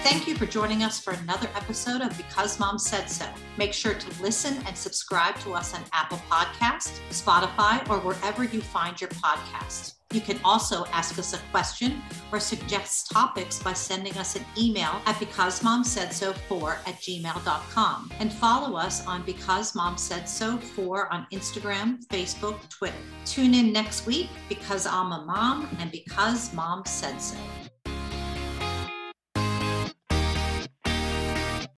Thank 0.04 0.28
you 0.28 0.36
for 0.36 0.46
joining 0.46 0.84
us 0.84 1.00
for 1.00 1.14
another 1.14 1.48
episode 1.56 2.02
of 2.02 2.16
Because 2.18 2.60
Mom 2.60 2.78
Said 2.78 3.10
So. 3.10 3.26
Make 3.58 3.72
sure 3.72 3.94
to 3.94 4.22
listen 4.22 4.62
and 4.68 4.76
subscribe 4.76 5.40
to 5.40 5.54
us 5.54 5.74
on 5.74 5.82
Apple 5.94 6.22
Podcast, 6.30 7.00
Spotify, 7.10 7.90
or 7.90 8.00
wherever 8.00 8.44
you 8.44 8.60
find 8.60 9.00
your 9.00 9.10
podcasts. 9.12 9.94
You 10.12 10.20
can 10.20 10.42
also 10.44 10.84
ask 10.92 11.18
us 11.18 11.34
a 11.34 11.38
question 11.52 12.02
or 12.34 12.42
suggest 12.42 13.12
topics 13.12 13.64
by 13.64 13.72
sending 13.72 14.18
us 14.18 14.36
an 14.36 14.44
email 14.58 15.02
at 15.06 15.16
becausemomsaidso4 15.16 16.72
at 16.86 16.96
gmail.com 17.00 18.12
and 18.20 18.34
follow 18.34 18.76
us 18.76 19.08
on 19.08 19.24
Because 19.24 19.74
Mom 19.74 19.98
Said 19.98 20.28
So 20.28 20.58
4 20.58 21.14
on 21.14 21.28
Instagram, 21.32 22.06
Facebook, 22.08 22.60
Twitter. 22.68 22.98
Tune 23.24 23.54
in 23.54 23.72
next 23.72 24.06
week 24.06 24.28
because 24.50 24.86
I'm 24.86 25.14
a 25.14 25.24
mom 25.26 25.70
and 25.80 25.90
because 25.94 26.54
mom 26.54 26.84
said 26.86 27.20
so. 27.20 27.38